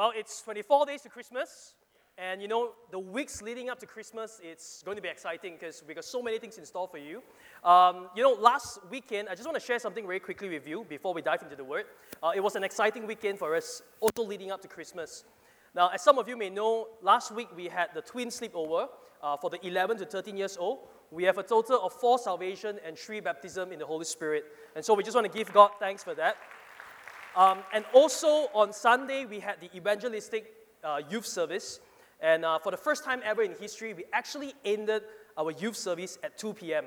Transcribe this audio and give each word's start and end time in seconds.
Well, 0.00 0.14
it's 0.16 0.40
24 0.40 0.86
days 0.86 1.02
to 1.02 1.10
Christmas, 1.10 1.74
and 2.16 2.40
you 2.40 2.48
know, 2.48 2.70
the 2.90 2.98
weeks 2.98 3.42
leading 3.42 3.68
up 3.68 3.78
to 3.80 3.86
Christmas, 3.86 4.40
it's 4.42 4.82
going 4.82 4.96
to 4.96 5.02
be 5.02 5.10
exciting 5.10 5.58
because 5.60 5.84
we 5.86 5.92
got 5.92 6.06
so 6.06 6.22
many 6.22 6.38
things 6.38 6.56
in 6.56 6.64
store 6.64 6.88
for 6.88 6.96
you. 6.96 7.22
Um, 7.62 8.08
you 8.16 8.22
know, 8.22 8.32
last 8.32 8.78
weekend, 8.90 9.28
I 9.28 9.34
just 9.34 9.44
want 9.46 9.60
to 9.60 9.66
share 9.66 9.78
something 9.78 10.06
very 10.06 10.18
quickly 10.18 10.48
with 10.48 10.66
you 10.66 10.86
before 10.88 11.12
we 11.12 11.20
dive 11.20 11.42
into 11.42 11.54
the 11.54 11.64
word. 11.64 11.84
Uh, 12.22 12.32
it 12.34 12.40
was 12.40 12.56
an 12.56 12.64
exciting 12.64 13.06
weekend 13.06 13.38
for 13.38 13.54
us, 13.54 13.82
also 14.00 14.22
leading 14.22 14.50
up 14.50 14.62
to 14.62 14.68
Christmas. 14.68 15.24
Now, 15.74 15.90
as 15.90 16.00
some 16.00 16.16
of 16.16 16.26
you 16.26 16.34
may 16.38 16.48
know, 16.48 16.88
last 17.02 17.30
week 17.30 17.48
we 17.54 17.66
had 17.66 17.90
the 17.92 18.00
twin 18.00 18.28
sleepover 18.28 18.88
uh, 19.22 19.36
for 19.36 19.50
the 19.50 19.58
11 19.66 19.98
to 19.98 20.06
13 20.06 20.34
years 20.34 20.56
old. 20.56 20.78
We 21.10 21.24
have 21.24 21.36
a 21.36 21.42
total 21.42 21.78
of 21.84 21.92
four 21.92 22.18
salvation 22.18 22.78
and 22.86 22.96
three 22.96 23.20
baptism 23.20 23.70
in 23.70 23.78
the 23.78 23.84
Holy 23.84 24.06
Spirit. 24.06 24.44
And 24.74 24.82
so 24.82 24.94
we 24.94 25.02
just 25.02 25.14
want 25.14 25.30
to 25.30 25.38
give 25.38 25.52
God 25.52 25.72
thanks 25.78 26.02
for 26.02 26.14
that. 26.14 26.38
Um, 27.36 27.58
and 27.72 27.84
also 27.92 28.48
on 28.54 28.72
Sunday, 28.72 29.24
we 29.24 29.40
had 29.40 29.60
the 29.60 29.74
evangelistic 29.76 30.52
uh, 30.82 31.00
youth 31.08 31.26
service. 31.26 31.80
And 32.20 32.44
uh, 32.44 32.58
for 32.58 32.70
the 32.70 32.76
first 32.76 33.04
time 33.04 33.20
ever 33.24 33.42
in 33.42 33.54
history, 33.54 33.94
we 33.94 34.04
actually 34.12 34.54
ended 34.64 35.02
our 35.38 35.52
youth 35.52 35.76
service 35.76 36.18
at 36.22 36.36
2 36.38 36.54
p.m. 36.54 36.84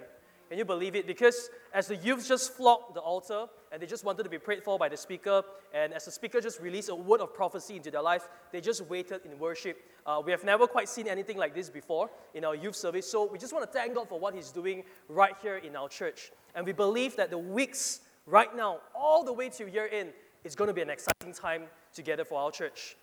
Can 0.50 0.60
you 0.60 0.66
believe 0.66 0.96
it? 0.96 1.08
Because 1.08 1.50
as 1.74 1.88
the 1.88 1.96
youth 1.96 2.28
just 2.28 2.54
flocked 2.54 2.94
the 2.94 3.00
altar 3.00 3.48
and 3.72 3.82
they 3.82 3.88
just 3.88 4.04
wanted 4.04 4.22
to 4.24 4.30
be 4.30 4.38
prayed 4.38 4.64
for 4.64 4.78
by 4.78 4.88
the 4.88 4.98
speaker, 4.98 5.42
and 5.74 5.94
as 5.94 6.06
the 6.06 6.12
speaker 6.12 6.40
just 6.40 6.60
released 6.60 6.90
a 6.90 6.96
word 6.96 7.22
of 7.22 7.34
prophecy 7.34 7.76
into 7.76 7.90
their 7.90 8.04
life, 8.04 8.28
they 8.52 8.62
just 8.62 8.86
waited 8.88 9.22
in 9.26 9.40
worship. 9.40 9.82
Uh, 10.06 10.22
we 10.24 10.32
have 10.32 10.44
never 10.44 10.68
quite 10.68 10.90
seen 10.90 11.08
anything 11.08 11.38
like 11.38 11.56
this 11.56 11.70
before 11.70 12.12
in 12.36 12.46
our 12.46 12.54
youth 12.54 12.76
service. 12.76 13.10
So 13.10 13.26
we 13.26 13.40
just 13.40 13.54
want 13.54 13.66
to 13.66 13.72
thank 13.72 13.96
God 13.96 14.10
for 14.10 14.20
what 14.20 14.36
He's 14.36 14.52
doing 14.52 14.84
right 15.10 15.34
here 15.42 15.58
in 15.58 15.76
our 15.76 15.90
church. 15.90 16.32
And 16.54 16.66
we 16.66 16.74
believe 16.74 17.16
that 17.16 17.32
the 17.32 17.38
weeks 17.38 18.02
right 18.28 18.56
now, 18.56 18.82
all 18.94 19.24
the 19.24 19.34
way 19.34 19.50
to 19.50 19.72
year 19.72 19.90
end, 19.92 20.14
is 20.44 20.56
going 20.56 20.68
to 20.68 20.74
be 20.74 20.82
an 20.82 20.90
exciting 20.90 21.34
time 21.34 21.64
together 21.94 22.26
for 22.26 22.40
our 22.40 22.52
church. 22.52 22.96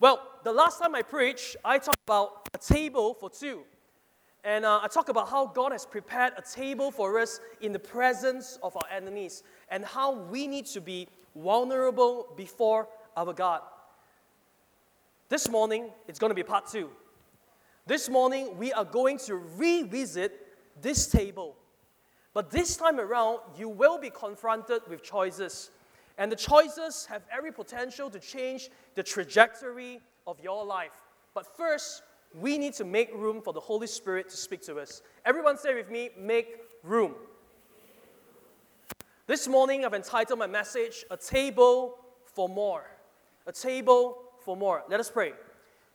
Well, 0.00 0.22
the 0.44 0.52
last 0.52 0.80
time 0.80 0.94
I 0.94 1.02
preached, 1.02 1.56
I 1.64 1.78
talked 1.78 2.02
about 2.06 2.48
a 2.54 2.58
table 2.58 3.14
for 3.14 3.28
two. 3.28 3.62
And 4.44 4.64
uh, 4.64 4.80
I 4.82 4.88
talked 4.88 5.08
about 5.08 5.28
how 5.28 5.46
God 5.46 5.72
has 5.72 5.84
prepared 5.84 6.32
a 6.36 6.42
table 6.42 6.90
for 6.90 7.18
us 7.18 7.40
in 7.60 7.72
the 7.72 7.78
presence 7.78 8.58
of 8.62 8.76
our 8.76 8.88
enemies 8.90 9.42
and 9.70 9.84
how 9.84 10.12
we 10.12 10.46
need 10.46 10.66
to 10.66 10.80
be 10.80 11.08
vulnerable 11.34 12.32
before 12.36 12.88
our 13.16 13.32
God. 13.32 13.62
This 15.28 15.48
morning, 15.50 15.90
it's 16.06 16.18
going 16.18 16.30
to 16.30 16.34
be 16.34 16.44
part 16.44 16.68
two. 16.68 16.90
This 17.86 18.08
morning, 18.08 18.56
we 18.56 18.72
are 18.72 18.84
going 18.84 19.18
to 19.26 19.34
revisit 19.34 20.46
this 20.80 21.08
table. 21.08 21.56
But 22.32 22.50
this 22.50 22.76
time 22.76 23.00
around, 23.00 23.40
you 23.58 23.68
will 23.68 23.98
be 23.98 24.10
confronted 24.10 24.82
with 24.88 25.02
choices. 25.02 25.70
And 26.18 26.30
the 26.32 26.36
choices 26.36 27.06
have 27.06 27.22
every 27.32 27.52
potential 27.52 28.10
to 28.10 28.18
change 28.18 28.70
the 28.96 29.02
trajectory 29.04 30.00
of 30.26 30.40
your 30.40 30.64
life. 30.64 31.06
But 31.32 31.46
first, 31.56 32.02
we 32.34 32.58
need 32.58 32.74
to 32.74 32.84
make 32.84 33.14
room 33.14 33.40
for 33.40 33.52
the 33.52 33.60
Holy 33.60 33.86
Spirit 33.86 34.28
to 34.30 34.36
speak 34.36 34.60
to 34.62 34.78
us. 34.78 35.02
Everyone 35.24 35.56
say 35.56 35.74
with 35.74 35.90
me, 35.90 36.10
make 36.18 36.56
room. 36.82 37.14
This 39.28 39.46
morning 39.46 39.84
I've 39.84 39.94
entitled 39.94 40.38
my 40.38 40.46
message, 40.46 41.04
A 41.10 41.16
Table 41.16 41.98
for 42.24 42.48
More. 42.48 42.84
A 43.46 43.52
Table 43.52 44.18
for 44.44 44.56
More. 44.56 44.82
Let 44.88 45.00
us 45.00 45.10
pray. 45.10 45.32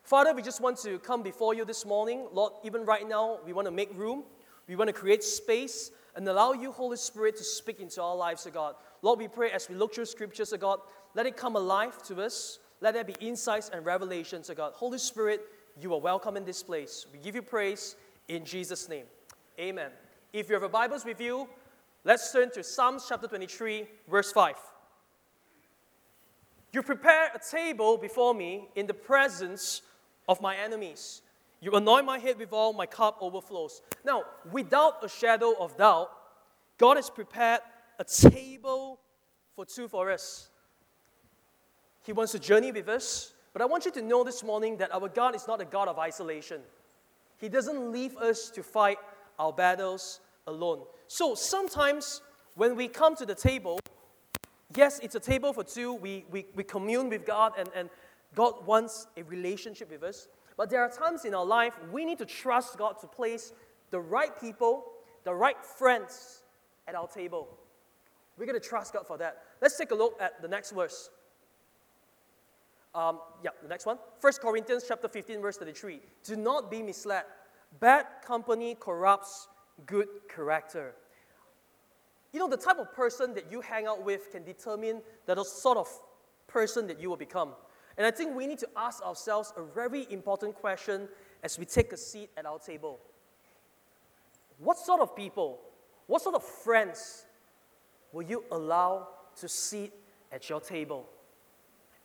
Father, 0.04 0.34
we 0.34 0.42
just 0.42 0.62
want 0.62 0.78
to 0.80 1.00
come 1.00 1.22
before 1.22 1.54
you 1.54 1.66
this 1.66 1.86
morning. 1.86 2.28
Lord, 2.32 2.54
even 2.64 2.86
right 2.86 3.08
now, 3.08 3.40
we 3.46 3.54
want 3.54 3.68
to 3.68 3.72
make 3.72 3.90
room. 3.98 4.24
We 4.68 4.76
want 4.76 4.88
to 4.88 4.94
create 4.94 5.24
space 5.24 5.92
and 6.16 6.28
allow 6.28 6.54
you, 6.54 6.72
Holy 6.72 6.98
Spirit, 6.98 7.36
to 7.38 7.44
speak 7.44 7.80
into 7.80 8.02
our 8.02 8.16
lives, 8.16 8.46
O 8.48 8.52
God. 8.52 8.76
Lord, 9.02 9.20
we 9.20 9.28
pray 9.28 9.52
as 9.52 9.68
we 9.68 9.76
look 9.76 9.96
through 9.96 10.06
scriptures, 10.06 10.54
O 10.54 10.58
God, 10.58 10.80
let 11.16 11.26
it 11.26 11.36
come 11.36 11.56
alive 11.56 12.02
to 12.04 12.22
us. 12.22 12.60
Let 12.82 12.94
there 12.94 13.04
be 13.04 13.16
insights 13.20 13.70
and 13.70 13.86
revelations, 13.86 14.50
O 14.50 14.54
God. 14.54 14.74
Holy 14.76 14.98
Spirit, 14.98 15.42
you 15.82 15.94
are 15.94 16.00
welcome 16.00 16.38
in 16.38 16.46
this 16.46 16.62
place. 16.62 17.06
We 17.12 17.20
give 17.20 17.36
you 17.36 17.42
praise 17.42 17.96
in 18.28 18.46
Jesus' 18.46 18.88
name. 18.88 19.06
Amen. 19.60 19.90
If 20.32 20.50
you 20.50 20.56
have 20.56 20.64
a 20.64 20.70
Bibles 20.70 21.06
with 21.06 21.20
you, 21.20 21.48
let's 22.04 22.32
turn 22.32 22.52
to 22.52 22.64
Psalms 22.64 23.06
chapter 23.08 23.28
23, 23.28 23.88
verse 24.10 24.32
5. 24.32 24.56
You 26.72 26.82
prepare 26.82 27.30
a 27.34 27.40
table 27.40 27.98
before 27.98 28.34
me 28.34 28.68
in 28.76 28.88
the 28.88 28.94
presence 28.94 29.84
of 30.28 30.42
my 30.42 30.56
enemies. 30.56 31.22
You 31.64 31.72
anoint 31.72 32.06
my 32.06 32.20
head 32.20 32.38
with 32.38 32.52
oil, 32.52 32.74
my 32.74 32.86
cup 32.86 33.20
overflows. 33.22 33.82
Now, 34.04 34.24
without 34.52 35.02
a 35.02 35.08
shadow 35.08 35.54
of 35.58 35.78
doubt, 35.78 36.12
God 36.78 36.98
has 36.98 37.10
prepared 37.10 37.62
a 37.98 38.04
table 38.04 39.00
for 39.56 39.66
two 39.66 39.88
for 39.88 40.12
us. 40.12 40.50
He 42.06 42.12
wants 42.12 42.34
to 42.34 42.40
journey 42.40 42.74
with 42.74 42.90
us. 42.90 43.34
But 43.54 43.62
I 43.62 43.66
want 43.66 43.86
you 43.86 43.92
to 43.92 44.02
know 44.02 44.26
this 44.26 44.44
morning 44.44 44.76
that 44.78 44.94
our 44.94 45.08
God 45.08 45.36
is 45.36 45.48
not 45.48 45.62
a 45.62 45.66
God 45.66 45.88
of 45.88 45.98
isolation. 45.98 46.60
He 47.38 47.48
doesn't 47.48 47.94
leave 47.94 48.18
us 48.18 48.50
to 48.50 48.62
fight 48.62 48.98
our 49.40 49.54
battles 49.54 50.20
alone. 50.48 50.82
So 51.08 51.34
sometimes 51.34 52.20
when 52.56 52.76
we 52.76 52.90
come 52.90 53.16
to 53.16 53.26
the 53.26 53.36
table, 53.36 53.80
yes, 54.76 55.00
it's 55.02 55.16
a 55.16 55.20
table 55.22 55.54
for 55.54 55.64
two. 55.64 55.94
We, 55.94 56.26
we, 56.30 56.46
we 56.56 56.66
commune 56.66 57.08
with 57.08 57.26
God, 57.26 57.54
and, 57.58 57.70
and 57.74 57.90
God 58.36 58.66
wants 58.66 59.08
a 59.16 59.24
relationship 59.24 59.90
with 59.90 60.04
us. 60.04 60.28
But 60.58 60.70
there 60.70 60.82
are 60.82 60.90
times 60.90 61.26
in 61.26 61.34
our 61.34 61.46
life 61.46 61.74
we 61.92 62.06
need 62.06 62.20
to 62.20 62.26
trust 62.26 62.78
God 62.78 63.00
to 63.02 63.08
place 63.08 63.54
the 63.92 64.00
right 64.00 64.40
people, 64.40 64.86
the 65.24 65.34
right 65.34 65.64
friends 65.64 66.44
at 66.88 66.96
our 66.96 67.08
table. 67.08 67.48
We're 68.38 68.46
going 68.46 68.60
to 68.60 68.68
trust 68.68 68.94
God 68.94 69.06
for 69.08 69.18
that. 69.18 69.44
Let's 69.62 69.78
take 69.78 69.92
a 69.92 69.96
look 69.96 70.20
at 70.22 70.42
the 70.42 70.48
next 70.48 70.72
verse. 70.72 71.10
Um, 72.96 73.20
yeah, 73.44 73.52
the 73.62 73.68
next 73.68 73.86
one. 73.86 73.98
1 74.22 74.34
Corinthians 74.42 74.86
chapter 74.88 75.08
15, 75.08 75.42
verse 75.42 75.58
33. 75.58 76.00
Do 76.24 76.36
not 76.36 76.70
be 76.70 76.82
misled. 76.82 77.24
Bad 77.80 78.06
company 78.26 78.76
corrupts 78.80 79.48
good 79.86 80.08
character. 80.34 80.94
You 82.32 82.40
know, 82.40 82.50
the 82.50 82.58
type 82.58 82.80
of 82.80 82.94
person 82.94 83.34
that 83.36 83.52
you 83.52 83.62
hang 83.62 83.88
out 83.88 84.04
with 84.04 84.32
can 84.32 84.44
determine 84.44 85.02
the 85.26 85.44
sort 85.44 85.78
of 85.78 85.88
person 86.48 86.88
that 86.88 87.00
you 87.00 87.10
will 87.10 87.18
become. 87.18 87.54
And 87.98 88.08
I 88.08 88.12
think 88.12 88.36
we 88.36 88.48
need 88.48 88.60
to 88.60 88.70
ask 88.76 89.04
ourselves 89.04 89.54
a 89.56 89.64
very 89.64 90.08
important 90.10 90.56
question 90.56 91.08
as 91.44 91.60
we 91.60 91.66
take 91.66 91.94
a 91.94 91.98
seat 91.98 92.30
at 92.38 92.46
our 92.46 92.60
table. 92.60 93.00
What 94.58 94.78
sort 94.78 95.02
of 95.02 95.16
people, 95.16 95.60
what 96.08 96.22
sort 96.22 96.36
of 96.36 96.44
friends 96.44 97.26
will 98.12 98.24
you 98.24 98.44
allow 98.52 99.08
to 99.38 99.48
sit 99.48 99.94
at 100.32 100.50
your 100.50 100.62
table? 100.62 101.08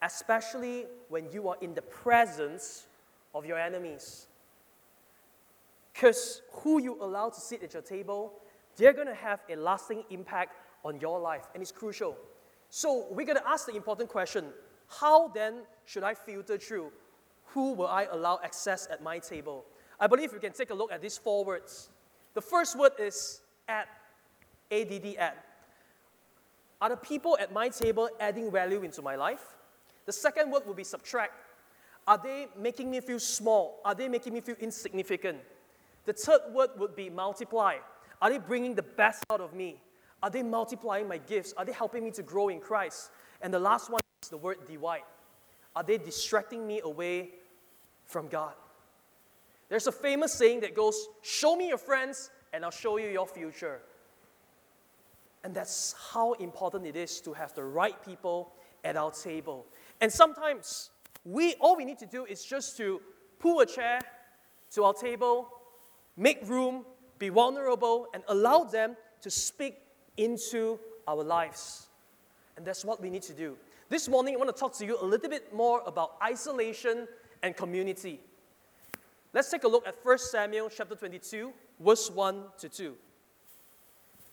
especially 0.03 0.87
when 1.09 1.31
you 1.33 1.49
are 1.49 1.57
in 1.61 1.75
the 1.75 1.83
presence 1.83 2.87
of 3.35 3.45
your 3.45 3.59
enemies. 3.59 4.27
Because 5.93 6.43
who 6.53 6.81
you 6.81 6.97
allow 7.01 7.31
to 7.31 7.41
sit 7.41 7.63
at 7.63 7.73
your 7.73 7.83
table, 7.83 8.35
they're 8.77 8.93
going 8.93 9.09
to 9.09 9.15
have 9.15 9.41
a 9.51 9.57
lasting 9.57 10.05
impact 10.11 10.57
on 10.85 11.01
your 11.01 11.19
life, 11.19 11.49
and 11.55 11.63
it's 11.63 11.73
crucial. 11.73 12.17
So, 12.71 13.07
we're 13.11 13.27
going 13.27 13.39
to 13.39 13.49
ask 13.49 13.67
the 13.67 13.75
important 13.75 14.09
question 14.09 14.45
how 14.89 15.29
then 15.29 15.63
should 15.85 16.03
I 16.03 16.15
filter 16.15 16.59
through? 16.59 16.93
Who 17.53 17.73
will 17.73 17.87
I 17.87 18.07
allow 18.11 18.41
access 18.43 18.89
at 18.91 19.03
my 19.03 19.19
table? 19.19 19.65
I 20.01 20.07
believe 20.07 20.33
we 20.33 20.39
can 20.39 20.53
take 20.53 20.71
a 20.71 20.75
look 20.75 20.93
at 20.93 21.01
these 21.01 21.19
four 21.19 21.45
words. 21.45 21.89
The 22.35 22.41
first 22.41 22.79
word 22.79 22.93
is 22.99 23.41
add, 23.69 23.87
ADD, 24.71 25.17
add. 25.19 25.35
Are 26.81 26.91
the 26.91 26.97
people 26.97 27.37
at 27.41 27.53
my 27.53 27.69
table 27.69 28.09
adding 28.21 28.51
value 28.51 28.83
into 28.83 29.03
my 29.03 29.17
life? 29.17 29.43
The 30.07 30.13
second 30.13 30.51
word 30.51 30.63
would 30.67 30.77
be 30.77 30.85
subtract. 30.85 31.33
Are 32.07 32.19
they 32.23 32.47
making 32.57 32.91
me 32.91 33.01
feel 33.01 33.19
small? 33.19 33.81
Are 33.85 33.95
they 33.95 34.09
making 34.09 34.33
me 34.33 34.41
feel 34.41 34.57
insignificant? 34.61 35.39
The 36.07 36.13
third 36.13 36.41
word 36.53 36.71
would 36.79 36.97
be 36.97 37.11
multiply. 37.11 37.77
Are 38.23 38.31
they 38.31 38.39
bringing 38.39 38.75
the 38.75 38.83
best 38.83 39.25
out 39.31 39.41
of 39.41 39.53
me? 39.53 39.81
Are 40.23 40.31
they 40.31 40.43
multiplying 40.43 41.07
my 41.09 41.19
gifts? 41.19 41.53
Are 41.57 41.65
they 41.65 41.73
helping 41.73 42.05
me 42.05 42.11
to 42.13 42.23
grow 42.23 42.49
in 42.49 42.61
Christ? 42.61 43.11
And 43.43 43.53
the 43.53 43.59
last 43.59 43.91
one 43.91 44.01
the 44.27 44.37
word 44.37 44.59
divide. 44.67 45.03
Are 45.77 45.83
they 45.83 45.99
distracting 45.99 46.67
me 46.67 46.81
away 46.83 47.31
from 48.05 48.29
God? 48.29 48.55
There's 49.69 49.87
a 49.87 49.93
famous 49.93 50.33
saying 50.33 50.61
that 50.61 50.75
goes, 50.75 51.09
Show 51.23 51.57
me 51.57 51.69
your 51.69 51.79
friends, 51.79 52.31
and 52.53 52.65
I'll 52.65 52.71
show 52.71 52.97
you 52.97 53.09
your 53.09 53.27
future. 53.27 53.81
And 55.45 55.55
that's 55.55 55.95
how 56.13 56.33
important 56.35 56.87
it 56.87 56.97
is 56.97 57.21
to 57.21 57.33
have 57.33 57.55
the 57.55 57.63
right 57.63 57.95
people 58.05 58.53
at 58.85 58.97
our 58.97 59.13
table. 59.13 59.67
And 60.01 60.13
sometimes 60.13 60.91
we 61.25 61.55
all 61.61 61.77
we 61.77 61.85
need 61.85 61.99
to 61.99 62.07
do 62.07 62.25
is 62.25 62.45
just 62.45 62.77
to 62.79 63.01
pull 63.39 63.61
a 63.61 63.67
chair 63.67 64.01
to 64.73 64.85
our 64.85 64.95
table, 64.95 65.49
make 66.17 66.47
room, 66.49 66.85
be 67.19 67.29
vulnerable, 67.29 68.09
and 68.15 68.23
allow 68.29 68.65
them 68.65 68.97
to 69.23 69.31
speak 69.31 69.77
into 70.17 70.79
our 71.07 71.23
lives. 71.23 71.89
And 72.57 72.67
that's 72.67 72.85
what 72.85 73.01
we 73.01 73.11
need 73.11 73.23
to 73.23 73.35
do. 73.35 73.57
This 73.91 74.07
morning, 74.07 74.35
I 74.35 74.37
want 74.37 74.55
to 74.55 74.61
talk 74.61 74.77
to 74.77 74.85
you 74.85 74.99
a 75.01 75.05
little 75.05 75.31
bit 75.31 75.55
more 75.55 75.83
about 75.87 76.17
isolation 76.23 77.09
and 77.43 77.57
community. 77.57 78.21
Let's 79.33 79.51
take 79.51 79.65
a 79.65 79.69
look 79.69 79.89
at 79.89 79.97
1 80.03 80.19
Samuel 80.19 80.69
chapter 80.69 80.95
22, 80.95 81.51
verse 81.81 82.11
1 82.11 82.45
to 82.59 82.69
2. 82.69 82.95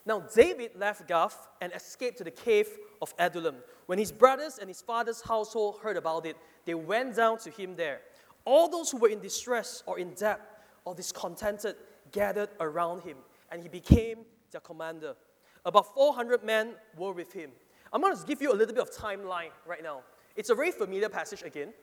Now, 0.05 0.19
David 0.35 0.71
left 0.75 1.07
Gath 1.07 1.47
and 1.61 1.71
escaped 1.71 2.17
to 2.17 2.25
the 2.25 2.31
cave 2.31 2.67
of 3.01 3.13
Adullam, 3.17 3.55
When 3.85 3.97
his 3.97 4.11
brothers 4.11 4.57
and 4.57 4.67
his 4.67 4.81
father's 4.81 5.21
household 5.21 5.79
heard 5.81 5.95
about 5.95 6.25
it, 6.25 6.35
they 6.65 6.73
went 6.73 7.15
down 7.15 7.37
to 7.39 7.49
him 7.49 7.77
there. 7.77 8.01
All 8.43 8.67
those 8.67 8.91
who 8.91 8.97
were 8.97 9.07
in 9.07 9.21
distress 9.21 9.83
or 9.85 9.99
in 9.99 10.15
debt 10.15 10.41
or 10.83 10.93
discontented 10.93 11.77
gathered 12.11 12.49
around 12.59 13.03
him, 13.03 13.15
and 13.53 13.63
he 13.63 13.69
became 13.69 14.25
their 14.51 14.59
commander. 14.59 15.15
About 15.63 15.93
400 15.93 16.43
men 16.43 16.73
were 16.97 17.13
with 17.13 17.31
him. 17.31 17.51
I'm 17.93 18.01
going 18.01 18.15
to 18.15 18.25
give 18.25 18.41
you 18.41 18.51
a 18.51 18.55
little 18.55 18.73
bit 18.73 18.81
of 18.81 18.91
timeline 18.91 19.51
right 19.65 19.83
now. 19.83 20.01
It's 20.35 20.49
a 20.49 20.55
very 20.55 20.71
familiar 20.71 21.09
passage 21.09 21.43
again. 21.43 21.73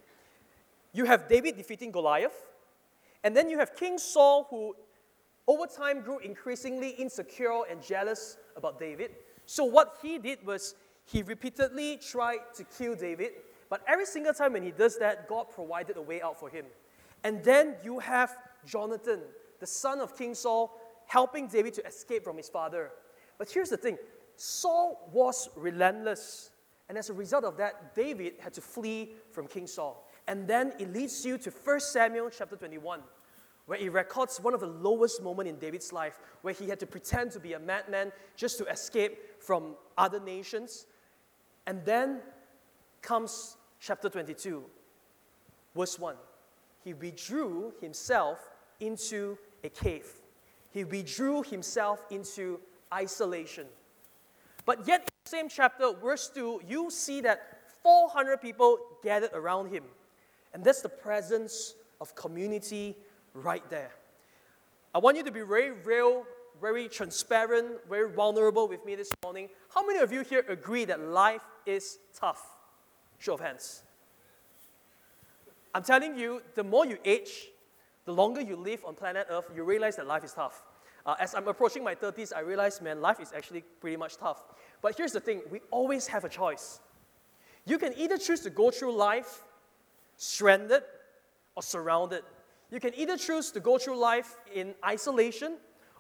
You 0.93 1.05
have 1.07 1.29
David 1.29 1.57
defeating 1.57 1.91
Goliath, 1.91 2.47
and 3.25 3.37
then 3.37 3.49
you 3.49 3.59
have 3.59 3.75
King 3.75 3.99
Saul, 3.99 4.47
who 4.51 4.77
over 5.47 5.67
time 5.67 6.03
grew 6.03 6.19
increasingly 6.19 6.91
insecure 6.91 7.63
and 7.71 7.83
jealous 7.83 8.37
about 8.57 8.79
David. 8.79 9.13
So, 9.47 9.65
what 9.65 9.99
he 10.03 10.19
did 10.19 10.45
was 10.47 10.75
he 11.05 11.23
repeatedly 11.23 11.97
tried 11.99 12.41
to 12.57 12.65
kill 12.65 12.95
David, 12.95 13.33
but 13.71 13.83
every 13.89 14.07
single 14.07 14.35
time 14.35 14.53
when 14.53 14.63
he 14.63 14.71
does 14.71 14.99
that, 14.99 15.29
God 15.29 15.47
provided 15.51 15.97
a 15.97 16.03
way 16.03 16.21
out 16.21 16.39
for 16.39 16.51
him. 16.51 16.67
And 17.25 17.43
then 17.43 17.77
you 17.83 17.99
have 18.01 18.37
Jonathan, 18.67 19.21
the 19.61 19.67
son 19.67 20.01
of 20.01 20.17
King 20.17 20.35
Saul, 20.35 20.79
helping 21.07 21.49
David 21.49 21.75
to 21.75 21.87
escape 21.87 22.25
from 22.25 22.37
his 22.37 22.49
father. 22.49 22.91
But 23.39 23.51
here's 23.51 23.71
the 23.71 23.77
thing 23.77 23.99
Saul 24.45 25.09
was 25.13 25.49
relentless. 25.55 26.51
And 26.89 26.99
as 26.99 27.11
a 27.11 27.13
result 27.13 27.45
of 27.45 27.57
that, 27.59 27.95
David 27.95 28.35
had 28.41 28.53
to 28.55 28.61
flee 28.61 29.13
from 29.31 29.47
King 29.47 29.69
Saul. 29.69 30.05
And 30.27 30.49
then 30.49 30.73
it 30.81 30.93
leads 30.93 31.25
you 31.25 31.39
to 31.39 31.51
1 31.51 31.79
Samuel 31.79 32.29
chapter 32.29 32.57
21, 32.57 33.03
where 33.67 33.79
it 33.79 33.93
records 33.93 34.41
one 34.41 34.53
of 34.53 34.59
the 34.59 34.67
lowest 34.67 35.23
moments 35.23 35.49
in 35.49 35.61
David's 35.61 35.93
life, 35.93 36.19
where 36.41 36.53
he 36.53 36.69
had 36.69 36.81
to 36.81 36.89
pretend 36.89 37.31
to 37.31 37.39
be 37.39 37.53
a 37.53 37.61
madman 37.61 38.11
just 38.35 38.59
to 38.59 38.65
escape 38.65 39.41
from 39.41 39.77
other 39.97 40.19
nations. 40.19 40.87
And 41.69 41.85
then 41.85 42.19
comes 43.01 43.57
chapter 43.79 44.09
22, 44.09 44.65
verse 45.77 46.01
1. 46.01 46.17
He 46.83 46.95
withdrew 46.95 47.75
himself 47.81 48.41
into 48.81 49.39
a 49.63 49.69
cave. 49.69 50.13
He 50.73 50.83
withdrew 50.83 51.45
himself 51.45 52.05
into 52.11 52.59
isolation. 52.93 53.67
But 54.65 54.87
yet, 54.87 55.01
in 55.01 55.07
the 55.25 55.31
same 55.31 55.49
chapter, 55.49 55.93
verse 55.93 56.31
2, 56.35 56.63
you 56.69 56.91
see 56.91 57.21
that 57.23 57.61
400 57.83 58.41
people 58.41 58.79
gathered 59.03 59.33
around 59.35 59.71
him. 59.71 59.85
And 60.55 60.63
that's 60.63 60.83
the 60.83 60.89
presence 60.89 61.75
of 62.01 62.15
community 62.15 62.97
right 63.35 63.69
there. 63.71 63.91
I 64.95 64.99
want 64.99 65.17
you 65.17 65.23
to 65.25 65.33
be 65.33 65.41
very 65.41 65.71
real, 65.71 66.25
very 66.61 66.89
transparent, 66.89 67.89
very 67.89 68.11
vulnerable 68.11 68.69
with 68.69 68.85
me 68.85 68.95
this 68.95 69.11
morning. 69.23 69.49
How 69.75 69.87
many 69.87 70.01
of 70.01 70.13
you 70.13 70.23
here 70.23 70.45
agree 70.49 70.85
that 70.85 71.01
life 71.01 71.41
is 71.65 71.99
tough? 72.15 72.45
Show 73.19 73.35
of 73.35 73.41
hands. 73.41 73.83
I'm 75.75 75.83
telling 75.83 76.19
you, 76.19 76.43
the 76.55 76.63
more 76.63 76.85
you 76.85 76.99
age, 77.05 77.49
the 78.05 78.13
longer 78.13 78.43
you 78.43 78.57
live 78.57 78.85
on 78.85 78.95
planet 78.95 79.27
Earth, 79.31 79.51
you 79.55 79.65
realize 79.65 79.97
that 79.97 80.07
life 80.07 80.25
is 80.25 80.33
tough. 80.33 80.63
Uh, 81.05 81.17
as 81.19 81.35
I'm 81.35 81.49
approaching 81.49 81.83
my 81.83 81.95
30s, 81.95 82.33
I 82.35 82.41
realize, 82.41 82.81
man, 82.81 83.01
life 83.01 83.21
is 83.21 83.33
actually 83.33 83.63
pretty 83.81 83.97
much 83.97 84.17
tough. 84.19 84.45
But 84.81 84.97
here's 84.97 85.13
the 85.13 85.21
thing 85.21 85.43
we 85.51 85.61
always 85.71 86.07
have 86.07 86.25
a 86.25 86.29
choice. 86.29 86.81
You 87.65 87.79
can 87.79 87.93
either 87.97 88.19
choose 88.19 88.41
to 88.41 88.51
go 88.51 88.71
through 88.71 88.93
life 88.93 89.45
stranded 90.17 90.83
or 91.57 91.63
surrounded. 91.63 92.23
You 92.71 92.81
can 92.81 92.95
either 92.97 93.17
choose 93.17 93.51
to 93.53 93.61
go 93.61 93.79
through 93.79 93.99
life 93.99 94.37
in 94.55 94.75
isolation 94.85 95.57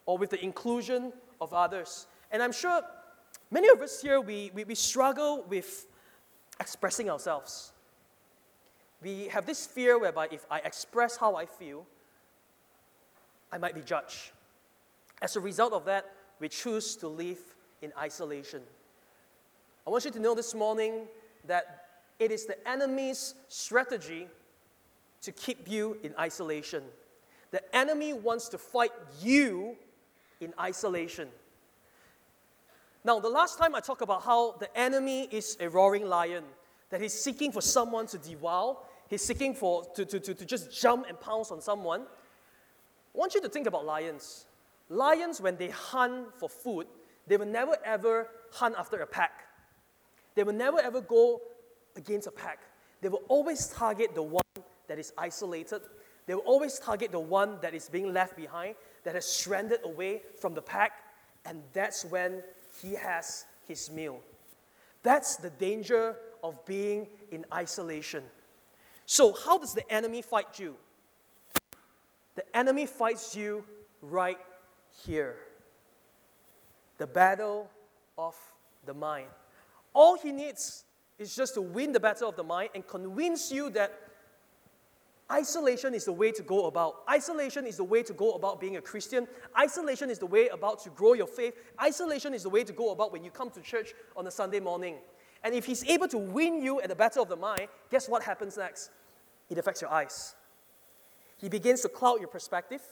or 0.07 0.19
with 0.19 0.31
the 0.31 0.43
inclusion 0.43 1.13
of 1.41 1.53
others. 1.53 2.07
And 2.31 2.43
I'm 2.43 2.53
sure 2.53 2.83
many 3.51 3.69
of 3.69 3.81
us 3.81 4.01
here, 4.01 4.21
we, 4.21 4.51
we, 4.55 4.65
we 4.65 4.75
struggle 4.75 5.45
with 5.49 5.87
expressing 6.61 7.11
ourselves. 7.11 7.73
We 9.03 9.29
have 9.29 9.47
this 9.47 9.67
fear 9.67 9.99
whereby 9.99 10.29
if 10.31 10.47
I 10.51 10.59
express 10.61 11.17
how 11.17 11.35
I 11.35 11.47
feel, 11.47 11.87
I 13.51 13.59
might 13.59 13.75
be 13.75 13.83
judged. 13.83 14.31
As 15.23 15.37
a 15.37 15.41
result 15.41 15.73
of 15.73 15.85
that, 15.85 16.13
we 16.41 16.49
choose 16.49 16.97
to 16.97 17.07
live 17.07 17.39
in 17.81 17.93
isolation. 17.97 18.61
I 19.87 19.91
want 19.91 20.05
you 20.05 20.11
to 20.11 20.19
know 20.19 20.35
this 20.35 20.53
morning 20.53 21.07
that 21.47 21.87
it 22.19 22.33
is 22.33 22.45
the 22.45 22.69
enemy's 22.69 23.35
strategy 23.49 24.27
to 25.23 25.31
keep 25.31 25.71
you 25.71 25.97
in 26.03 26.13
isolation. 26.19 26.83
The 27.53 27.63
enemy 27.75 28.13
wants 28.13 28.49
to 28.49 28.59
fight 28.59 28.91
you 29.21 29.77
in 30.41 30.53
isolation. 30.61 31.29
Now, 33.05 33.21
the 33.21 33.29
last 33.29 33.59
time 33.59 33.77
I 33.77 33.81
talked 33.81 34.03
about 34.03 34.23
how 34.23 34.57
the 34.59 34.77
enemy 34.77 35.29
is 35.31 35.57
a 35.61 35.69
roaring 35.69 36.07
lion, 36.09 36.43
that 36.91 37.01
he's 37.01 37.15
seeking 37.15 37.53
for 37.53 37.61
someone 37.61 38.09
to 38.09 38.19
devour, 38.19 38.77
he's 39.09 39.23
seeking 39.23 39.55
for 39.55 39.85
to, 39.95 40.05
to, 40.05 40.19
to, 40.19 40.35
to 40.35 40.45
just 40.45 40.77
jump 40.81 41.07
and 41.09 41.19
pounce 41.21 41.53
on 41.53 41.61
someone. 41.61 42.03
I 42.03 43.19
want 43.19 43.37
you 43.37 43.41
to 43.41 43.49
think 43.49 43.69
about 43.69 43.85
lions. 43.85 44.47
Lions, 44.93 45.41
when 45.41 45.57
they 45.57 45.71
hunt 45.71 46.35
for 46.37 46.51
food, 46.51 46.87
they 47.27 47.39
will 47.39 47.47
never 47.47 47.77
ever 47.83 48.29
hunt 48.53 48.75
after 48.79 48.99
a 48.99 49.07
pack. 49.07 49.47
They 50.35 50.43
will 50.43 50.53
never 50.53 50.79
ever 50.81 51.01
go 51.01 51.41
against 51.97 52.27
a 52.27 52.31
pack. 52.31 52.61
They 53.01 53.09
will 53.09 53.23
always 53.29 53.69
target 53.69 54.15
the 54.15 54.23
one 54.23 54.43
that 54.89 54.99
is 54.99 55.15
isolated. 55.17 55.81
They 56.27 56.35
will 56.35 56.43
always 56.43 56.79
target 56.79 57.11
the 57.11 57.21
one 57.21 57.59
that 57.63 57.75
is 57.75 57.89
being 57.89 58.13
left 58.13 58.37
behind, 58.37 58.75
that 59.05 59.15
has 59.15 59.25
stranded 59.27 59.81
away 59.83 60.23
from 60.39 60.53
the 60.53 60.61
pack, 60.61 60.93
and 61.47 61.63
that's 61.73 62.05
when 62.05 62.43
he 62.83 62.95
has 62.95 63.47
his 63.67 63.91
meal. 63.91 64.21
That's 65.03 65.37
the 65.37 65.51
danger 65.51 66.17
of 66.45 66.65
being 66.67 67.09
in 67.31 67.47
isolation. 67.53 68.25
So, 69.07 69.33
how 69.33 69.57
does 69.57 69.73
the 69.73 69.91
enemy 69.91 70.21
fight 70.21 70.59
you? 70.59 70.77
The 72.35 72.57
enemy 72.57 72.85
fights 72.87 73.35
you 73.35 73.65
right 74.03 74.39
here. 75.05 75.37
The 76.99 77.07
battle 77.07 77.71
of 78.19 78.37
the 78.87 78.95
mind. 78.95 79.29
All 79.95 80.17
he 80.17 80.33
needs 80.33 80.85
is 81.19 81.35
just 81.35 81.55
to 81.55 81.63
win 81.63 81.93
the 81.93 82.01
battle 82.01 82.29
of 82.29 82.37
the 82.37 82.45
mind 82.45 82.71
and 82.75 82.87
convince 82.87 83.51
you 83.53 83.71
that 83.71 83.93
isolation 85.31 85.95
is 85.95 86.05
the 86.05 86.13
way 86.13 86.31
to 86.33 86.43
go 86.43 86.67
about. 86.67 87.03
Isolation 87.11 87.67
is 87.67 87.77
the 87.77 87.85
way 87.85 88.03
to 88.03 88.13
go 88.13 88.33
about 88.33 88.61
being 88.61 88.77
a 88.77 88.81
Christian. 88.81 89.27
Isolation 89.59 90.11
is 90.11 90.19
the 90.19 90.27
way 90.27 90.49
about 90.49 90.83
to 90.85 90.91
grow 90.91 91.15
your 91.15 91.27
faith. 91.27 91.55
Isolation 91.83 92.35
is 92.35 92.43
the 92.43 92.51
way 92.51 92.65
to 92.65 92.73
go 92.73 92.91
about 92.91 93.13
when 93.13 93.25
you 93.25 93.31
come 93.31 93.51
to 93.51 93.61
church 93.61 93.95
on 94.17 94.27
a 94.27 94.31
Sunday 94.31 94.61
morning. 94.61 94.97
And 95.45 95.55
if 95.55 95.65
he's 95.65 95.85
able 95.85 96.09
to 96.09 96.19
win 96.19 96.63
you 96.63 96.81
at 96.81 96.89
the 96.89 96.95
battle 96.95 97.23
of 97.23 97.29
the 97.29 97.37
mind, 97.37 97.69
guess 97.91 98.09
what 98.09 98.23
happens 98.23 98.57
next? 98.57 98.91
It 99.49 99.59
affects 99.59 99.81
your 99.81 99.91
eyes. 99.91 100.35
He 101.37 101.49
begins 101.49 101.81
to 101.81 101.89
cloud 101.89 102.21
your 102.21 102.29
perspective, 102.29 102.83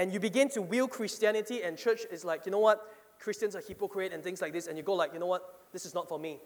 and 0.00 0.14
you 0.14 0.18
begin 0.18 0.48
to 0.48 0.64
view 0.64 0.88
Christianity 0.88 1.62
and 1.62 1.76
church 1.76 2.06
is 2.10 2.24
like, 2.24 2.46
you 2.46 2.52
know 2.52 2.58
what? 2.58 2.90
Christians 3.18 3.54
are 3.54 3.60
hypocrite 3.60 4.14
and 4.14 4.24
things 4.24 4.40
like 4.40 4.54
this, 4.54 4.66
and 4.66 4.78
you 4.78 4.82
go 4.82 4.94
like, 4.94 5.12
you 5.12 5.18
know 5.18 5.26
what? 5.26 5.60
This 5.74 5.84
is 5.84 5.92
not 5.92 6.08
for 6.08 6.18
me. 6.18 6.38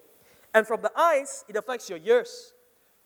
And 0.54 0.66
from 0.66 0.82
the 0.82 0.90
eyes, 0.98 1.44
it 1.48 1.54
affects 1.54 1.88
your 1.88 2.00
ears. 2.04 2.52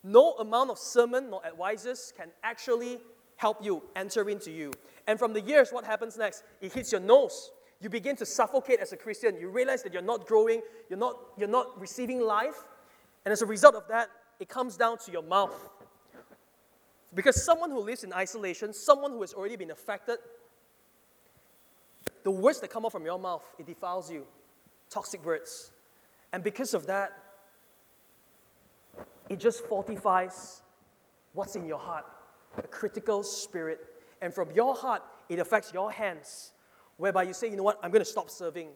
No 0.03 0.31
amount 0.39 0.71
of 0.71 0.79
sermon 0.79 1.29
nor 1.29 1.45
advices 1.45 2.11
can 2.17 2.29
actually 2.41 2.97
help 3.35 3.63
you 3.63 3.83
enter 3.95 4.27
into 4.27 4.49
you. 4.49 4.73
And 5.05 5.19
from 5.19 5.33
the 5.33 5.47
ears, 5.47 5.69
what 5.69 5.85
happens 5.85 6.17
next? 6.17 6.43
It 6.61 6.73
hits 6.73 6.91
your 6.91 7.01
nose. 7.01 7.51
You 7.79 7.89
begin 7.89 8.15
to 8.15 8.25
suffocate 8.25 8.79
as 8.79 8.91
a 8.91 8.97
Christian. 8.97 9.39
You 9.39 9.49
realize 9.49 9.83
that 9.83 9.93
you're 9.93 10.01
not 10.01 10.25
growing, 10.25 10.63
you're 10.89 10.97
not, 10.97 11.15
you're 11.37 11.47
not 11.47 11.79
receiving 11.79 12.21
life. 12.21 12.57
And 13.23 13.31
as 13.31 13.43
a 13.43 13.45
result 13.45 13.75
of 13.75 13.87
that, 13.89 14.09
it 14.39 14.49
comes 14.49 14.77
down 14.77 14.97
to 15.05 15.11
your 15.11 15.21
mouth. 15.21 15.69
Because 17.13 17.43
someone 17.43 17.71
who 17.71 17.79
lives 17.81 18.03
in 18.03 18.13
isolation, 18.13 18.73
someone 18.73 19.11
who 19.11 19.21
has 19.21 19.33
already 19.33 19.55
been 19.55 19.71
affected, 19.71 20.17
the 22.23 22.31
words 22.31 22.59
that 22.61 22.69
come 22.69 22.85
out 22.85 22.91
from 22.91 23.05
your 23.05 23.19
mouth, 23.19 23.43
it 23.57 23.65
defiles 23.65 24.11
you. 24.11 24.25
Toxic 24.89 25.23
words. 25.25 25.71
And 26.33 26.43
because 26.43 26.73
of 26.73 26.85
that, 26.87 27.11
it 29.29 29.39
just 29.39 29.63
fortifies 29.65 30.61
what's 31.33 31.55
in 31.55 31.65
your 31.65 31.77
heart, 31.77 32.05
a 32.57 32.67
critical 32.67 33.23
spirit. 33.23 33.79
And 34.21 34.33
from 34.33 34.49
your 34.51 34.75
heart, 34.75 35.03
it 35.29 35.39
affects 35.39 35.71
your 35.73 35.91
hands, 35.91 36.51
whereby 36.97 37.23
you 37.23 37.33
say, 37.33 37.49
you 37.49 37.55
know 37.55 37.63
what, 37.63 37.79
I'm 37.83 37.91
going 37.91 38.03
to 38.03 38.09
stop 38.09 38.29
serving. 38.29 38.69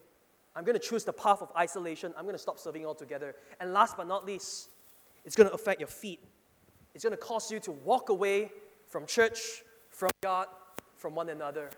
I'm 0.56 0.64
going 0.64 0.80
to 0.80 0.88
choose 0.88 1.04
the 1.04 1.14
path 1.14 1.42
of 1.42 1.52
isolation. 1.58 2.14
I'm 2.16 2.24
going 2.24 2.36
to 2.36 2.42
stop 2.42 2.60
serving 2.60 2.86
altogether. 2.86 3.36
And 3.60 3.74
last 3.74 3.98
but 3.98 4.08
not 4.08 4.26
least, 4.26 4.70
it's 5.26 5.36
going 5.36 5.50
to 5.50 5.56
affect 5.56 5.80
your 5.80 5.88
feet. 5.88 6.20
It's 6.94 7.04
going 7.04 7.12
to 7.12 7.18
cause 7.18 7.52
you 7.52 7.60
to 7.62 7.72
walk 7.72 8.10
away 8.10 8.52
from 8.88 9.08
church, 9.08 9.64
from 9.90 10.12
God, 10.22 10.48
from 10.96 11.16
one 11.16 11.30
another. 11.30 11.72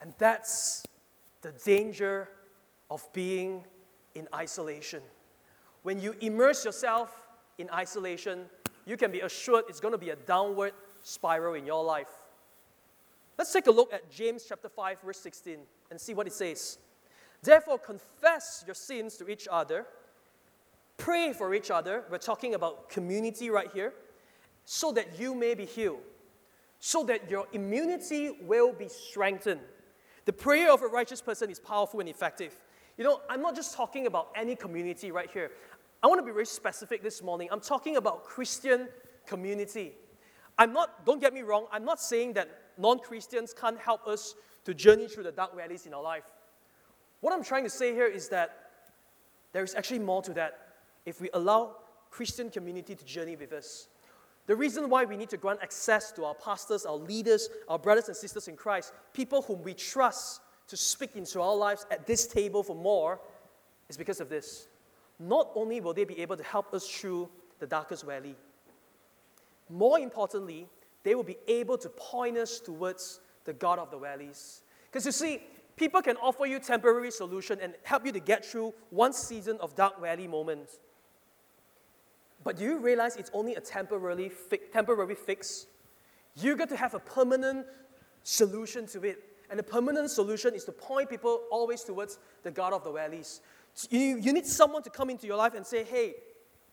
And 0.00 0.14
that's 0.18 0.84
the 1.42 1.52
danger 1.64 2.28
of 2.90 3.06
being 3.12 3.64
in 4.14 4.28
isolation. 4.34 5.02
When 5.82 6.00
you 6.00 6.14
immerse 6.20 6.64
yourself 6.64 7.28
in 7.58 7.70
isolation, 7.70 8.46
you 8.86 8.96
can 8.96 9.12
be 9.12 9.20
assured 9.20 9.64
it's 9.68 9.80
going 9.80 9.92
to 9.92 9.98
be 9.98 10.10
a 10.10 10.16
downward 10.16 10.72
spiral 11.02 11.54
in 11.54 11.66
your 11.66 11.84
life. 11.84 12.10
Let's 13.38 13.52
take 13.52 13.66
a 13.66 13.70
look 13.70 13.92
at 13.92 14.10
James 14.10 14.44
chapter 14.48 14.68
5 14.68 15.00
verse 15.00 15.18
16 15.20 15.58
and 15.90 16.00
see 16.00 16.14
what 16.14 16.26
it 16.26 16.32
says. 16.32 16.78
Therefore 17.42 17.78
confess 17.78 18.64
your 18.66 18.74
sins 18.74 19.16
to 19.16 19.28
each 19.28 19.48
other 19.50 19.86
Pray 21.00 21.32
for 21.32 21.54
each 21.54 21.70
other. 21.70 22.04
We're 22.10 22.18
talking 22.18 22.54
about 22.54 22.90
community 22.90 23.48
right 23.48 23.70
here. 23.72 23.94
So 24.66 24.92
that 24.92 25.18
you 25.18 25.34
may 25.34 25.54
be 25.54 25.64
healed, 25.64 26.02
so 26.78 27.02
that 27.04 27.30
your 27.30 27.46
immunity 27.52 28.36
will 28.42 28.72
be 28.72 28.88
strengthened. 28.88 29.62
The 30.30 30.36
prayer 30.36 30.72
of 30.72 30.80
a 30.82 30.86
righteous 30.86 31.20
person 31.20 31.50
is 31.50 31.58
powerful 31.58 31.98
and 31.98 32.08
effective. 32.08 32.54
You 32.96 33.02
know, 33.02 33.20
I'm 33.28 33.42
not 33.42 33.56
just 33.56 33.74
talking 33.74 34.06
about 34.06 34.28
any 34.36 34.54
community 34.54 35.10
right 35.10 35.28
here. 35.28 35.50
I 36.04 36.06
want 36.06 36.20
to 36.20 36.24
be 36.24 36.30
very 36.30 36.46
specific 36.46 37.02
this 37.02 37.20
morning. 37.20 37.48
I'm 37.50 37.58
talking 37.58 37.96
about 37.96 38.22
Christian 38.22 38.86
community. 39.26 39.90
I'm 40.56 40.72
not, 40.72 41.04
don't 41.04 41.20
get 41.20 41.34
me 41.34 41.42
wrong, 41.42 41.66
I'm 41.72 41.84
not 41.84 42.00
saying 42.00 42.34
that 42.34 42.48
non 42.78 43.00
Christians 43.00 43.52
can't 43.52 43.76
help 43.80 44.06
us 44.06 44.36
to 44.66 44.72
journey 44.72 45.08
through 45.08 45.24
the 45.24 45.32
dark 45.32 45.56
valleys 45.56 45.86
in 45.86 45.94
our 45.94 46.02
life. 46.02 46.30
What 47.22 47.32
I'm 47.32 47.42
trying 47.42 47.64
to 47.64 47.70
say 47.70 47.92
here 47.92 48.06
is 48.06 48.28
that 48.28 48.56
there 49.52 49.64
is 49.64 49.74
actually 49.74 49.98
more 49.98 50.22
to 50.22 50.32
that 50.34 50.60
if 51.06 51.20
we 51.20 51.28
allow 51.34 51.74
Christian 52.08 52.50
community 52.50 52.94
to 52.94 53.04
journey 53.04 53.34
with 53.34 53.52
us. 53.52 53.88
The 54.50 54.56
reason 54.56 54.90
why 54.90 55.04
we 55.04 55.16
need 55.16 55.30
to 55.30 55.36
grant 55.36 55.60
access 55.62 56.10
to 56.10 56.24
our 56.24 56.34
pastors, 56.34 56.84
our 56.84 56.96
leaders, 56.96 57.48
our 57.68 57.78
brothers 57.78 58.08
and 58.08 58.16
sisters 58.16 58.48
in 58.48 58.56
Christ, 58.56 58.92
people 59.12 59.42
whom 59.42 59.62
we 59.62 59.74
trust 59.74 60.40
to 60.66 60.76
speak 60.76 61.14
into 61.14 61.40
our 61.40 61.54
lives 61.54 61.86
at 61.88 62.04
this 62.04 62.26
table 62.26 62.64
for 62.64 62.74
more, 62.74 63.20
is 63.88 63.96
because 63.96 64.18
of 64.18 64.28
this. 64.28 64.66
Not 65.20 65.52
only 65.54 65.80
will 65.80 65.94
they 65.94 66.02
be 66.02 66.18
able 66.18 66.36
to 66.36 66.42
help 66.42 66.74
us 66.74 66.88
through 66.88 67.28
the 67.60 67.66
darkest 67.68 68.04
valley, 68.04 68.34
more 69.68 70.00
importantly, 70.00 70.66
they 71.04 71.14
will 71.14 71.22
be 71.22 71.38
able 71.46 71.78
to 71.78 71.88
point 71.88 72.36
us 72.36 72.58
towards 72.58 73.20
the 73.44 73.52
God 73.52 73.78
of 73.78 73.92
the 73.92 73.98
valleys. 73.98 74.62
Because 74.86 75.06
you 75.06 75.12
see, 75.12 75.44
people 75.76 76.02
can 76.02 76.16
offer 76.16 76.44
you 76.44 76.58
temporary 76.58 77.12
solution 77.12 77.60
and 77.62 77.74
help 77.84 78.04
you 78.04 78.10
to 78.10 78.18
get 78.18 78.44
through 78.44 78.74
one 78.90 79.12
season 79.12 79.58
of 79.60 79.76
dark 79.76 80.00
valley 80.00 80.26
moments. 80.26 80.80
But 82.42 82.56
do 82.56 82.64
you 82.64 82.78
realize 82.78 83.16
it's 83.16 83.30
only 83.34 83.54
a 83.54 83.60
temporarily 83.60 84.28
fi- 84.28 84.60
temporary 84.72 85.14
fix? 85.14 85.66
You 86.34 86.56
got 86.56 86.68
to 86.70 86.76
have 86.76 86.94
a 86.94 87.00
permanent 87.00 87.66
solution 88.22 88.86
to 88.88 89.02
it. 89.02 89.18
And 89.50 89.58
the 89.58 89.64
permanent 89.64 90.10
solution 90.10 90.54
is 90.54 90.64
to 90.64 90.72
point 90.72 91.10
people 91.10 91.42
always 91.50 91.82
towards 91.82 92.18
the 92.42 92.50
God 92.50 92.72
of 92.72 92.84
the 92.84 92.92
valleys. 92.92 93.40
You, 93.90 94.16
you 94.18 94.32
need 94.32 94.46
someone 94.46 94.82
to 94.84 94.90
come 94.90 95.10
into 95.10 95.26
your 95.26 95.36
life 95.36 95.54
and 95.54 95.66
say, 95.66 95.84
hey, 95.84 96.14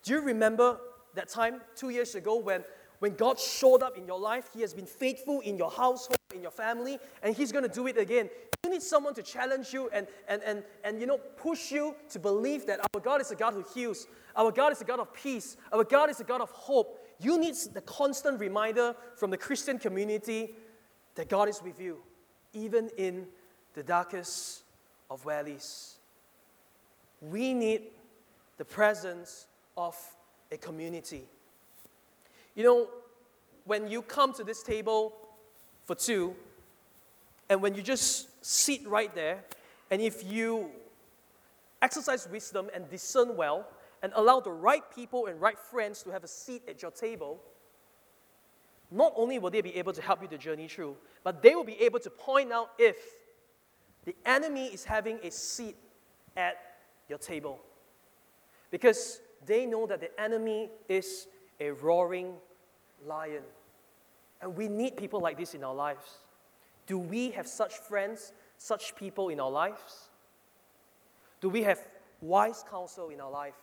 do 0.03 0.13
you 0.13 0.21
remember 0.21 0.79
that 1.15 1.27
time 1.29 1.61
two 1.75 1.89
years 1.89 2.15
ago 2.15 2.37
when, 2.37 2.63
when 2.99 3.15
God 3.15 3.39
showed 3.39 3.81
up 3.81 3.97
in 3.97 4.05
your 4.05 4.19
life? 4.19 4.49
He 4.53 4.61
has 4.61 4.73
been 4.73 4.85
faithful 4.85 5.39
in 5.41 5.57
your 5.57 5.71
household, 5.71 6.16
in 6.33 6.41
your 6.41 6.51
family, 6.51 6.99
and 7.23 7.35
He's 7.35 7.51
going 7.51 7.63
to 7.63 7.73
do 7.73 7.87
it 7.87 7.97
again. 7.97 8.29
You 8.63 8.71
need 8.71 8.81
someone 8.81 9.13
to 9.13 9.23
challenge 9.23 9.71
you 9.71 9.89
and, 9.93 10.07
and, 10.27 10.41
and, 10.43 10.63
and 10.83 10.99
you 10.99 11.07
know, 11.07 11.19
push 11.37 11.71
you 11.71 11.95
to 12.09 12.19
believe 12.19 12.65
that 12.67 12.79
our 12.93 12.99
God 12.99 13.21
is 13.21 13.31
a 13.31 13.35
God 13.35 13.53
who 13.53 13.63
heals. 13.73 14.07
Our 14.35 14.51
God 14.51 14.73
is 14.73 14.81
a 14.81 14.83
God 14.83 14.99
of 14.99 15.13
peace. 15.13 15.55
Our 15.71 15.83
God 15.83 16.09
is 16.09 16.19
a 16.19 16.25
God 16.25 16.41
of 16.41 16.49
hope. 16.51 16.99
You 17.19 17.39
need 17.39 17.55
the 17.73 17.81
constant 17.81 18.39
reminder 18.39 18.93
from 19.15 19.29
the 19.29 19.37
Christian 19.37 19.79
community 19.79 20.53
that 21.15 21.29
God 21.29 21.47
is 21.47 21.61
with 21.63 21.79
you, 21.79 21.99
even 22.53 22.89
in 22.97 23.25
the 23.73 23.83
darkest 23.83 24.63
of 25.09 25.23
valleys. 25.23 25.95
We 27.21 27.53
need 27.53 27.83
the 28.57 28.65
presence 28.65 29.47
of 29.77 29.95
a 30.51 30.57
community. 30.57 31.23
You 32.53 32.63
know, 32.63 32.87
when 33.65 33.87
you 33.87 34.01
come 34.01 34.33
to 34.33 34.43
this 34.43 34.61
table 34.61 35.13
for 35.87 35.95
two, 35.95 36.35
and 37.49 37.61
when 37.61 37.73
you 37.73 37.81
just 37.81 38.27
sit 38.45 38.85
right 38.85 39.13
there, 39.15 39.43
and 39.89 40.01
if 40.01 40.29
you 40.29 40.69
exercise 41.81 42.27
wisdom 42.29 42.69
and 42.75 42.89
discern 42.89 43.37
well, 43.37 43.65
and 44.03 44.11
allow 44.15 44.39
the 44.41 44.51
right 44.51 44.83
people 44.93 45.25
and 45.27 45.39
right 45.41 45.57
friends 45.57 46.03
to 46.03 46.11
have 46.11 46.23
a 46.23 46.27
seat 46.27 46.61
at 46.67 46.81
your 46.81 46.91
table, 46.91 47.39
not 48.91 49.13
only 49.15 49.39
will 49.39 49.49
they 49.49 49.61
be 49.61 49.75
able 49.77 49.93
to 49.93 50.01
help 50.01 50.21
you 50.21 50.27
to 50.27 50.37
journey 50.37 50.67
through, 50.67 50.95
but 51.23 51.41
they 51.41 51.55
will 51.55 51.63
be 51.63 51.81
able 51.81 51.99
to 51.99 52.09
point 52.09 52.51
out 52.51 52.71
if 52.77 52.97
the 54.03 54.15
enemy 54.25 54.67
is 54.67 54.83
having 54.83 55.19
a 55.23 55.31
seat 55.31 55.75
at 56.35 56.57
your 57.09 57.17
table. 57.17 57.59
Because 58.71 59.19
they 59.45 59.65
know 59.65 59.87
that 59.87 60.01
the 60.01 60.21
enemy 60.21 60.69
is 60.89 61.27
a 61.59 61.71
roaring 61.71 62.33
lion. 63.05 63.43
And 64.41 64.55
we 64.55 64.67
need 64.67 64.97
people 64.97 65.19
like 65.19 65.37
this 65.37 65.53
in 65.53 65.63
our 65.63 65.73
lives. 65.73 66.19
Do 66.85 66.97
we 66.97 67.31
have 67.31 67.47
such 67.47 67.73
friends, 67.73 68.33
such 68.57 68.95
people 68.95 69.29
in 69.29 69.39
our 69.39 69.51
lives? 69.51 70.09
Do 71.41 71.49
we 71.49 71.63
have 71.63 71.79
wise 72.21 72.63
counsel 72.69 73.09
in 73.09 73.21
our 73.21 73.31
life? 73.31 73.55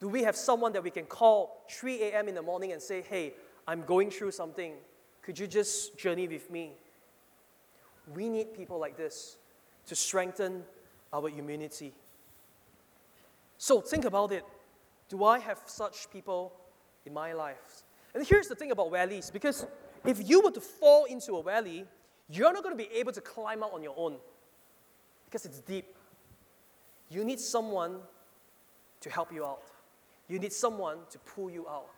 Do 0.00 0.08
we 0.08 0.22
have 0.24 0.36
someone 0.36 0.72
that 0.72 0.82
we 0.82 0.90
can 0.90 1.04
call 1.04 1.64
3 1.70 2.02
a.m. 2.02 2.28
in 2.28 2.34
the 2.34 2.42
morning 2.42 2.72
and 2.72 2.82
say, 2.82 3.02
hey, 3.02 3.34
I'm 3.66 3.82
going 3.82 4.10
through 4.10 4.32
something. 4.32 4.74
Could 5.22 5.38
you 5.38 5.46
just 5.46 5.96
journey 5.96 6.26
with 6.26 6.50
me? 6.50 6.72
We 8.14 8.28
need 8.28 8.54
people 8.54 8.78
like 8.78 8.96
this 8.96 9.36
to 9.86 9.94
strengthen 9.94 10.64
our 11.12 11.28
immunity. 11.28 11.92
So 13.58 13.80
think 13.80 14.04
about 14.04 14.32
it. 14.32 14.44
Do 15.08 15.24
I 15.24 15.38
have 15.38 15.60
such 15.66 16.10
people 16.10 16.52
in 17.06 17.12
my 17.12 17.32
life? 17.32 17.84
And 18.14 18.26
here's 18.26 18.48
the 18.48 18.54
thing 18.54 18.72
about 18.72 18.90
valleys 18.90 19.30
because 19.30 19.66
if 20.04 20.28
you 20.28 20.40
were 20.40 20.50
to 20.50 20.60
fall 20.60 21.04
into 21.04 21.36
a 21.36 21.42
valley, 21.42 21.84
you're 22.28 22.52
not 22.52 22.62
going 22.62 22.76
to 22.76 22.82
be 22.82 22.90
able 22.94 23.12
to 23.12 23.20
climb 23.20 23.62
out 23.62 23.72
on 23.72 23.82
your 23.82 23.94
own 23.96 24.16
because 25.26 25.44
it's 25.46 25.60
deep. 25.60 25.96
You 27.10 27.24
need 27.24 27.40
someone 27.40 27.98
to 29.00 29.10
help 29.10 29.32
you 29.32 29.44
out. 29.44 29.62
You 30.28 30.38
need 30.38 30.52
someone 30.52 30.98
to 31.10 31.18
pull 31.18 31.50
you 31.50 31.68
out. 31.68 31.88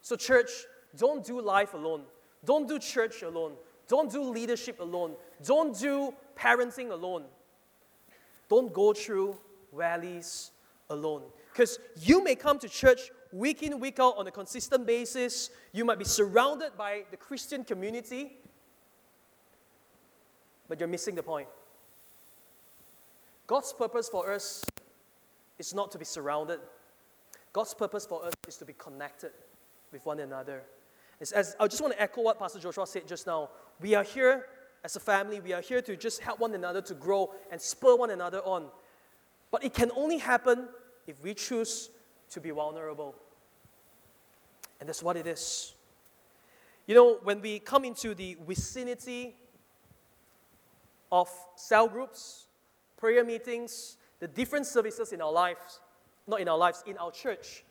So, 0.00 0.16
church, 0.16 0.50
don't 0.96 1.24
do 1.24 1.40
life 1.40 1.74
alone. 1.74 2.02
Don't 2.44 2.66
do 2.66 2.78
church 2.78 3.22
alone. 3.22 3.52
Don't 3.88 4.10
do 4.10 4.22
leadership 4.22 4.80
alone. 4.80 5.16
Don't 5.44 5.78
do 5.78 6.14
parenting 6.36 6.90
alone. 6.90 7.24
Don't 8.48 8.72
go 8.72 8.92
through 8.92 9.36
valleys 9.76 10.52
alone. 10.88 11.22
Because 11.52 11.78
you 12.00 12.22
may 12.22 12.34
come 12.34 12.58
to 12.60 12.68
church 12.68 13.10
week 13.32 13.62
in, 13.62 13.78
week 13.80 14.00
out 14.00 14.16
on 14.16 14.26
a 14.26 14.30
consistent 14.30 14.86
basis. 14.86 15.50
You 15.72 15.84
might 15.84 15.98
be 15.98 16.04
surrounded 16.04 16.76
by 16.76 17.04
the 17.10 17.16
Christian 17.16 17.64
community, 17.64 18.38
but 20.68 20.78
you're 20.80 20.88
missing 20.88 21.14
the 21.14 21.22
point. 21.22 21.48
God's 23.46 23.72
purpose 23.72 24.08
for 24.08 24.30
us 24.30 24.64
is 25.58 25.74
not 25.74 25.90
to 25.92 25.98
be 25.98 26.04
surrounded, 26.04 26.60
God's 27.52 27.74
purpose 27.74 28.06
for 28.06 28.24
us 28.24 28.34
is 28.46 28.56
to 28.58 28.64
be 28.64 28.74
connected 28.74 29.32
with 29.90 30.04
one 30.04 30.20
another. 30.20 30.62
It's 31.20 31.32
as, 31.32 31.56
I 31.58 31.66
just 31.66 31.82
want 31.82 31.94
to 31.94 32.00
echo 32.00 32.22
what 32.22 32.38
Pastor 32.38 32.60
Joshua 32.60 32.86
said 32.86 33.08
just 33.08 33.26
now. 33.26 33.48
We 33.80 33.94
are 33.94 34.04
here 34.04 34.46
as 34.84 34.94
a 34.96 35.00
family, 35.00 35.40
we 35.40 35.52
are 35.52 35.60
here 35.60 35.82
to 35.82 35.96
just 35.96 36.20
help 36.20 36.38
one 36.38 36.54
another 36.54 36.80
to 36.82 36.94
grow 36.94 37.34
and 37.50 37.60
spur 37.60 37.96
one 37.96 38.10
another 38.10 38.40
on. 38.42 38.66
But 39.50 39.64
it 39.64 39.74
can 39.74 39.90
only 39.96 40.18
happen 40.18 40.68
if 41.06 41.22
we 41.24 41.34
choose 41.34 41.90
to 42.30 42.40
be 42.40 42.50
vulnerable. 42.50 43.14
And 44.80 44.88
that's 44.88 45.02
what 45.02 45.16
it 45.16 45.26
is. 45.26 45.74
You 46.86 46.94
know, 46.94 47.18
when 47.22 47.40
we 47.40 47.58
come 47.58 47.84
into 47.84 48.14
the 48.14 48.36
vicinity 48.46 49.34
of 51.10 51.28
cell 51.56 51.88
groups, 51.88 52.46
prayer 52.96 53.24
meetings, 53.24 53.96
the 54.20 54.28
different 54.28 54.66
services 54.66 55.12
in 55.12 55.20
our 55.20 55.32
lives, 55.32 55.80
not 56.26 56.40
in 56.40 56.48
our 56.48 56.58
lives, 56.58 56.82
in 56.86 56.96
our 56.98 57.10
church, 57.10 57.64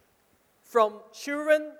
from 0.64 1.00
children 1.14 1.72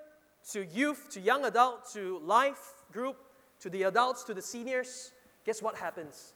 to 0.52 0.64
youth 0.64 1.08
to 1.10 1.20
young 1.20 1.44
adult 1.44 1.90
to 1.92 2.20
life 2.24 2.74
group 2.92 3.16
to 3.60 3.68
the 3.68 3.82
adults 3.84 4.24
to 4.24 4.34
the 4.34 4.42
seniors, 4.42 5.12
guess 5.44 5.62
what 5.62 5.76
happens? 5.76 6.32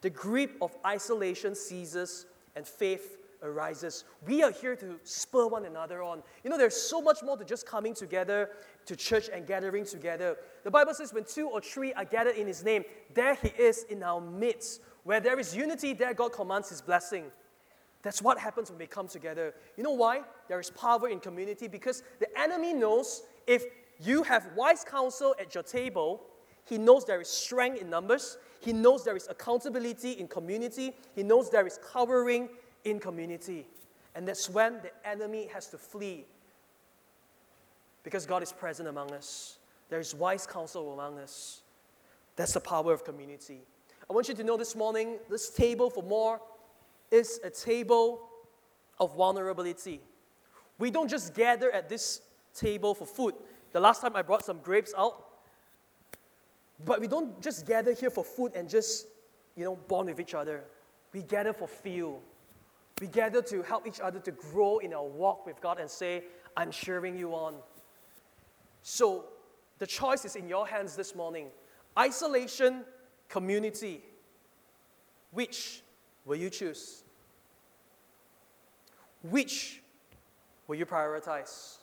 The 0.00 0.10
grip 0.10 0.56
of 0.60 0.76
isolation 0.84 1.54
ceases 1.54 2.26
and 2.54 2.66
faith 2.66 3.18
arises. 3.46 4.04
We 4.26 4.42
are 4.42 4.50
here 4.50 4.76
to 4.76 4.98
spur 5.04 5.46
one 5.46 5.64
another 5.64 6.02
on. 6.02 6.22
You 6.44 6.50
know, 6.50 6.58
there's 6.58 6.76
so 6.76 7.00
much 7.00 7.22
more 7.22 7.36
to 7.36 7.44
just 7.44 7.66
coming 7.66 7.94
together 7.94 8.50
to 8.86 8.96
church 8.96 9.28
and 9.32 9.46
gathering 9.46 9.84
together. 9.84 10.36
The 10.64 10.70
Bible 10.70 10.94
says, 10.94 11.12
when 11.12 11.24
two 11.24 11.48
or 11.48 11.60
three 11.60 11.92
are 11.94 12.04
gathered 12.04 12.36
in 12.36 12.46
His 12.46 12.64
name, 12.64 12.84
there 13.14 13.34
He 13.34 13.48
is 13.48 13.84
in 13.84 14.02
our 14.02 14.20
midst. 14.20 14.80
Where 15.04 15.20
there 15.20 15.38
is 15.38 15.54
unity, 15.54 15.92
there 15.92 16.14
God 16.14 16.32
commands 16.32 16.68
His 16.68 16.82
blessing. 16.82 17.26
That's 18.02 18.22
what 18.22 18.38
happens 18.38 18.70
when 18.70 18.78
we 18.78 18.86
come 18.86 19.08
together. 19.08 19.54
You 19.76 19.82
know 19.82 19.92
why? 19.92 20.22
There 20.48 20.60
is 20.60 20.70
power 20.70 21.08
in 21.08 21.18
community 21.18 21.66
because 21.66 22.02
the 22.20 22.28
enemy 22.38 22.72
knows 22.72 23.22
if 23.46 23.64
you 24.00 24.22
have 24.22 24.48
wise 24.54 24.84
counsel 24.84 25.34
at 25.40 25.54
your 25.54 25.64
table, 25.64 26.22
he 26.64 26.78
knows 26.78 27.04
there 27.04 27.20
is 27.20 27.28
strength 27.28 27.80
in 27.80 27.88
numbers, 27.88 28.38
he 28.60 28.72
knows 28.72 29.04
there 29.04 29.16
is 29.16 29.28
accountability 29.28 30.12
in 30.12 30.28
community, 30.28 30.94
he 31.14 31.22
knows 31.22 31.50
there 31.50 31.66
is 31.66 31.78
covering 31.92 32.48
in 32.86 33.00
community. 33.00 33.66
And 34.14 34.26
that's 34.26 34.48
when 34.48 34.80
the 34.82 34.90
enemy 35.08 35.48
has 35.52 35.66
to 35.68 35.78
flee 35.78 36.24
because 38.02 38.24
God 38.24 38.42
is 38.42 38.52
present 38.52 38.88
among 38.88 39.12
us. 39.12 39.58
There 39.90 40.00
is 40.00 40.14
wise 40.14 40.46
counsel 40.46 40.92
among 40.92 41.18
us. 41.18 41.60
That's 42.36 42.52
the 42.52 42.60
power 42.60 42.92
of 42.92 43.04
community. 43.04 43.60
I 44.08 44.12
want 44.12 44.28
you 44.28 44.34
to 44.34 44.44
know 44.44 44.56
this 44.56 44.76
morning, 44.76 45.18
this 45.28 45.50
table 45.50 45.90
for 45.90 46.02
more 46.02 46.40
is 47.10 47.40
a 47.42 47.50
table 47.50 48.22
of 49.00 49.14
vulnerability. 49.16 50.00
We 50.78 50.90
don't 50.90 51.08
just 51.08 51.34
gather 51.34 51.70
at 51.72 51.88
this 51.88 52.20
table 52.54 52.94
for 52.94 53.06
food. 53.06 53.34
The 53.72 53.80
last 53.80 54.00
time 54.00 54.14
I 54.14 54.22
brought 54.22 54.44
some 54.44 54.58
grapes 54.58 54.94
out, 54.96 55.26
but 56.84 57.00
we 57.00 57.08
don't 57.08 57.40
just 57.42 57.66
gather 57.66 57.92
here 57.92 58.10
for 58.10 58.22
food 58.22 58.52
and 58.54 58.68
just, 58.68 59.06
you 59.56 59.64
know, 59.64 59.76
bond 59.88 60.08
with 60.08 60.20
each 60.20 60.34
other. 60.34 60.64
We 61.12 61.22
gather 61.22 61.52
for 61.52 61.66
feel. 61.66 62.20
We 63.00 63.06
gather 63.08 63.42
to 63.42 63.62
help 63.62 63.86
each 63.86 64.00
other 64.00 64.18
to 64.20 64.30
grow 64.30 64.78
in 64.78 64.94
our 64.94 65.04
walk 65.04 65.44
with 65.44 65.60
God 65.60 65.78
and 65.78 65.90
say, 65.90 66.24
I'm 66.56 66.70
cheering 66.70 67.18
you 67.18 67.34
on. 67.34 67.56
So 68.82 69.26
the 69.78 69.86
choice 69.86 70.24
is 70.24 70.36
in 70.36 70.48
your 70.48 70.66
hands 70.66 70.96
this 70.96 71.14
morning 71.14 71.48
isolation, 71.98 72.84
community. 73.28 74.02
Which 75.32 75.82
will 76.24 76.36
you 76.36 76.48
choose? 76.48 77.02
Which 79.22 79.82
will 80.66 80.76
you 80.76 80.86
prioritize? 80.86 81.78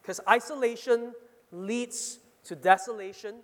Because 0.00 0.20
isolation 0.28 1.12
leads 1.52 2.18
to 2.44 2.56
desolation, 2.56 3.36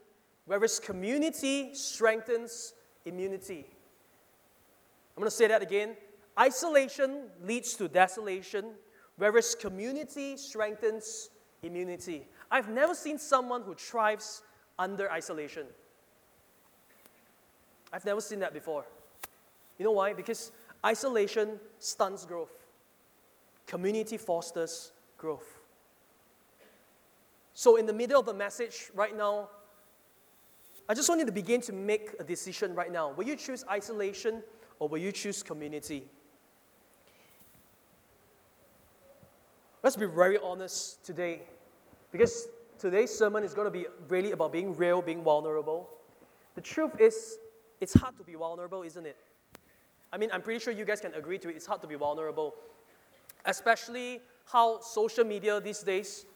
whereas 0.46 0.80
community 0.80 1.74
strengthens 1.74 2.74
immunity. 3.04 3.66
I'm 5.16 5.20
going 5.20 5.30
to 5.30 5.36
say 5.36 5.46
that 5.46 5.62
again. 5.62 5.96
Isolation 6.38 7.24
leads 7.42 7.74
to 7.74 7.88
desolation, 7.88 8.66
whereas 9.16 9.54
community 9.54 10.36
strengthens 10.36 11.30
immunity. 11.62 12.26
I've 12.50 12.68
never 12.68 12.94
seen 12.94 13.18
someone 13.18 13.62
who 13.62 13.74
thrives 13.74 14.42
under 14.78 15.10
isolation. 15.10 15.66
I've 17.92 18.04
never 18.04 18.20
seen 18.20 18.38
that 18.40 18.54
before. 18.54 18.84
You 19.78 19.84
know 19.84 19.92
why? 19.92 20.12
Because 20.12 20.52
isolation 20.84 21.58
stunts 21.78 22.24
growth, 22.24 22.52
community 23.66 24.16
fosters 24.16 24.92
growth. 25.16 25.58
So, 27.54 27.76
in 27.76 27.86
the 27.86 27.92
middle 27.92 28.20
of 28.20 28.26
the 28.26 28.34
message 28.34 28.90
right 28.94 29.16
now, 29.16 29.48
I 30.88 30.94
just 30.94 31.08
want 31.08 31.18
you 31.18 31.26
to 31.26 31.32
begin 31.32 31.60
to 31.62 31.72
make 31.72 32.10
a 32.20 32.24
decision 32.24 32.74
right 32.74 32.92
now. 32.92 33.10
Will 33.10 33.26
you 33.26 33.36
choose 33.36 33.64
isolation 33.68 34.42
or 34.78 34.88
will 34.88 34.98
you 34.98 35.10
choose 35.10 35.42
community? 35.42 36.04
Let's 39.88 39.96
be 39.96 40.04
very 40.04 40.36
honest 40.36 41.02
today 41.02 41.40
because 42.12 42.48
today's 42.78 43.10
sermon 43.10 43.42
is 43.42 43.54
going 43.54 43.64
to 43.64 43.70
be 43.70 43.86
really 44.10 44.32
about 44.32 44.52
being 44.52 44.76
real, 44.76 45.00
being 45.00 45.22
vulnerable. 45.22 45.88
The 46.56 46.60
truth 46.60 47.00
is, 47.00 47.38
it's 47.80 47.94
hard 47.94 48.14
to 48.18 48.22
be 48.22 48.34
vulnerable, 48.34 48.82
isn't 48.82 49.06
it? 49.06 49.16
I 50.12 50.18
mean, 50.18 50.28
I'm 50.30 50.42
pretty 50.42 50.60
sure 50.60 50.74
you 50.74 50.84
guys 50.84 51.00
can 51.00 51.14
agree 51.14 51.38
to 51.38 51.48
it. 51.48 51.56
It's 51.56 51.64
hard 51.64 51.80
to 51.80 51.86
be 51.86 51.94
vulnerable, 51.94 52.54
especially 53.46 54.20
how 54.44 54.82
social 54.82 55.24
media 55.24 55.58
these 55.58 55.80
days 55.80 56.26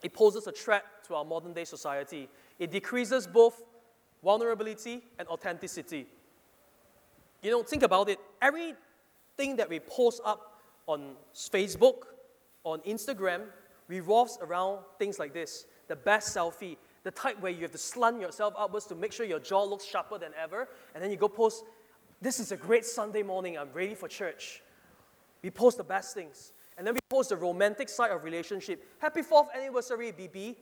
it 0.00 0.14
poses 0.14 0.46
a 0.46 0.52
threat 0.52 0.84
to 1.08 1.16
our 1.16 1.24
modern 1.24 1.52
day 1.52 1.64
society. 1.64 2.28
It 2.60 2.70
decreases 2.70 3.26
both 3.26 3.64
vulnerability 4.22 5.02
and 5.18 5.26
authenticity. 5.26 6.06
You 7.42 7.50
know, 7.50 7.64
think 7.64 7.82
about 7.82 8.08
it. 8.08 8.20
Everything 8.40 9.56
that 9.56 9.68
we 9.68 9.80
post 9.80 10.20
up 10.24 10.60
on 10.86 11.16
Facebook, 11.34 12.04
on 12.64 12.80
Instagram, 12.80 13.42
revolves 13.88 14.38
around 14.40 14.80
things 14.98 15.18
like 15.18 15.32
this 15.32 15.66
the 15.88 15.96
best 15.96 16.36
selfie, 16.36 16.76
the 17.02 17.10
type 17.10 17.40
where 17.40 17.50
you 17.50 17.62
have 17.62 17.72
to 17.72 17.78
slant 17.78 18.20
yourself 18.20 18.54
upwards 18.56 18.86
to 18.86 18.94
make 18.94 19.12
sure 19.12 19.26
your 19.26 19.40
jaw 19.40 19.64
looks 19.64 19.84
sharper 19.84 20.18
than 20.18 20.30
ever, 20.40 20.68
and 20.94 21.02
then 21.02 21.10
you 21.10 21.16
go 21.16 21.28
post, 21.28 21.64
This 22.22 22.38
is 22.38 22.52
a 22.52 22.56
great 22.56 22.84
Sunday 22.84 23.22
morning, 23.24 23.58
I'm 23.58 23.72
ready 23.72 23.94
for 23.94 24.06
church. 24.06 24.62
We 25.42 25.50
post 25.50 25.78
the 25.78 25.84
best 25.84 26.14
things. 26.14 26.52
And 26.76 26.86
then 26.86 26.94
we 26.94 27.00
post 27.08 27.30
the 27.30 27.36
romantic 27.36 27.88
side 27.88 28.10
of 28.10 28.24
relationship. 28.24 28.86
Happy 28.98 29.22
fourth 29.22 29.48
anniversary, 29.54 30.12
BB. 30.12 30.56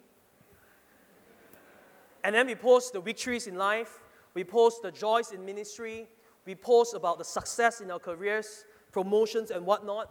And 2.25 2.35
then 2.35 2.47
we 2.47 2.55
post 2.55 2.93
the 2.93 3.01
victories 3.01 3.47
in 3.47 3.57
life. 3.57 4.01
We 4.35 4.45
post 4.45 4.83
the 4.83 4.91
joys 4.91 5.33
in 5.33 5.45
ministry. 5.45 6.09
We 6.45 6.55
post 6.55 6.95
about 6.95 7.19
the 7.19 7.25
success 7.25 7.81
in 7.81 7.91
our 7.91 7.99
careers, 7.99 8.65
promotions, 8.93 9.51
and 9.51 9.65
whatnot. 9.67 10.11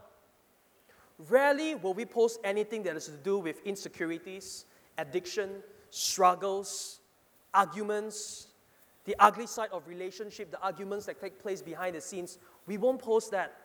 Rarely 1.30 1.76
will 1.76 1.94
we 1.94 2.06
post 2.06 2.40
anything 2.44 2.84
that 2.84 2.94
has 2.94 3.06
to 3.06 3.18
do 3.18 3.40
with 3.40 3.66
insecurities, 3.66 4.66
addiction, 4.98 5.50
struggles, 5.90 7.00
arguments, 7.54 8.48
the 9.06 9.16
ugly 9.20 9.48
side 9.48 9.70
of 9.72 9.88
relationship, 9.88 10.52
the 10.52 10.62
arguments 10.62 11.06
that 11.06 11.20
take 11.20 11.42
place 11.42 11.62
behind 11.62 11.96
the 11.96 12.02
scenes. 12.02 12.38
We 12.68 12.78
won't 12.78 13.02
post 13.02 13.32
that. 13.32 13.56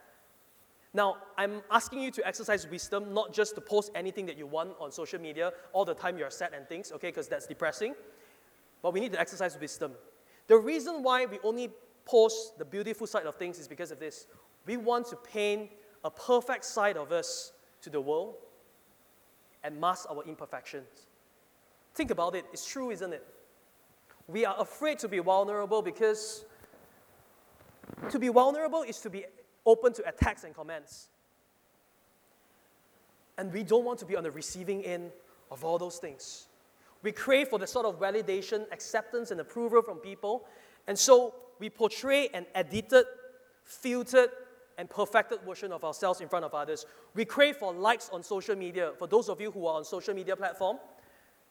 Now, 0.95 1.17
I'm 1.37 1.63
asking 1.71 2.03
you 2.03 2.11
to 2.13 2.27
exercise 2.27 2.67
wisdom, 2.69 3.13
not 3.13 3.33
just 3.33 3.55
to 3.57 3.61
post 3.61 3.91
anything 3.95 4.27
that 4.27 4.39
you 4.39 4.47
want 4.47 4.75
on 4.79 4.93
social 4.93 5.21
media 5.21 5.53
all 5.73 5.85
the 5.85 5.95
time 5.95 6.17
you're 6.17 6.31
sad 6.31 6.53
and 6.55 6.69
things, 6.69 6.93
okay, 6.93 7.09
because 7.09 7.29
that's 7.29 7.47
depressing. 7.47 7.95
But 8.83 8.93
we 8.93 9.01
need 9.01 9.13
to 9.13 9.21
exercise 9.21 9.59
wisdom. 9.59 9.93
The 10.47 10.57
reason 10.57 11.03
why 11.03 11.27
we 11.27 11.39
only 11.43 11.71
post 12.05 12.59
the 12.59 12.65
beautiful 12.65 13.07
side 13.07 13.27
of 13.27 13.37
things 13.37 13.59
is 13.59 13.69
because 13.69 13.91
of 13.91 13.99
this. 13.99 14.27
We 14.67 14.77
want 14.77 15.07
to 15.09 15.17
paint 15.17 15.71
a 16.05 16.11
perfect 16.11 16.65
side 16.65 16.97
of 16.97 17.13
us 17.13 17.53
to 17.83 17.91
the 17.91 18.01
world 18.01 18.35
and 19.65 19.81
mask 19.81 20.07
our 20.11 20.23
imperfections. 20.25 21.07
Think 21.95 22.11
about 22.11 22.35
it, 22.35 22.45
it's 22.53 22.67
true, 22.67 22.91
isn't 22.91 23.13
it? 23.13 23.27
We 24.27 24.45
are 24.45 24.57
afraid 24.59 24.99
to 25.01 25.09
be 25.09 25.19
vulnerable 25.19 25.83
because 25.83 26.45
to 28.11 28.19
be 28.19 28.29
vulnerable 28.29 28.83
is 28.83 28.99
to 29.01 29.11
be 29.11 29.25
open 29.67 29.93
to 29.95 30.09
attacks 30.09 30.45
and 30.45 30.55
comments. 30.55 31.09
And 33.39 33.53
we 33.53 33.63
don't 33.63 33.85
want 33.85 33.99
to 34.01 34.07
be 34.07 34.17
on 34.17 34.23
the 34.23 34.31
receiving 34.31 34.85
end 34.85 35.11
of 35.51 35.65
all 35.65 35.79
those 35.79 35.99
things. 35.99 36.47
We 37.03 37.13
crave 37.13 37.49
for 37.49 37.59
the 37.59 37.67
sort 37.67 37.87
of 37.87 37.99
validation, 37.99 38.71
acceptance, 38.73 39.31
and 39.31 39.41
approval 39.41 39.83
from 39.83 39.99
people. 39.99 40.47
And 40.87 40.99
so 40.99 41.35
we 41.59 41.69
portray 41.69 42.29
an 42.33 42.47
edited, 42.55 43.05
filtered, 43.65 44.31
and 44.79 44.89
perfected 44.89 45.41
version 45.47 45.73
of 45.73 45.85
ourselves 45.85 46.21
in 46.21 46.29
front 46.29 46.45
of 46.45 46.55
others. 46.55 46.87
We 47.15 47.25
crave 47.25 47.57
for 47.57 47.73
likes 47.73 48.11
on 48.13 48.23
social 48.23 48.57
media. 48.57 48.93
For 48.99 49.07
those 49.07 49.29
of 49.29 49.41
you 49.41 49.51
who 49.51 49.67
are 49.67 49.77
on 49.77 49.85
social 49.85 50.15
media 50.15 50.37
platform, 50.37 50.79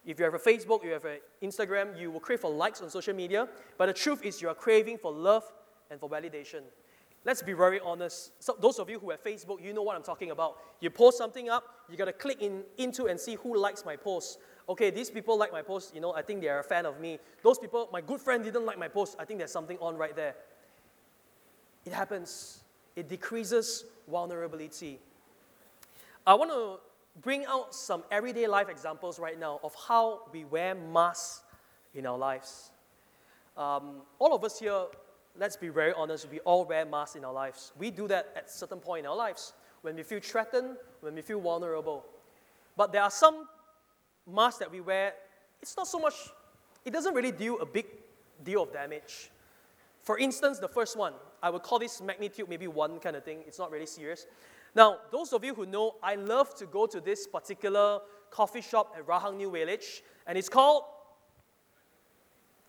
if 0.05 0.17
you 0.17 0.25
have 0.25 0.33
a 0.33 0.39
Facebook, 0.39 0.83
you 0.83 0.91
have 0.91 1.05
an 1.05 1.19
Instagram, 1.43 1.99
you 1.99 2.11
will 2.11 2.19
crave 2.19 2.39
for 2.39 2.51
likes 2.51 2.81
on 2.81 2.89
social 2.89 3.13
media. 3.13 3.47
But 3.77 3.85
the 3.87 3.93
truth 3.93 4.23
is, 4.25 4.41
you 4.41 4.49
are 4.49 4.55
craving 4.55 4.97
for 4.97 5.11
love 5.11 5.43
and 5.91 5.99
for 5.99 6.09
validation. 6.09 6.61
Let's 7.23 7.43
be 7.43 7.53
very 7.53 7.79
honest. 7.79 8.31
So 8.41 8.55
those 8.59 8.79
of 8.79 8.89
you 8.89 8.97
who 8.97 9.11
have 9.11 9.23
Facebook, 9.23 9.63
you 9.63 9.73
know 9.73 9.83
what 9.83 9.95
I'm 9.95 10.01
talking 10.01 10.31
about. 10.31 10.57
You 10.79 10.89
post 10.89 11.19
something 11.19 11.49
up, 11.49 11.63
you 11.89 11.95
got 11.95 12.05
to 12.05 12.13
click 12.13 12.41
in, 12.41 12.63
into 12.79 13.05
and 13.05 13.19
see 13.19 13.35
who 13.35 13.55
likes 13.55 13.85
my 13.85 13.95
post. 13.95 14.39
Okay, 14.67 14.89
these 14.89 15.11
people 15.11 15.37
like 15.37 15.51
my 15.51 15.61
post, 15.61 15.93
you 15.93 16.01
know, 16.01 16.13
I 16.15 16.23
think 16.23 16.41
they 16.41 16.47
are 16.47 16.59
a 16.59 16.63
fan 16.63 16.87
of 16.87 16.99
me. 16.99 17.19
Those 17.43 17.59
people, 17.59 17.89
my 17.93 18.01
good 18.01 18.19
friend 18.19 18.43
didn't 18.43 18.65
like 18.65 18.79
my 18.79 18.87
post. 18.87 19.17
I 19.19 19.25
think 19.25 19.37
there's 19.37 19.51
something 19.51 19.77
on 19.79 19.97
right 19.97 20.15
there. 20.15 20.33
It 21.85 21.93
happens. 21.93 22.60
It 22.95 23.07
decreases 23.07 23.85
vulnerability. 24.09 24.99
I 26.25 26.33
want 26.33 26.51
to 26.51 26.79
bring 27.21 27.45
out 27.45 27.73
some 27.73 28.03
everyday 28.11 28.47
life 28.47 28.69
examples 28.69 29.19
right 29.19 29.39
now 29.39 29.59
of 29.63 29.75
how 29.87 30.21
we 30.31 30.45
wear 30.45 30.75
masks 30.75 31.43
in 31.93 32.05
our 32.05 32.17
lives. 32.17 32.71
Um, 33.57 34.01
all 34.19 34.33
of 34.33 34.43
us 34.43 34.59
here, 34.59 34.85
let's 35.37 35.57
be 35.57 35.69
very 35.69 35.93
honest, 35.93 36.29
we 36.31 36.39
all 36.41 36.65
wear 36.65 36.85
masks 36.85 37.15
in 37.15 37.25
our 37.25 37.33
lives. 37.33 37.71
We 37.77 37.91
do 37.91 38.07
that 38.07 38.29
at 38.35 38.49
certain 38.49 38.79
point 38.79 39.05
in 39.05 39.09
our 39.09 39.15
lives 39.15 39.53
when 39.81 39.95
we 39.95 40.03
feel 40.03 40.19
threatened, 40.21 40.77
when 41.01 41.15
we 41.15 41.21
feel 41.21 41.41
vulnerable. 41.41 42.05
But 42.77 42.91
there 42.91 43.01
are 43.01 43.11
some 43.11 43.47
masks 44.31 44.59
that 44.59 44.71
we 44.71 44.79
wear, 44.79 45.13
it's 45.61 45.75
not 45.75 45.87
so 45.87 45.99
much, 45.99 46.13
it 46.85 46.91
doesn't 46.91 47.13
really 47.13 47.31
do 47.31 47.57
a 47.57 47.65
big 47.65 47.87
deal 48.43 48.63
of 48.63 48.73
damage. 48.73 49.31
For 50.01 50.17
instance, 50.17 50.59
the 50.59 50.67
first 50.67 50.97
one, 50.97 51.13
I 51.43 51.49
would 51.49 51.63
call 51.63 51.79
this 51.79 52.01
magnitude 52.01 52.49
maybe 52.49 52.67
one 52.67 52.99
kind 52.99 53.15
of 53.15 53.23
thing. 53.23 53.39
It's 53.47 53.59
not 53.59 53.71
really 53.71 53.85
serious. 53.85 54.25
Now, 54.73 54.97
those 55.11 55.33
of 55.33 55.43
you 55.43 55.53
who 55.53 55.65
know, 55.65 55.95
I 56.01 56.15
love 56.15 56.55
to 56.55 56.65
go 56.65 56.85
to 56.87 56.99
this 57.01 57.27
particular 57.27 57.99
coffee 58.29 58.61
shop 58.61 58.95
at 58.97 59.05
Rahang 59.05 59.37
New 59.37 59.51
Village, 59.51 60.01
and 60.25 60.37
it's 60.37 60.49
called 60.49 60.83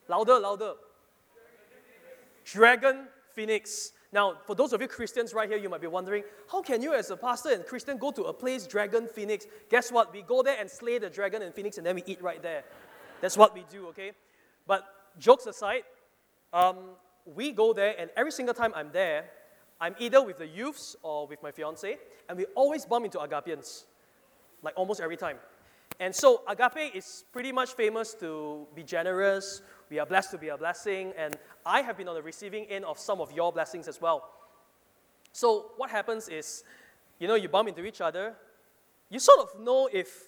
louder, 0.07 0.39
louder. 0.39 0.73
Dragon 2.43 3.07
Phoenix. 3.33 3.93
Now, 4.11 4.35
for 4.45 4.53
those 4.55 4.73
of 4.73 4.81
you 4.81 4.87
Christians 4.87 5.33
right 5.33 5.49
here, 5.49 5.57
you 5.57 5.69
might 5.69 5.81
be 5.81 5.87
wondering, 5.87 6.23
how 6.51 6.61
can 6.61 6.81
you, 6.81 6.93
as 6.93 7.09
a 7.09 7.17
pastor 7.17 7.49
and 7.49 7.65
Christian, 7.65 7.97
go 7.97 8.11
to 8.11 8.23
a 8.23 8.33
place, 8.33 8.67
Dragon 8.67 9.07
Phoenix? 9.07 9.47
Guess 9.69 9.91
what? 9.91 10.13
We 10.13 10.21
go 10.21 10.43
there 10.43 10.57
and 10.59 10.69
slay 10.69 10.99
the 10.99 11.09
dragon 11.09 11.41
and 11.41 11.53
phoenix, 11.55 11.77
and 11.77 11.85
then 11.87 11.95
we 11.95 12.03
eat 12.05 12.21
right 12.21 12.41
there. 12.43 12.63
That's 13.21 13.37
what 13.37 13.55
we 13.55 13.63
do, 13.71 13.87
okay? 13.87 14.11
But 14.67 14.85
jokes 15.17 15.45
aside, 15.45 15.83
um, 16.51 16.77
we 17.25 17.51
go 17.51 17.73
there, 17.73 17.95
and 17.97 18.09
every 18.15 18.31
single 18.31 18.53
time 18.53 18.71
I'm 18.75 18.91
there, 18.91 19.25
I'm 19.79 19.95
either 19.99 20.23
with 20.23 20.37
the 20.37 20.47
youths 20.47 20.95
or 21.03 21.27
with 21.27 21.41
my 21.43 21.51
fiance, 21.51 21.97
and 22.29 22.37
we 22.37 22.45
always 22.55 22.85
bump 22.85 23.05
into 23.05 23.17
agapians, 23.17 23.83
like 24.61 24.73
almost 24.77 25.01
every 25.01 25.17
time. 25.17 25.37
And 25.99 26.15
so 26.15 26.41
agape 26.47 26.95
is 26.95 27.25
pretty 27.31 27.51
much 27.51 27.73
famous 27.73 28.13
to 28.15 28.65
be 28.75 28.83
generous. 28.83 29.61
We 29.89 29.99
are 29.99 30.05
blessed 30.05 30.31
to 30.31 30.37
be 30.37 30.49
a 30.49 30.57
blessing, 30.57 31.13
and 31.17 31.37
I 31.65 31.81
have 31.81 31.97
been 31.97 32.07
on 32.07 32.15
the 32.15 32.21
receiving 32.21 32.65
end 32.65 32.85
of 32.85 32.97
some 32.97 33.21
of 33.21 33.31
your 33.31 33.51
blessings 33.51 33.87
as 33.87 34.01
well. 34.01 34.29
So 35.31 35.71
what 35.77 35.89
happens 35.89 36.29
is, 36.29 36.63
you 37.19 37.27
know, 37.27 37.35
you 37.35 37.49
bump 37.49 37.69
into 37.69 37.85
each 37.85 38.01
other, 38.01 38.35
you 39.09 39.19
sort 39.19 39.39
of 39.39 39.59
know 39.59 39.89
if 39.91 40.27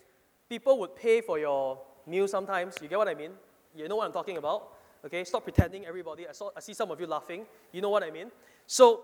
people 0.50 0.80
would 0.80 0.96
pay 0.96 1.22
for 1.22 1.40
your 1.40 1.80
meal 2.06 2.28
sometimes. 2.28 2.76
You 2.82 2.88
get 2.88 2.98
what 2.98 3.08
I 3.08 3.16
mean? 3.16 3.32
You 3.76 3.88
know 3.88 3.96
what 3.96 4.06
I'm 4.06 4.14
talking 4.14 4.38
about? 4.38 4.75
Okay, 5.06 5.24
stop 5.24 5.44
pretending, 5.44 5.86
everybody. 5.86 6.28
I, 6.28 6.32
saw, 6.32 6.50
I 6.58 6.60
see 6.62 6.74
some 6.74 6.90
of 6.90 7.00
you 7.00 7.06
laughing. 7.06 7.46
You 7.72 7.80
know 7.80 7.92
what 7.92 8.02
I 8.02 8.10
mean? 8.10 8.32
So, 8.66 9.04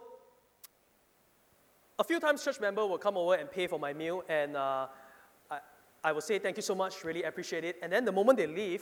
a 1.99 2.03
few 2.03 2.19
times 2.19 2.43
church 2.43 2.59
member 2.59 2.87
will 2.87 2.97
come 2.97 3.17
over 3.17 3.35
and 3.35 3.51
pay 3.51 3.67
for 3.67 3.77
my 3.77 3.93
meal, 3.93 4.23
and 4.27 4.57
uh, 4.57 4.87
I, 5.51 5.59
I 6.03 6.11
will 6.11 6.21
say, 6.21 6.39
Thank 6.39 6.57
you 6.57 6.63
so 6.63 6.73
much, 6.73 7.03
really 7.03 7.21
appreciate 7.21 7.63
it. 7.63 7.75
And 7.83 7.93
then 7.93 8.03
the 8.03 8.11
moment 8.11 8.39
they 8.39 8.47
leave, 8.47 8.81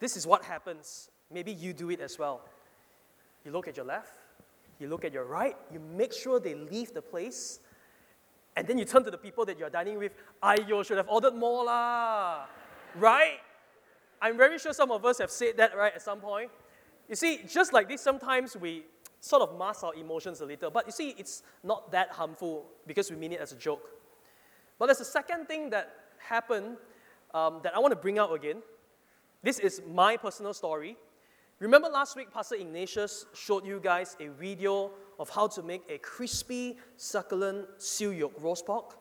this 0.00 0.16
is 0.16 0.26
what 0.26 0.42
happens. 0.42 1.10
Maybe 1.32 1.52
you 1.52 1.72
do 1.72 1.90
it 1.90 2.00
as 2.00 2.18
well. 2.18 2.40
You 3.44 3.52
look 3.52 3.68
at 3.68 3.76
your 3.76 3.86
left, 3.86 4.14
you 4.80 4.88
look 4.88 5.04
at 5.04 5.12
your 5.12 5.26
right, 5.26 5.56
you 5.72 5.78
make 5.78 6.12
sure 6.12 6.40
they 6.40 6.56
leave 6.56 6.92
the 6.92 7.02
place, 7.02 7.60
and 8.56 8.66
then 8.66 8.78
you 8.78 8.84
turn 8.84 9.04
to 9.04 9.12
the 9.12 9.18
people 9.18 9.44
that 9.44 9.60
you're 9.60 9.70
dining 9.70 9.96
with, 9.96 10.12
I 10.42 10.56
should 10.82 10.96
have 10.96 11.08
ordered 11.08 11.36
more 11.36 11.64
lah. 11.66 12.46
Right? 12.96 13.38
I'm 14.20 14.36
very 14.36 14.58
sure 14.58 14.72
some 14.72 14.90
of 14.90 15.04
us 15.04 15.18
have 15.18 15.30
said 15.30 15.56
that 15.58 15.76
right 15.76 15.94
at 15.94 16.02
some 16.02 16.20
point. 16.20 16.50
You 17.08 17.16
see, 17.16 17.40
just 17.48 17.72
like 17.72 17.88
this, 17.88 18.00
sometimes 18.00 18.56
we 18.56 18.84
sort 19.20 19.42
of 19.42 19.58
mask 19.58 19.84
our 19.84 19.94
emotions 19.94 20.40
a 20.40 20.46
little. 20.46 20.70
But 20.70 20.86
you 20.86 20.92
see, 20.92 21.14
it's 21.18 21.42
not 21.62 21.90
that 21.92 22.10
harmful 22.10 22.66
because 22.86 23.10
we 23.10 23.16
mean 23.16 23.32
it 23.32 23.40
as 23.40 23.52
a 23.52 23.56
joke. 23.56 23.90
But 24.78 24.86
there's 24.86 25.00
a 25.00 25.04
second 25.04 25.46
thing 25.46 25.70
that 25.70 25.92
happened 26.18 26.76
um, 27.34 27.60
that 27.62 27.74
I 27.74 27.78
want 27.78 27.92
to 27.92 27.96
bring 27.96 28.18
out 28.18 28.32
again. 28.34 28.62
This 29.42 29.58
is 29.58 29.82
my 29.92 30.16
personal 30.16 30.52
story. 30.54 30.96
Remember 31.58 31.88
last 31.88 32.16
week, 32.16 32.32
Pastor 32.32 32.54
Ignatius 32.54 33.26
showed 33.34 33.66
you 33.66 33.80
guys 33.82 34.16
a 34.20 34.28
video 34.28 34.92
of 35.18 35.28
how 35.28 35.48
to 35.48 35.62
make 35.62 35.82
a 35.88 35.98
crispy, 35.98 36.76
succulent 36.96 37.66
siew 37.78 38.16
yoke 38.16 38.34
roast 38.40 38.66
pork? 38.66 38.96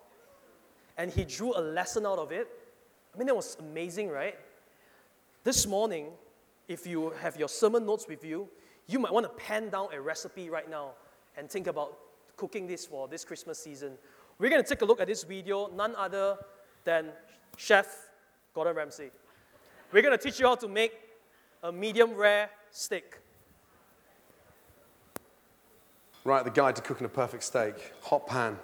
And 0.97 1.12
he 1.12 1.23
drew 1.25 1.56
a 1.56 1.62
lesson 1.62 2.06
out 2.08 2.17
of 2.17 2.32
it. 2.32 2.47
I 3.13 3.17
mean, 3.17 3.27
that 3.27 3.36
was 3.36 3.58
amazing, 3.60 4.10
right? 4.10 4.36
This 5.47 5.65
morning, 5.65 6.07
if 6.67 6.86
you 6.86 7.13
have 7.21 7.38
your 7.38 7.47
sermon 7.47 7.86
notes 7.86 8.05
with 8.05 8.25
you, 8.25 8.49
you 8.86 8.99
might 8.99 9.13
want 9.13 9.23
to 9.23 9.29
pen 9.29 9.69
down 9.69 9.88
a 9.93 10.01
recipe 10.01 10.49
right 10.49 10.69
now 10.69 10.89
and 11.38 11.49
think 11.49 11.67
about 11.67 11.97
cooking 12.36 12.67
this 12.67 12.86
for 12.86 13.07
this 13.07 13.23
Christmas 13.23 13.57
season. 13.57 13.93
We're 14.39 14.49
going 14.49 14.62
to 14.62 14.67
take 14.67 14.81
a 14.81 14.86
look 14.86 14.99
at 14.99 15.07
this 15.07 15.23
video, 15.23 15.69
none 15.73 15.95
other 15.95 16.36
than 16.83 17.12
Chef 17.55 17.88
Gordon 18.53 18.75
Ramsay. 18.75 19.10
We're 19.93 20.01
going 20.01 20.17
to 20.17 20.21
teach 20.21 20.38
you 20.38 20.47
how 20.47 20.55
to 20.55 20.67
make 20.67 20.91
a 21.63 21.71
medium 21.71 22.13
rare 22.13 22.49
steak. 22.69 23.17
Right, 26.25 26.43
the 26.43 26.51
guide 26.51 26.75
to 26.75 26.81
cooking 26.81 27.05
a 27.05 27.10
perfect 27.10 27.43
steak. 27.45 27.93
Hot 28.01 28.27
pan. 28.27 28.60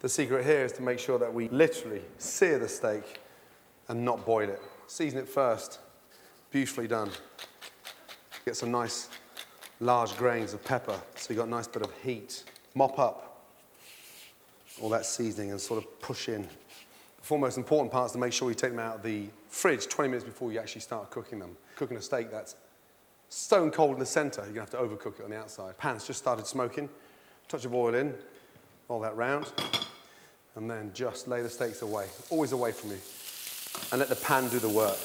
The 0.00 0.08
secret 0.08 0.46
here 0.46 0.64
is 0.64 0.72
to 0.72 0.82
make 0.82 1.00
sure 1.00 1.18
that 1.18 1.34
we 1.34 1.50
literally 1.50 2.00
sear 2.16 2.58
the 2.58 2.68
steak 2.68 3.20
and 3.88 4.06
not 4.06 4.24
boil 4.24 4.48
it. 4.48 4.62
Season 4.86 5.18
it 5.18 5.28
first. 5.28 5.80
Beautifully 6.54 6.86
done. 6.86 7.10
Get 8.44 8.54
some 8.54 8.70
nice 8.70 9.08
large 9.80 10.16
grains 10.16 10.54
of 10.54 10.62
pepper 10.62 10.96
so 11.16 11.32
you've 11.32 11.38
got 11.38 11.48
a 11.48 11.50
nice 11.50 11.66
bit 11.66 11.82
of 11.82 11.90
heat. 12.04 12.44
Mop 12.76 12.96
up 12.96 13.44
all 14.80 14.88
that 14.90 15.04
seasoning 15.04 15.50
and 15.50 15.60
sort 15.60 15.82
of 15.82 16.00
push 16.00 16.28
in. 16.28 16.46
The 17.28 17.38
most 17.38 17.58
important 17.58 17.90
parts 17.90 18.12
to 18.12 18.18
make 18.18 18.32
sure 18.32 18.50
you 18.50 18.54
take 18.54 18.70
them 18.70 18.78
out 18.78 18.94
of 18.94 19.02
the 19.02 19.26
fridge 19.48 19.88
20 19.88 20.08
minutes 20.08 20.24
before 20.24 20.52
you 20.52 20.60
actually 20.60 20.82
start 20.82 21.10
cooking 21.10 21.40
them. 21.40 21.56
Cooking 21.74 21.96
a 21.96 22.00
steak 22.00 22.30
that's 22.30 22.54
stone 23.30 23.72
cold 23.72 23.94
in 23.94 23.98
the 23.98 24.06
center, 24.06 24.42
you're 24.42 24.52
gonna 24.52 24.60
have 24.60 24.70
to 24.70 24.76
overcook 24.76 25.18
it 25.18 25.24
on 25.24 25.30
the 25.30 25.36
outside. 25.36 25.76
Pan's 25.76 26.06
just 26.06 26.20
started 26.20 26.46
smoking, 26.46 26.88
touch 27.48 27.64
of 27.64 27.74
oil 27.74 27.96
in, 27.96 28.14
roll 28.88 29.00
that 29.00 29.16
round, 29.16 29.52
and 30.54 30.70
then 30.70 30.92
just 30.94 31.26
lay 31.26 31.42
the 31.42 31.50
steaks 31.50 31.82
away, 31.82 32.06
always 32.30 32.52
away 32.52 32.70
from 32.70 32.90
you, 32.90 32.98
and 33.90 33.98
let 33.98 34.08
the 34.08 34.24
pan 34.24 34.48
do 34.50 34.60
the 34.60 34.68
work. 34.68 35.00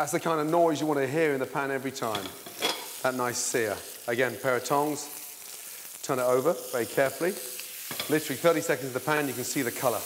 That's 0.00 0.12
the 0.12 0.20
kind 0.20 0.40
of 0.40 0.46
noise 0.46 0.80
you 0.80 0.86
want 0.86 0.98
to 0.98 1.06
hear 1.06 1.34
in 1.34 1.40
the 1.40 1.44
pan 1.44 1.70
every 1.70 1.90
time. 1.90 2.24
That 3.02 3.16
nice 3.16 3.36
sear. 3.36 3.76
Again, 4.08 4.34
pair 4.42 4.56
of 4.56 4.64
tongs, 4.64 5.06
turn 6.02 6.18
it 6.18 6.22
over 6.22 6.54
very 6.72 6.86
carefully. 6.86 7.32
Literally 8.08 8.38
30 8.38 8.62
seconds 8.62 8.86
in 8.86 8.94
the 8.94 9.00
pan, 9.00 9.28
you 9.28 9.34
can 9.34 9.44
see 9.44 9.60
the 9.60 9.70
color. 9.70 10.00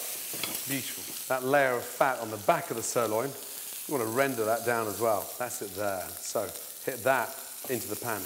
Beautiful. 0.66 1.33
That 1.33 1.44
layer 1.44 1.76
of 1.76 1.85
fat 1.85 2.18
on 2.18 2.33
the 2.33 2.38
back 2.38 2.70
of 2.70 2.76
the 2.76 2.83
sirloin, 2.83 3.30
you 3.87 3.94
want 3.94 4.02
to 4.02 4.12
render 4.16 4.44
that 4.44 4.66
down 4.66 4.88
as 4.88 5.00
well. 5.00 5.30
That's 5.38 5.62
it 5.62 5.72
there. 5.76 6.02
So 6.16 6.48
hit 6.85 7.04
that 7.04 7.28
into 7.70 7.87
the 7.87 7.94
pan. 7.94 8.20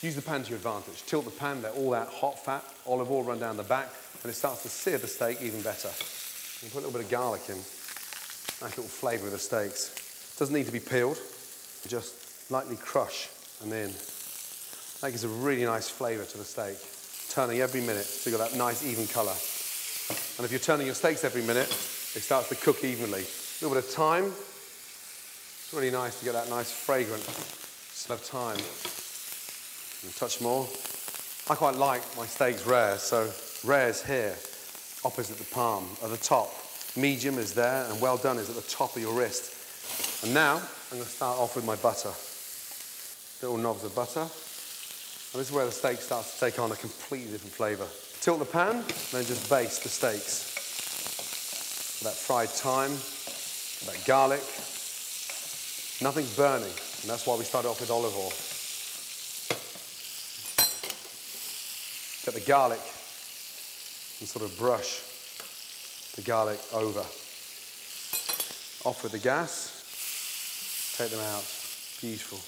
Use 0.00 0.16
the 0.16 0.22
pan 0.22 0.42
to 0.44 0.48
your 0.48 0.56
advantage. 0.56 1.04
Tilt 1.04 1.26
the 1.26 1.32
pan, 1.32 1.60
let 1.60 1.74
all 1.74 1.90
that 1.90 2.08
hot 2.08 2.42
fat, 2.42 2.64
olive 2.86 3.10
oil 3.10 3.24
run 3.24 3.38
down 3.38 3.58
the 3.58 3.62
back, 3.62 3.90
and 4.22 4.32
it 4.32 4.34
starts 4.36 4.62
to 4.62 4.70
sear 4.70 4.96
the 4.96 5.06
steak 5.06 5.42
even 5.42 5.60
better. 5.60 5.90
You 6.64 6.72
put 6.72 6.82
a 6.82 6.86
little 6.86 6.98
bit 6.98 7.04
of 7.04 7.10
garlic 7.10 7.42
in. 7.50 7.56
Nice 7.56 8.78
little 8.78 8.84
flavour 8.84 9.26
of 9.26 9.32
the 9.32 9.38
steaks. 9.38 10.00
Doesn't 10.38 10.54
need 10.54 10.66
to 10.66 10.72
be 10.72 10.80
peeled. 10.80 11.18
Just 11.86 12.50
lightly 12.50 12.76
crush 12.76 13.28
and 13.62 13.70
then 13.70 13.90
that 15.00 15.10
gives 15.10 15.24
a 15.24 15.28
really 15.28 15.64
nice 15.64 15.88
flavour 15.88 16.24
to 16.24 16.38
the 16.38 16.44
steak. 16.44 16.76
Turning 17.30 17.60
every 17.60 17.80
minute 17.80 18.04
so 18.04 18.30
you've 18.30 18.38
got 18.38 18.50
that 18.50 18.56
nice 18.56 18.84
even 18.84 19.06
colour. 19.06 19.34
And 20.36 20.44
if 20.44 20.50
you're 20.50 20.60
turning 20.60 20.86
your 20.86 20.94
steaks 20.94 21.24
every 21.24 21.42
minute, 21.42 21.68
it 21.68 22.22
starts 22.22 22.48
to 22.50 22.54
cook 22.54 22.84
evenly. 22.84 23.20
A 23.20 23.64
little 23.64 23.70
bit 23.74 23.84
of 23.84 23.90
thyme. 23.90 24.26
It's 24.26 25.72
really 25.72 25.90
nice 25.90 26.18
to 26.18 26.24
get 26.24 26.32
that 26.32 26.48
nice 26.48 26.70
fragrant 26.70 27.22
smell 27.22 28.18
of 28.18 28.24
thyme. 28.24 28.58
And 30.02 30.12
a 30.12 30.18
touch 30.18 30.40
more. 30.40 30.68
I 31.50 31.54
quite 31.54 31.76
like 31.76 32.02
my 32.16 32.26
steaks 32.26 32.66
rare, 32.66 32.98
so 32.98 33.30
rare 33.64 33.88
is 33.88 34.02
here, 34.02 34.34
opposite 35.04 35.38
the 35.38 35.54
palm, 35.54 35.86
at 36.02 36.10
the 36.10 36.16
top. 36.16 36.50
Medium 36.96 37.38
is 37.38 37.54
there, 37.54 37.86
and 37.90 38.00
well 38.00 38.16
done 38.16 38.38
is 38.38 38.48
at 38.48 38.56
the 38.56 38.62
top 38.62 38.96
of 38.96 39.02
your 39.02 39.14
wrist. 39.14 39.53
And 40.22 40.32
now 40.32 40.56
I'm 40.56 40.98
going 40.98 41.02
to 41.02 41.08
start 41.08 41.38
off 41.38 41.56
with 41.56 41.64
my 41.64 41.76
butter. 41.76 42.12
Little 43.42 43.58
knobs 43.58 43.84
of 43.84 43.94
butter. 43.94 44.20
And 44.20 45.40
this 45.40 45.48
is 45.48 45.52
where 45.52 45.66
the 45.66 45.72
steak 45.72 45.98
starts 45.98 46.34
to 46.34 46.40
take 46.40 46.58
on 46.58 46.70
a 46.72 46.76
completely 46.76 47.32
different 47.32 47.52
flavour. 47.52 47.86
Tilt 48.20 48.38
the 48.38 48.44
pan, 48.44 48.84
then 49.12 49.24
just 49.24 49.50
baste 49.50 49.82
the 49.82 49.88
steaks. 49.88 50.52
That 52.02 52.14
fried 52.14 52.48
thyme, 52.48 52.92
that 53.86 54.06
garlic. 54.06 54.42
Nothing's 56.00 56.36
burning, 56.36 56.72
and 57.02 57.10
that's 57.10 57.26
why 57.26 57.36
we 57.36 57.44
started 57.44 57.68
off 57.68 57.80
with 57.80 57.90
olive 57.90 58.14
oil. 58.16 58.32
Get 62.24 62.34
the 62.34 62.40
garlic 62.48 62.80
and 64.20 64.28
sort 64.28 64.44
of 64.44 64.56
brush 64.56 65.02
the 66.16 66.22
garlic 66.22 66.60
over. 66.72 67.04
Off 68.88 69.02
with 69.02 69.12
the 69.12 69.18
gas, 69.18 69.73
take 70.96 71.10
them 71.10 71.20
out. 71.20 71.44
Beautiful. 72.00 72.38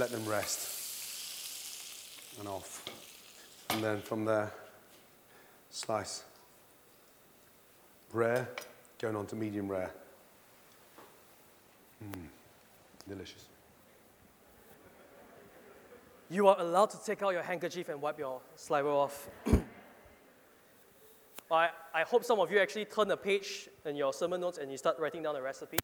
Let 0.00 0.10
them 0.10 0.26
rest 0.26 0.72
and 2.38 2.48
off. 2.48 2.84
And 3.70 3.82
then 3.82 4.00
from 4.00 4.24
there, 4.24 4.52
slice. 5.70 6.22
Rare, 8.12 8.48
going 8.98 9.16
on 9.16 9.26
to 9.26 9.36
medium 9.36 9.68
rare. 9.68 9.90
Mmm, 12.04 12.26
delicious. 13.08 13.46
You 16.30 16.48
are 16.48 16.58
allowed 16.58 16.90
to 16.90 17.04
take 17.04 17.22
out 17.22 17.30
your 17.30 17.42
handkerchief 17.42 17.88
and 17.88 18.00
wipe 18.00 18.18
your 18.18 18.40
saliva 18.56 18.88
off. 18.88 19.28
I, 21.50 21.68
I 21.94 22.02
hope 22.02 22.24
some 22.24 22.40
of 22.40 22.50
you 22.50 22.58
actually 22.58 22.86
turn 22.86 23.10
a 23.10 23.16
page 23.16 23.68
in 23.84 23.96
your 23.96 24.14
sermon 24.14 24.40
notes 24.40 24.56
and 24.56 24.70
you 24.70 24.78
start 24.78 24.98
writing 24.98 25.22
down 25.22 25.36
a 25.36 25.42
recipe. 25.42 25.78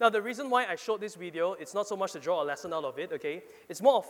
Now, 0.00 0.08
the 0.10 0.20
reason 0.20 0.50
why 0.50 0.66
I 0.66 0.76
showed 0.76 1.00
this 1.00 1.14
video, 1.14 1.52
it's 1.52 1.74
not 1.74 1.86
so 1.86 1.96
much 1.96 2.12
to 2.12 2.20
draw 2.20 2.42
a 2.42 2.44
lesson 2.44 2.72
out 2.72 2.84
of 2.84 2.98
it, 2.98 3.12
okay? 3.12 3.42
It's 3.68 3.80
more 3.80 3.96
of, 3.96 4.06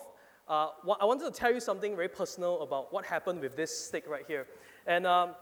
uh, 0.49 0.95
I 1.01 1.05
wanted 1.05 1.33
to 1.33 1.39
tell 1.39 1.53
you 1.53 1.61
something 1.61 1.95
very 1.95 2.09
personal 2.09 2.63
about 2.63 2.93
what 2.93 3.05
happened 3.05 3.41
with 3.41 3.57
this 3.57 3.87
stick 3.87 4.05
right 4.09 4.25
here. 4.27 4.47
And 4.87 5.07
um, 5.07 5.35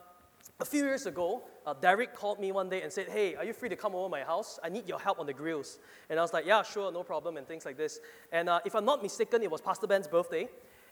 a 0.60 0.64
few 0.64 0.84
years 0.84 1.06
ago, 1.06 1.42
uh, 1.64 1.74
Derek 1.74 2.14
called 2.14 2.40
me 2.40 2.50
one 2.50 2.68
day 2.68 2.82
and 2.82 2.92
said, 2.92 3.08
Hey, 3.08 3.36
are 3.36 3.44
you 3.44 3.52
free 3.52 3.68
to 3.68 3.76
come 3.76 3.94
over 3.94 4.08
my 4.08 4.22
house? 4.22 4.58
I 4.62 4.68
need 4.68 4.88
your 4.88 4.98
help 4.98 5.20
on 5.20 5.26
the 5.26 5.32
grills. 5.32 5.78
And 6.10 6.18
I 6.18 6.22
was 6.22 6.32
like, 6.32 6.46
Yeah, 6.46 6.62
sure, 6.62 6.90
no 6.90 7.02
problem, 7.02 7.36
and 7.36 7.46
things 7.46 7.64
like 7.64 7.76
this. 7.76 8.00
And 8.32 8.48
uh, 8.48 8.60
if 8.64 8.74
I'm 8.74 8.84
not 8.84 9.02
mistaken, 9.02 9.42
it 9.42 9.50
was 9.50 9.60
Pastor 9.60 9.86
Ben's 9.86 10.08
birthday. 10.08 10.48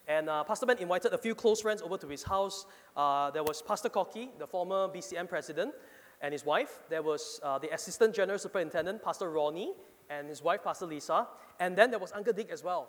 And 0.09 0.29
uh, 0.29 0.45
Pastor 0.45 0.67
Ben 0.67 0.79
invited 0.79 1.13
a 1.13 1.19
few 1.19 1.35
close 1.35 1.61
friends 1.61 1.83
over 1.83 1.97
to 1.99 2.09
his 2.09 2.23
house. 2.23 2.67
Uh, 2.97 3.31
there 3.31 3.45
was 3.45 3.63
Pastor 3.63 3.89
Cocky, 3.89 4.31
the 4.39 4.47
former 4.47 4.89
BCM 4.89 5.29
president, 5.29 5.73
and 6.21 6.33
his 6.33 6.45
wife. 6.45 6.81
There 6.89 7.03
was 7.03 7.41
uh, 7.43 7.59
the 7.59 7.73
assistant 7.73 8.15
general 8.15 8.39
superintendent, 8.39 9.03
Pastor 9.03 9.31
Ronnie, 9.31 9.73
and 10.09 10.29
his 10.29 10.43
wife, 10.43 10.63
Pastor 10.65 10.87
Lisa. 10.87 11.27
And 11.59 11.77
then 11.77 11.91
there 11.91 11.99
was 11.99 12.13
Uncle 12.13 12.33
Dick 12.33 12.51
as 12.51 12.63
well. 12.63 12.89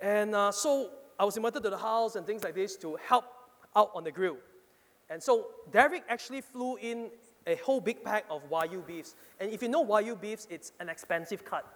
And 0.00 0.34
uh, 0.34 0.52
so 0.52 0.90
I 1.18 1.24
was 1.24 1.36
invited 1.36 1.62
to 1.62 1.70
the 1.70 1.78
house 1.78 2.16
and 2.16 2.26
things 2.26 2.44
like 2.44 2.54
this 2.54 2.76
to 2.76 2.96
help 3.06 3.24
out 3.74 3.90
on 3.94 4.04
the 4.04 4.10
grill. 4.10 4.36
And 5.08 5.22
so 5.22 5.48
Derek 5.70 6.04
actually 6.08 6.40
flew 6.40 6.76
in 6.76 7.10
a 7.46 7.56
whole 7.56 7.80
big 7.80 8.02
pack 8.02 8.24
of 8.30 8.48
Wagyu 8.48 8.86
beefs. 8.86 9.14
And 9.40 9.50
if 9.52 9.62
you 9.62 9.68
know 9.68 9.84
Wagyu 9.84 10.20
beefs, 10.20 10.46
it's 10.50 10.72
an 10.80 10.88
expensive 10.88 11.44
cut. 11.44 11.66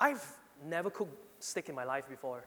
I've 0.00 0.24
never 0.64 0.90
cooked 0.90 1.16
steak 1.42 1.68
in 1.68 1.74
my 1.74 1.84
life 1.84 2.08
before. 2.08 2.44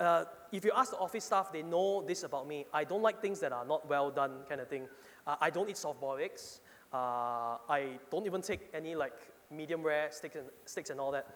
Uh, 0.00 0.24
if 0.52 0.64
you 0.64 0.72
ask 0.74 0.90
the 0.90 0.98
office 0.98 1.24
staff, 1.24 1.52
they 1.52 1.62
know 1.62 2.02
this 2.02 2.22
about 2.22 2.46
me. 2.46 2.66
I 2.72 2.84
don't 2.84 3.02
like 3.02 3.20
things 3.20 3.40
that 3.40 3.52
are 3.52 3.64
not 3.64 3.88
well 3.88 4.10
done, 4.10 4.40
kind 4.48 4.60
of 4.60 4.68
thing. 4.68 4.88
Uh, 5.26 5.36
I 5.40 5.50
don't 5.50 5.68
eat 5.68 5.76
soft 5.76 6.00
boiled 6.00 6.20
eggs. 6.20 6.60
Uh, 6.92 7.58
I 7.68 7.98
don't 8.10 8.24
even 8.24 8.40
take 8.40 8.68
any 8.72 8.94
like 8.94 9.14
medium 9.50 9.82
rare 9.82 10.08
steaks 10.10 10.36
and, 10.36 10.90
and 10.90 11.00
all 11.00 11.10
that. 11.12 11.26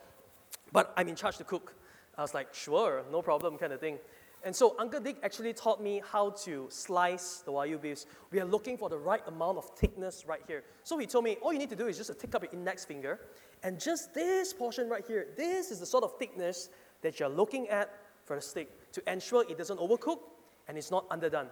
But 0.72 0.92
I'm 0.96 1.08
in 1.08 1.16
charge 1.16 1.36
to 1.38 1.44
cook. 1.44 1.74
I 2.16 2.22
was 2.22 2.34
like, 2.34 2.54
sure, 2.54 3.04
no 3.10 3.22
problem, 3.22 3.58
kind 3.58 3.72
of 3.72 3.80
thing. 3.80 3.98
And 4.44 4.54
so 4.54 4.74
Uncle 4.78 5.00
Dick 5.00 5.18
actually 5.22 5.52
taught 5.52 5.80
me 5.80 6.02
how 6.10 6.30
to 6.30 6.66
slice 6.68 7.42
the 7.44 7.52
Wagyu 7.52 7.80
beefs. 7.80 8.06
We 8.32 8.40
are 8.40 8.44
looking 8.44 8.76
for 8.76 8.88
the 8.88 8.98
right 8.98 9.22
amount 9.28 9.58
of 9.58 9.70
thickness 9.76 10.24
right 10.26 10.40
here. 10.48 10.64
So 10.82 10.98
he 10.98 11.06
told 11.06 11.24
me, 11.24 11.36
all 11.40 11.52
you 11.52 11.60
need 11.60 11.70
to 11.70 11.76
do 11.76 11.86
is 11.86 11.96
just 11.96 12.10
to 12.10 12.14
take 12.14 12.34
up 12.34 12.42
your 12.42 12.52
index 12.52 12.84
finger, 12.84 13.20
and 13.62 13.78
just 13.78 14.12
this 14.14 14.52
portion 14.52 14.88
right 14.88 15.06
here, 15.06 15.28
this 15.36 15.70
is 15.70 15.78
the 15.78 15.86
sort 15.86 16.02
of 16.02 16.18
thickness 16.18 16.70
that 17.02 17.20
you're 17.20 17.28
looking 17.28 17.68
at 17.68 17.94
for 18.32 18.36
the 18.36 18.40
steak 18.40 18.70
to 18.92 19.12
ensure 19.12 19.44
it 19.46 19.58
doesn't 19.58 19.78
overcook 19.78 20.20
and 20.66 20.78
it's 20.78 20.90
not 20.90 21.04
underdone. 21.10 21.48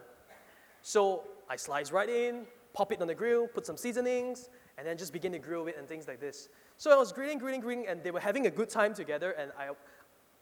So 0.80 1.24
I 1.50 1.56
slice 1.56 1.92
right 1.92 2.08
in, 2.08 2.46
pop 2.72 2.90
it 2.90 3.02
on 3.02 3.08
the 3.08 3.14
grill, 3.14 3.46
put 3.48 3.66
some 3.66 3.76
seasonings, 3.76 4.48
and 4.78 4.86
then 4.86 4.96
just 4.96 5.12
begin 5.12 5.32
to 5.32 5.38
grill 5.38 5.66
it 5.66 5.76
and 5.78 5.86
things 5.86 6.08
like 6.08 6.20
this. 6.20 6.48
So 6.78 6.90
I 6.90 6.96
was 6.96 7.12
grilling, 7.12 7.36
grilling, 7.38 7.60
grilling, 7.60 7.86
and 7.86 8.02
they 8.02 8.10
were 8.10 8.20
having 8.20 8.46
a 8.46 8.50
good 8.50 8.70
time 8.70 8.94
together, 8.94 9.32
and 9.32 9.52
I 9.58 9.68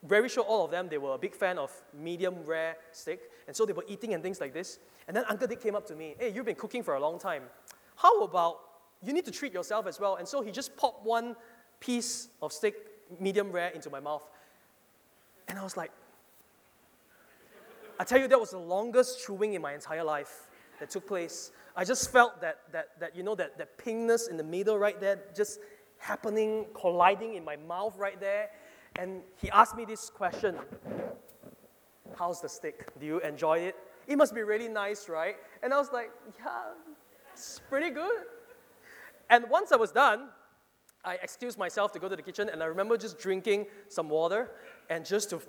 very 0.05 0.29
sure 0.29 0.45
all 0.45 0.65
of 0.65 0.71
them, 0.71 0.87
they 0.89 0.99
were 0.99 1.15
a 1.15 1.19
big 1.19 1.35
fan 1.35 1.59
of 1.59 1.73
medium 1.93 2.37
rare 2.45 2.77
steak, 2.93 3.19
and 3.49 3.57
so 3.57 3.67
they 3.67 3.73
were 3.73 3.85
eating 3.89 4.15
and 4.15 4.23
things 4.23 4.41
like 4.41 4.55
this. 4.55 4.79
And 5.09 5.17
then 5.17 5.25
Uncle 5.29 5.49
Dick 5.49 5.61
came 5.61 5.75
up 5.75 5.87
to 5.89 5.97
me, 5.97 6.15
hey, 6.21 6.33
you've 6.33 6.47
been 6.47 6.55
cooking 6.55 6.85
for 6.85 6.95
a 6.95 7.01
long 7.01 7.19
time. 7.19 7.43
How 7.97 8.23
about 8.23 8.61
you 9.03 9.13
need 9.13 9.25
to 9.25 9.33
treat 9.33 9.53
yourself 9.53 9.89
as 9.89 9.99
well? 9.99 10.15
And 10.17 10.29
so 10.29 10.41
he 10.41 10.53
just 10.53 10.77
popped 10.77 11.05
one 11.05 11.35
piece 11.81 12.29
of 12.41 12.53
steak, 12.53 12.77
medium 13.19 13.51
rare, 13.51 13.71
into 13.71 13.91
my 13.91 13.99
mouth. 13.99 14.23
And 15.49 15.59
I 15.59 15.65
was 15.65 15.77
like, 15.77 15.91
I 17.99 18.05
tell 18.05 18.19
you, 18.21 18.29
that 18.29 18.39
was 18.39 18.51
the 18.51 18.59
longest 18.59 19.25
chewing 19.25 19.55
in 19.55 19.63
my 19.63 19.75
entire 19.75 20.05
life 20.05 20.49
that 20.79 20.91
took 20.91 21.07
place. 21.07 21.51
I 21.77 21.85
just 21.85 22.13
felt 22.13 22.41
that, 22.41 22.59
that, 22.73 22.89
that 23.01 23.17
you 23.17 23.23
know, 23.23 23.35
that, 23.35 23.59
that 23.59 23.79
pinkness 23.79 24.31
in 24.31 24.37
the 24.37 24.45
middle 24.45 24.79
right 24.79 25.01
there, 25.01 25.19
just 25.35 25.61
happening, 25.99 26.67
colliding 26.75 27.35
in 27.35 27.45
my 27.45 27.57
mouth 27.57 27.97
right 27.97 28.21
there. 28.21 28.51
And 28.97 29.23
he 29.37 29.51
asked 29.51 29.77
me 29.77 29.85
this 29.85 30.11
question 30.11 30.57
How's 32.17 32.41
the 32.41 32.49
steak? 32.49 32.83
Do 32.99 33.07
you 33.07 33.21
enjoy 33.21 33.59
it? 33.59 33.77
It 34.07 34.17
must 34.17 34.35
be 34.35 34.43
really 34.43 34.69
nice, 34.69 35.09
right? 35.09 35.37
And 35.63 35.75
I 35.75 35.79
was 35.79 35.93
like, 35.93 36.11
Yeah, 36.39 36.73
it's 37.33 37.61
pretty 37.69 37.91
good. 37.91 38.25
And 39.31 39.45
once 39.51 39.73
I 39.73 39.77
was 39.77 39.93
done, 39.93 40.29
I 41.05 41.15
excused 41.23 41.59
myself 41.59 41.93
to 41.93 41.99
go 41.99 42.09
to 42.09 42.17
the 42.17 42.23
kitchen, 42.23 42.49
and 42.49 42.63
I 42.63 42.67
remember 42.67 42.97
just 42.97 43.19
drinking 43.19 43.67
some 43.89 44.09
water 44.09 44.51
and 44.91 45.05
just 45.05 45.31
to 45.31 45.41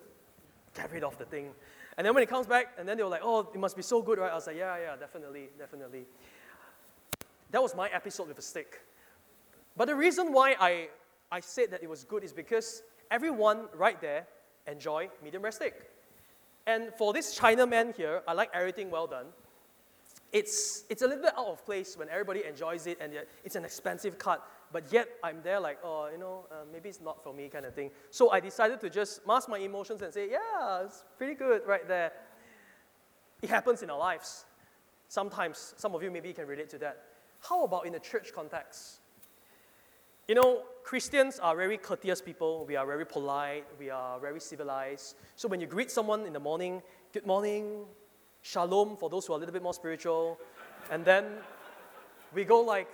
get 0.76 0.92
rid 0.92 1.04
of 1.04 1.18
the 1.18 1.26
thing. 1.26 1.52
And 2.00 2.06
then 2.06 2.14
when 2.14 2.24
it 2.24 2.30
comes 2.30 2.48
back, 2.48 2.76
and 2.78 2.88
then 2.88 2.96
they 2.96 3.04
were 3.04 3.10
like, 3.10 3.24
oh, 3.26 3.50
it 3.54 3.60
must 3.60 3.76
be 3.76 3.82
so 3.82 4.02
good, 4.02 4.20
right? 4.20 4.32
I 4.32 4.36
was 4.36 4.48
like, 4.48 4.56
yeah, 4.56 4.78
yeah, 4.78 4.96
definitely, 4.96 5.50
definitely. 5.58 6.06
That 7.52 7.62
was 7.62 7.76
my 7.76 7.90
episode 7.90 8.30
with 8.30 8.40
a 8.40 8.42
steak. 8.42 8.80
But 9.76 9.90
the 9.90 9.96
reason 9.96 10.32
why 10.32 10.56
I, 10.62 10.88
I 11.30 11.42
said 11.42 11.72
that 11.72 11.84
it 11.84 11.90
was 11.90 12.06
good 12.06 12.24
is 12.24 12.32
because 12.32 12.84
everyone 13.12 13.66
right 13.76 14.00
there 14.00 14.28
enjoy 14.66 15.10
medium 15.22 15.44
rare 15.44 15.52
steak. 15.52 15.74
And 16.66 16.94
for 16.98 17.12
this 17.12 17.38
Chinaman 17.38 17.94
here, 17.94 18.22
I 18.26 18.32
like 18.32 18.50
everything 18.54 18.90
well 18.90 19.06
done. 19.06 19.26
It's, 20.32 20.86
it's 20.90 21.02
a 21.02 21.06
little 21.06 21.24
bit 21.24 21.34
out 21.38 21.48
of 21.48 21.66
place 21.66 21.98
when 21.98 22.08
everybody 22.08 22.46
enjoys 22.46 22.88
it 22.88 22.98
and 23.02 23.12
it's 23.44 23.58
an 23.58 23.66
expensive 23.66 24.18
cut 24.18 24.42
but 24.72 24.92
yet 24.92 25.08
I'm 25.24 25.42
there 25.42 25.60
like, 25.60 25.80
oh, 25.84 26.10
you 26.12 26.18
know, 26.18 26.46
uh, 26.52 26.66
maybe 26.72 26.90
it's 26.90 27.02
not 27.02 27.24
for 27.24 27.34
me 27.34 27.50
kind 27.50 27.66
of 27.66 27.74
thing. 27.74 27.92
So 28.12 28.32
I 28.32 28.40
decided 28.40 28.80
to 28.82 28.90
just 28.90 29.26
mask 29.26 29.50
my 29.50 29.58
emotions 29.58 30.02
and 30.02 30.14
say, 30.14 30.30
yeah, 30.30 30.84
it's 30.84 31.04
pretty 31.18 31.34
good 31.34 31.62
right 31.66 31.88
there. 31.88 32.12
It 33.42 33.50
happens 33.50 33.82
in 33.82 33.90
our 33.90 33.98
lives. 33.98 34.46
Sometimes, 35.08 35.74
some 35.78 35.96
of 35.96 36.04
you 36.04 36.12
maybe 36.12 36.34
can 36.34 36.46
relate 36.46 36.70
to 36.70 36.78
that. 36.80 37.04
How 37.42 37.64
about 37.64 37.86
in 37.86 37.94
the 37.94 38.00
church 38.00 38.32
context? 38.34 39.00
You 40.28 40.36
know, 40.36 40.64
Christians 40.84 41.40
are 41.40 41.56
very 41.56 41.78
courteous 41.78 42.22
people. 42.22 42.66
We 42.68 42.76
are 42.76 42.86
very 42.86 43.06
polite. 43.06 43.66
We 43.80 43.90
are 43.90 44.20
very 44.20 44.40
civilized. 44.40 45.16
So 45.36 45.48
when 45.48 45.60
you 45.60 45.66
greet 45.66 45.90
someone 45.90 46.28
in 46.28 46.34
the 46.34 46.40
morning, 46.40 46.84
good 47.14 47.26
morning, 47.26 47.86
shalom 48.44 48.98
for 48.98 49.10
those 49.10 49.26
who 49.26 49.34
are 49.34 49.38
a 49.38 49.40
little 49.40 49.54
bit 49.54 49.64
more 49.64 49.74
spiritual, 49.74 50.38
and 50.92 51.04
then 51.04 51.26
we 52.34 52.44
go 52.44 52.62
like, 52.62 52.88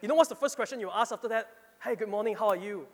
you 0.00 0.08
know 0.08 0.14
what's 0.14 0.28
the 0.28 0.34
first 0.34 0.56
question 0.56 0.80
you 0.80 0.90
ask 0.92 1.12
after 1.12 1.28
that? 1.28 1.48
Hey, 1.82 1.96
good 1.96 2.08
morning, 2.08 2.34
how 2.34 2.48
are 2.48 2.56
you? 2.56 2.86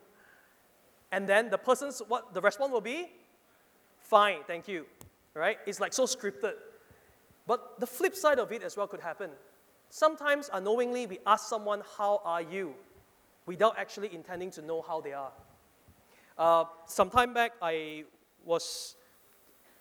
And 1.12 1.28
then 1.28 1.50
the 1.50 1.58
person's, 1.58 2.02
what 2.08 2.34
the 2.34 2.40
response 2.40 2.72
will 2.72 2.80
be? 2.80 3.10
Fine, 4.00 4.40
thank 4.46 4.68
you. 4.68 4.86
Right? 5.34 5.58
It's 5.66 5.80
like 5.80 5.92
so 5.92 6.04
scripted. 6.04 6.54
But 7.46 7.78
the 7.78 7.86
flip 7.86 8.14
side 8.16 8.38
of 8.38 8.50
it 8.52 8.62
as 8.62 8.76
well 8.76 8.86
could 8.86 9.00
happen. 9.00 9.30
Sometimes 9.88 10.50
unknowingly 10.52 11.06
we 11.06 11.18
ask 11.26 11.48
someone, 11.48 11.82
How 11.96 12.20
are 12.24 12.42
you? 12.42 12.74
without 13.46 13.78
actually 13.78 14.12
intending 14.12 14.50
to 14.50 14.60
know 14.60 14.82
how 14.82 15.00
they 15.00 15.12
are. 15.12 15.30
Uh, 16.36 16.64
some 16.86 17.08
time 17.08 17.32
back, 17.32 17.52
I 17.62 18.04
was 18.44 18.96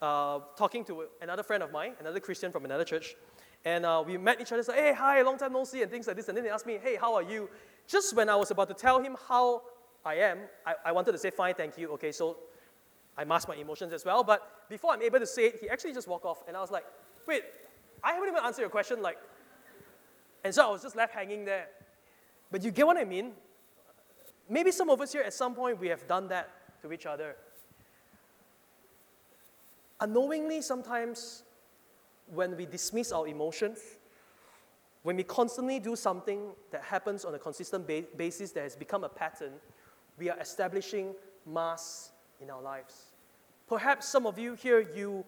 uh, 0.01 0.39
talking 0.55 0.85
to 0.85 1.05
another 1.21 1.43
friend 1.43 1.63
of 1.63 1.71
mine, 1.71 1.93
another 1.99 2.19
Christian 2.19 2.51
from 2.51 2.63
another 2.63 2.83
church, 2.83 3.15
and 3.65 3.83
uh, 3.83 4.03
we 4.05 4.17
met 4.17 4.39
each 4.39 4.51
other, 4.51 4.61
said, 4.61 4.75
hey, 4.75 4.93
hi, 4.93 5.21
long 5.23 5.37
time 5.37 5.51
no 5.51 5.63
see, 5.63 5.81
and 5.81 5.89
things 5.89 6.05
like 6.05 6.15
this. 6.15 6.27
And 6.27 6.37
then 6.37 6.43
they 6.43 6.51
asked 6.51 6.67
me, 6.67 6.77
hey, 6.81 6.95
how 6.95 7.15
are 7.15 7.23
you? 7.23 7.49
Just 7.87 8.15
when 8.15 8.29
I 8.29 8.35
was 8.35 8.51
about 8.51 8.67
to 8.67 8.75
tell 8.75 9.01
him 9.01 9.17
how 9.27 9.63
I 10.05 10.15
am, 10.15 10.37
I, 10.65 10.75
I 10.85 10.91
wanted 10.91 11.13
to 11.13 11.17
say, 11.17 11.31
fine, 11.31 11.55
thank 11.55 11.75
you. 11.75 11.89
Okay, 11.93 12.11
so 12.11 12.37
I 13.17 13.23
masked 13.23 13.49
my 13.49 13.55
emotions 13.55 13.91
as 13.91 14.05
well. 14.05 14.23
But 14.23 14.69
before 14.69 14.93
I'm 14.93 15.01
able 15.01 15.19
to 15.19 15.25
say 15.25 15.47
it, 15.47 15.57
he 15.61 15.67
actually 15.67 15.93
just 15.93 16.07
walked 16.07 16.25
off. 16.25 16.43
And 16.47 16.55
I 16.55 16.61
was 16.61 16.69
like, 16.69 16.85
wait, 17.25 17.43
I 18.03 18.13
haven't 18.13 18.29
even 18.29 18.43
answered 18.43 18.61
your 18.61 18.69
question. 18.69 19.01
Like, 19.01 19.17
and 20.43 20.53
so 20.53 20.67
I 20.67 20.71
was 20.71 20.83
just 20.83 20.95
left 20.95 21.15
hanging 21.15 21.43
there. 21.43 21.67
But 22.51 22.63
you 22.63 22.69
get 22.69 22.85
what 22.85 22.97
I 22.97 23.03
mean? 23.03 23.31
Maybe 24.47 24.71
some 24.71 24.91
of 24.91 25.01
us 25.01 25.11
here 25.11 25.23
at 25.23 25.33
some 25.33 25.55
point 25.55 25.79
we 25.79 25.87
have 25.87 26.07
done 26.07 26.27
that 26.27 26.51
to 26.83 26.93
each 26.93 27.07
other. 27.07 27.35
Unknowingly, 29.99 30.61
sometimes 30.61 31.43
when 32.33 32.55
we 32.57 32.65
dismiss 32.65 33.11
our 33.11 33.27
emotions, 33.27 33.79
when 35.03 35.15
we 35.15 35.23
constantly 35.23 35.79
do 35.79 35.95
something 35.95 36.49
that 36.71 36.83
happens 36.83 37.25
on 37.25 37.35
a 37.35 37.39
consistent 37.39 37.87
ba- 37.87 38.05
basis 38.17 38.51
that 38.51 38.63
has 38.63 38.75
become 38.75 39.03
a 39.03 39.09
pattern, 39.09 39.53
we 40.17 40.29
are 40.29 40.39
establishing 40.39 41.13
mass 41.45 42.11
in 42.41 42.49
our 42.49 42.61
lives. 42.61 43.11
Perhaps 43.67 44.07
some 44.07 44.25
of 44.25 44.39
you 44.39 44.55
here, 44.55 44.79
you, 44.95 45.23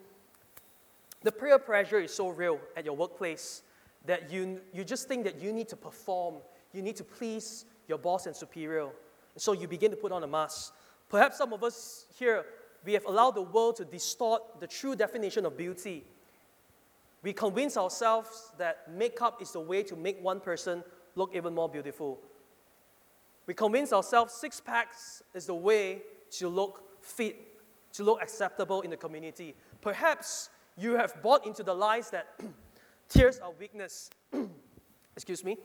the 1.24 1.32
prayer 1.32 1.60
pressure 1.60 2.00
is 2.00 2.14
so 2.14 2.30
real 2.30 2.60
at 2.76 2.86
your 2.86 2.96
workplace 2.96 3.62
that 4.06 4.32
you, 4.32 4.62
you 4.74 4.84
just 4.84 5.08
think 5.08 5.24
that 5.26 5.42
you 5.42 5.52
need 5.52 5.68
to 5.68 5.76
perform, 5.76 6.36
you 6.74 6.82
need 6.82 6.96
to 6.96 7.04
please 7.04 7.66
your 7.88 7.98
boss 7.98 8.26
and 8.26 8.36
superior. 8.36 8.90
So 9.36 9.54
you 9.54 9.68
begin 9.68 9.92
to 9.92 9.98
put 9.98 10.12
on 10.12 10.24
a 10.24 10.28
mask. 10.28 10.74
Perhaps 11.10 11.38
some 11.38 11.54
of 11.54 11.64
us 11.64 12.06
here, 12.18 12.46
we 12.84 12.94
have 12.94 13.06
allowed 13.06 13.32
the 13.32 13.42
world 13.42 13.76
to 13.78 13.86
distort 13.86 14.60
the 14.60 14.68
true 14.68 14.96
definition 14.96 15.46
of 15.46 15.58
beauty 15.58 16.04
we 17.24 17.34
convince 17.34 17.78
ourselves 17.78 18.52
that 18.58 18.92
makeup 18.92 19.42
is 19.42 19.52
the 19.52 19.60
way 19.60 19.84
to 19.84 19.96
make 19.96 20.22
one 20.22 20.40
person 20.40 20.84
look 21.16 21.36
even 21.36 21.54
more 21.54 21.68
beautiful. 21.68 22.20
We 23.48 23.54
convince 23.54 23.92
ourselves 23.94 24.34
six 24.34 24.60
packs 24.60 25.24
is 25.34 25.46
the 25.46 25.56
way 25.56 26.02
to 26.32 26.50
look 26.50 26.84
fit, 27.02 27.38
to 27.94 28.04
look 28.04 28.22
acceptable 28.22 28.82
in 28.82 28.92
the 28.92 28.98
community. 28.98 29.56
Perhaps 29.82 30.50
you 30.78 30.94
have 30.94 31.22
bought 31.22 31.46
into 31.46 31.64
the 31.64 31.74
lies 31.74 32.10
that 32.12 32.40
tears 33.10 33.40
are 33.40 33.52
weakness. 33.60 34.10
Excuse 35.16 35.44
me. 35.44 35.58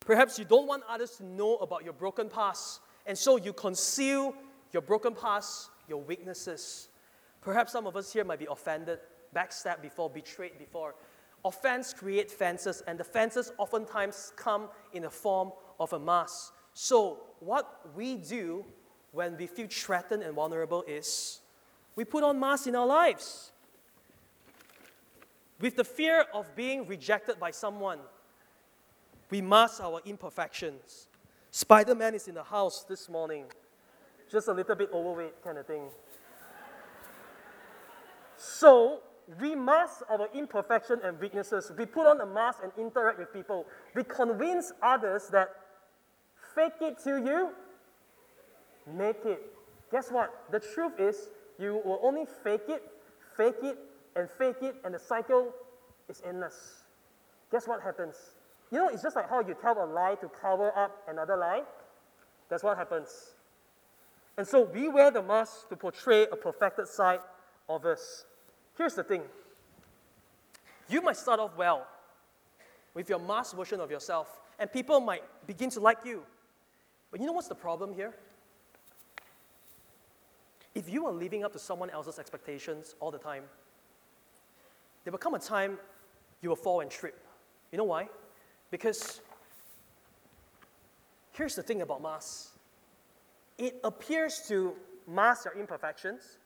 Perhaps 0.00 0.38
you 0.38 0.44
don't 0.44 0.66
want 0.66 0.82
others 0.88 1.12
to 1.16 1.24
know 1.24 1.56
about 1.56 1.84
your 1.84 1.92
broken 1.92 2.28
past, 2.28 2.80
and 3.06 3.16
so 3.16 3.36
you 3.36 3.52
conceal 3.52 4.34
your 4.72 4.82
broken 4.82 5.14
past, 5.14 5.70
your 5.88 6.00
weaknesses. 6.00 6.88
Perhaps 7.40 7.72
some 7.72 7.86
of 7.86 7.96
us 7.96 8.12
here 8.12 8.24
might 8.24 8.38
be 8.38 8.46
offended, 8.50 8.98
backstabbed 9.34 9.82
before, 9.82 10.10
betrayed 10.10 10.58
before. 10.58 10.94
Offense 11.44 11.94
create 11.94 12.30
fences, 12.30 12.82
and 12.86 12.98
the 12.98 13.04
fences 13.04 13.52
oftentimes 13.58 14.32
come 14.36 14.68
in 14.92 15.02
the 15.02 15.10
form 15.10 15.52
of 15.78 15.92
a 15.92 15.98
mask. 15.98 16.52
So, 16.74 17.20
what 17.40 17.94
we 17.96 18.16
do 18.16 18.64
when 19.12 19.36
we 19.36 19.46
feel 19.46 19.66
threatened 19.68 20.22
and 20.22 20.34
vulnerable 20.34 20.84
is 20.86 21.40
we 21.96 22.04
put 22.04 22.22
on 22.22 22.38
masks 22.38 22.66
in 22.66 22.76
our 22.76 22.86
lives. 22.86 23.52
With 25.60 25.76
the 25.76 25.84
fear 25.84 26.24
of 26.32 26.54
being 26.54 26.86
rejected 26.86 27.38
by 27.38 27.50
someone, 27.50 27.98
we 29.30 29.40
mask 29.40 29.82
our 29.82 30.00
imperfections. 30.04 31.08
Spider 31.50 31.94
Man 31.94 32.14
is 32.14 32.28
in 32.28 32.34
the 32.34 32.42
house 32.42 32.84
this 32.84 33.08
morning, 33.08 33.44
just 34.30 34.48
a 34.48 34.52
little 34.52 34.74
bit 34.74 34.90
overweight, 34.92 35.42
kind 35.42 35.58
of 35.58 35.66
thing. 35.66 35.88
So, 38.36 39.00
we 39.40 39.54
mask 39.54 40.02
our 40.10 40.28
imperfection 40.34 41.00
and 41.04 41.18
weaknesses. 41.20 41.70
We 41.76 41.86
put 41.86 42.06
on 42.06 42.20
a 42.20 42.26
mask 42.26 42.60
and 42.62 42.72
interact 42.78 43.18
with 43.18 43.32
people. 43.32 43.66
We 43.94 44.04
convince 44.04 44.72
others 44.82 45.28
that 45.32 45.50
fake 46.54 46.80
it 46.80 46.98
till 47.02 47.18
you 47.18 47.50
make 48.86 49.24
it. 49.24 49.42
Guess 49.92 50.10
what? 50.10 50.32
The 50.50 50.60
truth 50.60 50.98
is, 50.98 51.30
you 51.58 51.80
will 51.84 52.00
only 52.02 52.24
fake 52.42 52.68
it, 52.68 52.82
fake 53.36 53.62
it 53.62 53.78
and 54.16 54.28
fake 54.30 54.56
it, 54.62 54.76
and 54.84 54.94
the 54.94 54.98
cycle 54.98 55.52
is 56.08 56.22
endless. 56.26 56.84
Guess 57.52 57.68
what 57.68 57.82
happens? 57.82 58.16
You 58.70 58.78
know, 58.78 58.88
it's 58.88 59.02
just 59.02 59.16
like 59.16 59.28
how 59.28 59.40
you 59.40 59.56
tell 59.60 59.82
a 59.82 59.86
lie 59.86 60.16
to 60.20 60.28
cover 60.28 60.76
up 60.76 60.96
another 61.08 61.36
lie. 61.36 61.62
That's 62.48 62.62
what 62.62 62.76
happens. 62.76 63.34
And 64.36 64.46
so 64.46 64.62
we 64.62 64.88
wear 64.88 65.10
the 65.10 65.22
mask 65.22 65.68
to 65.68 65.76
portray 65.76 66.26
a 66.30 66.36
perfected 66.36 66.88
side 66.88 67.20
of 67.68 67.84
us. 67.84 68.24
Here's 68.80 68.94
the 68.94 69.04
thing 69.04 69.20
you 70.88 71.02
might 71.02 71.18
start 71.18 71.38
off 71.38 71.54
well 71.54 71.86
with 72.94 73.10
your 73.10 73.18
masked 73.18 73.54
version 73.54 73.78
of 73.78 73.90
yourself, 73.90 74.40
and 74.58 74.72
people 74.72 75.00
might 75.00 75.22
begin 75.46 75.68
to 75.68 75.80
like 75.80 75.98
you. 76.02 76.22
But 77.10 77.20
you 77.20 77.26
know 77.26 77.34
what's 77.34 77.48
the 77.48 77.54
problem 77.54 77.92
here? 77.92 78.14
If 80.74 80.88
you 80.88 81.04
are 81.04 81.12
living 81.12 81.44
up 81.44 81.52
to 81.52 81.58
someone 81.58 81.90
else's 81.90 82.18
expectations 82.18 82.94
all 83.00 83.10
the 83.10 83.18
time, 83.18 83.42
there 85.04 85.12
will 85.12 85.18
come 85.18 85.34
a 85.34 85.38
time 85.38 85.76
you 86.40 86.48
will 86.48 86.56
fall 86.56 86.80
and 86.80 86.90
trip. 86.90 87.22
You 87.72 87.76
know 87.76 87.84
why? 87.84 88.08
Because 88.70 89.20
here's 91.32 91.54
the 91.54 91.62
thing 91.62 91.82
about 91.82 92.00
masks 92.00 92.52
it 93.58 93.78
appears 93.84 94.40
to 94.48 94.72
mask 95.06 95.44
your 95.44 95.58
imperfections. 95.58 96.38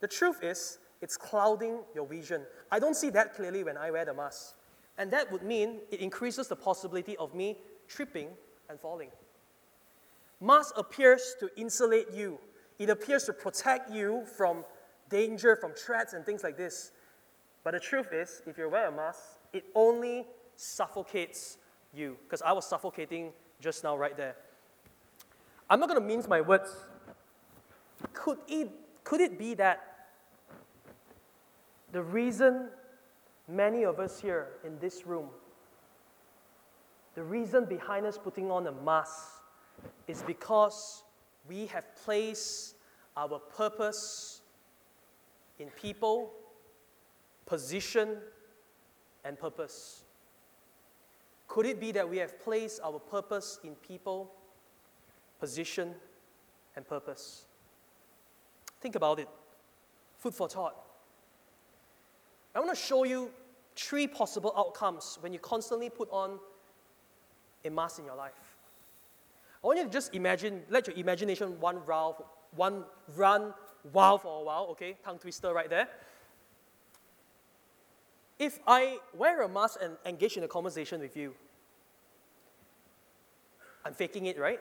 The 0.00 0.08
truth 0.08 0.42
is, 0.42 0.78
it's 1.02 1.16
clouding 1.16 1.80
your 1.94 2.06
vision. 2.06 2.42
I 2.70 2.78
don't 2.78 2.94
see 2.94 3.10
that 3.10 3.34
clearly 3.34 3.64
when 3.64 3.76
I 3.76 3.90
wear 3.90 4.04
the 4.04 4.14
mask. 4.14 4.54
And 4.96 5.10
that 5.10 5.30
would 5.32 5.42
mean 5.42 5.80
it 5.90 6.00
increases 6.00 6.48
the 6.48 6.56
possibility 6.56 7.16
of 7.16 7.34
me 7.34 7.58
tripping 7.88 8.28
and 8.70 8.78
falling. 8.80 9.10
Mask 10.40 10.72
appears 10.78 11.34
to 11.40 11.50
insulate 11.56 12.12
you, 12.12 12.38
it 12.78 12.88
appears 12.88 13.24
to 13.24 13.32
protect 13.32 13.90
you 13.90 14.24
from 14.36 14.64
danger, 15.10 15.56
from 15.56 15.72
threats, 15.72 16.14
and 16.14 16.24
things 16.24 16.42
like 16.42 16.56
this. 16.56 16.92
But 17.64 17.72
the 17.72 17.80
truth 17.80 18.12
is, 18.12 18.42
if 18.46 18.56
you 18.56 18.68
wear 18.68 18.88
a 18.88 18.92
mask, 18.92 19.20
it 19.52 19.64
only 19.74 20.26
suffocates 20.56 21.58
you. 21.94 22.16
Because 22.24 22.42
I 22.42 22.52
was 22.52 22.66
suffocating 22.66 23.32
just 23.60 23.84
now, 23.84 23.96
right 23.96 24.16
there. 24.16 24.34
I'm 25.70 25.78
not 25.78 25.88
going 25.88 26.00
to 26.00 26.06
mince 26.06 26.26
my 26.26 26.40
words. 26.40 26.74
Could 28.12 28.38
it, 28.48 28.70
could 29.04 29.20
it 29.20 29.38
be 29.38 29.54
that 29.54 29.91
the 31.92 32.02
reason 32.02 32.68
many 33.46 33.84
of 33.84 34.00
us 34.00 34.20
here 34.20 34.48
in 34.64 34.78
this 34.78 35.06
room, 35.06 35.28
the 37.14 37.22
reason 37.22 37.66
behind 37.66 38.06
us 38.06 38.18
putting 38.18 38.50
on 38.50 38.66
a 38.66 38.72
mask 38.72 39.42
is 40.08 40.22
because 40.22 41.04
we 41.48 41.66
have 41.66 41.84
placed 42.04 42.76
our 43.16 43.38
purpose 43.38 44.40
in 45.58 45.68
people, 45.70 46.32
position, 47.44 48.16
and 49.24 49.38
purpose. 49.38 50.04
Could 51.46 51.66
it 51.66 51.78
be 51.78 51.92
that 51.92 52.08
we 52.08 52.16
have 52.16 52.40
placed 52.40 52.80
our 52.82 52.98
purpose 52.98 53.60
in 53.62 53.74
people, 53.74 54.32
position, 55.38 55.94
and 56.74 56.88
purpose? 56.88 57.44
Think 58.80 58.94
about 58.94 59.20
it. 59.20 59.28
Food 60.16 60.34
for 60.34 60.48
thought. 60.48 60.91
I 62.54 62.60
want 62.60 62.70
to 62.70 62.76
show 62.76 63.04
you 63.04 63.30
three 63.74 64.06
possible 64.06 64.52
outcomes 64.56 65.18
when 65.20 65.32
you 65.32 65.38
constantly 65.38 65.88
put 65.88 66.08
on 66.10 66.38
a 67.64 67.70
mask 67.70 67.98
in 67.98 68.04
your 68.04 68.16
life. 68.16 68.32
I 69.62 69.66
want 69.66 69.78
you 69.78 69.84
to 69.84 69.90
just 69.90 70.14
imagine, 70.14 70.62
let 70.68 70.86
your 70.86 70.96
imagination 70.96 71.58
one 71.60 71.84
round, 71.86 72.16
one 72.56 72.84
run 73.16 73.54
wild 73.92 74.22
for 74.22 74.40
a 74.40 74.44
while, 74.44 74.66
okay? 74.72 74.96
Tongue 75.04 75.18
twister 75.18 75.52
right 75.52 75.70
there. 75.70 75.88
If 78.38 78.58
I 78.66 78.98
wear 79.14 79.42
a 79.42 79.48
mask 79.48 79.78
and 79.80 79.96
engage 80.04 80.36
in 80.36 80.42
a 80.42 80.48
conversation 80.48 81.00
with 81.00 81.16
you, 81.16 81.34
I'm 83.84 83.94
faking 83.94 84.26
it, 84.26 84.38
right? 84.38 84.60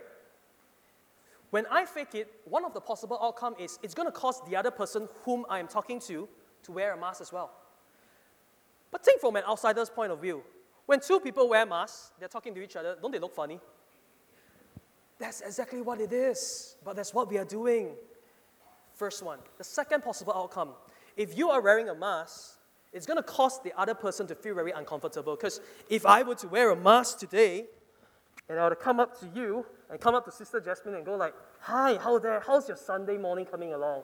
When 1.49 1.65
I 1.69 1.85
fake 1.85 2.15
it, 2.15 2.31
one 2.45 2.63
of 2.63 2.73
the 2.73 2.79
possible 2.79 3.19
outcome 3.21 3.55
is 3.59 3.77
it's 3.83 3.93
going 3.93 4.07
to 4.07 4.11
cause 4.11 4.41
the 4.47 4.55
other 4.55 4.71
person 4.71 5.09
whom 5.23 5.45
I 5.49 5.59
am 5.59 5.67
talking 5.67 5.99
to 6.01 6.29
to 6.63 6.71
wear 6.71 6.93
a 6.93 6.97
mask 6.97 7.21
as 7.21 7.33
well. 7.33 7.51
But 8.91 9.03
think 9.03 9.21
from 9.21 9.35
an 9.35 9.43
outsider's 9.47 9.89
point 9.89 10.11
of 10.11 10.21
view. 10.21 10.43
When 10.85 10.99
two 10.99 11.19
people 11.19 11.47
wear 11.47 11.65
masks, 11.65 12.11
they're 12.19 12.27
talking 12.27 12.53
to 12.55 12.61
each 12.61 12.75
other, 12.75 12.97
don't 13.01 13.11
they 13.11 13.19
look 13.19 13.33
funny? 13.33 13.59
That's 15.17 15.41
exactly 15.41 15.81
what 15.81 16.01
it 16.01 16.11
is, 16.11 16.75
but 16.83 16.95
that's 16.95 17.13
what 17.13 17.29
we 17.29 17.37
are 17.37 17.45
doing. 17.45 17.91
First 18.95 19.23
one. 19.23 19.39
The 19.57 19.63
second 19.63 20.03
possible 20.03 20.33
outcome 20.35 20.73
if 21.17 21.37
you 21.37 21.49
are 21.49 21.61
wearing 21.61 21.89
a 21.89 21.95
mask, 21.95 22.57
it's 22.93 23.05
going 23.05 23.17
to 23.17 23.23
cause 23.23 23.61
the 23.61 23.77
other 23.79 23.93
person 23.93 24.27
to 24.27 24.35
feel 24.35 24.55
very 24.55 24.71
uncomfortable. 24.71 25.35
Because 25.35 25.61
if 25.89 26.05
I 26.05 26.23
were 26.23 26.35
to 26.35 26.47
wear 26.47 26.71
a 26.71 26.75
mask 26.75 27.19
today, 27.19 27.65
and 28.49 28.59
I 28.59 28.63
were 28.63 28.71
to 28.71 28.75
come 28.75 28.99
up 28.99 29.19
to 29.19 29.29
you 29.33 29.65
and 29.89 29.99
come 29.99 30.15
up 30.15 30.25
to 30.25 30.31
Sister 30.31 30.59
Jasmine 30.59 30.95
and 30.95 31.05
go 31.05 31.15
like, 31.15 31.33
"Hi, 31.61 31.97
how 31.97 32.17
there? 32.19 32.39
How's 32.39 32.67
your 32.67 32.77
Sunday 32.77 33.17
morning 33.17 33.45
coming 33.45 33.73
along?" 33.73 34.03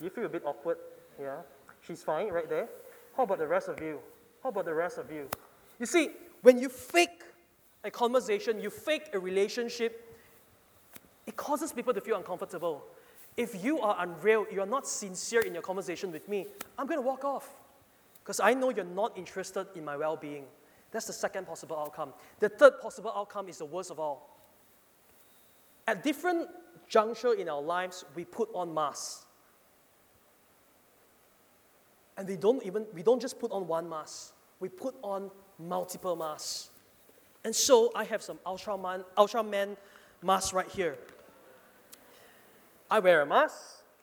You 0.00 0.10
feel 0.10 0.26
a 0.26 0.28
bit 0.28 0.44
awkward? 0.44 0.78
Yeah, 1.20 1.42
she's 1.80 2.02
fine 2.02 2.28
right 2.28 2.48
there. 2.48 2.68
How 3.16 3.22
about 3.22 3.38
the 3.38 3.46
rest 3.46 3.68
of 3.68 3.80
you? 3.80 4.00
How 4.44 4.50
about 4.50 4.66
the 4.66 4.74
rest 4.74 4.98
of 4.98 5.10
you? 5.10 5.26
You 5.80 5.86
see, 5.86 6.10
when 6.42 6.58
you 6.58 6.68
fake 6.68 7.22
a 7.82 7.90
conversation, 7.90 8.60
you 8.60 8.68
fake 8.68 9.08
a 9.14 9.18
relationship, 9.18 10.14
it 11.26 11.34
causes 11.34 11.72
people 11.72 11.94
to 11.94 12.00
feel 12.02 12.16
uncomfortable. 12.16 12.84
If 13.38 13.64
you 13.64 13.80
are 13.80 13.96
unreal, 14.00 14.44
you're 14.52 14.66
not 14.66 14.86
sincere 14.86 15.40
in 15.40 15.54
your 15.54 15.62
conversation 15.62 16.12
with 16.12 16.28
me, 16.28 16.46
I'm 16.78 16.86
going 16.86 16.98
to 16.98 17.06
walk 17.06 17.24
off 17.24 17.48
because 18.22 18.38
I 18.38 18.52
know 18.52 18.68
you're 18.68 18.84
not 18.84 19.16
interested 19.16 19.66
in 19.74 19.82
my 19.82 19.96
well 19.96 20.16
being. 20.16 20.44
That's 20.90 21.06
the 21.06 21.14
second 21.14 21.46
possible 21.46 21.78
outcome. 21.78 22.12
The 22.38 22.50
third 22.50 22.80
possible 22.82 23.12
outcome 23.16 23.48
is 23.48 23.58
the 23.58 23.64
worst 23.64 23.90
of 23.90 23.98
all. 23.98 24.38
At 25.88 26.02
different 26.02 26.48
juncture 26.86 27.32
in 27.32 27.48
our 27.48 27.62
lives, 27.62 28.04
we 28.14 28.26
put 28.26 28.50
on 28.54 28.74
masks. 28.74 29.24
And 32.16 32.28
we 32.28 32.36
don't 32.36 32.64
even 32.64 32.86
we 32.94 33.02
don't 33.02 33.20
just 33.20 33.38
put 33.38 33.50
on 33.50 33.66
one 33.66 33.88
mask 33.88 34.34
we 34.60 34.68
put 34.68 34.94
on 35.02 35.30
multiple 35.58 36.16
masks. 36.16 36.70
And 37.44 37.54
so 37.54 37.92
I 37.94 38.04
have 38.04 38.22
some 38.22 38.38
Ultraman, 38.46 39.04
Ultraman 39.16 39.76
masks 40.22 40.54
right 40.54 40.68
here. 40.68 40.96
I 42.90 42.98
wear 42.98 43.20
a 43.20 43.26
mask, 43.26 43.56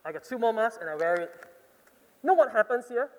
I 0.06 0.12
got 0.12 0.24
two 0.24 0.38
more 0.38 0.54
masks, 0.54 0.78
and 0.80 0.89
I 0.89 0.95
wear 0.95 1.15
it. 1.15 1.32
You 2.21 2.28
know 2.28 2.34
what 2.36 2.52
happens 2.52 2.88
here? 2.88 3.10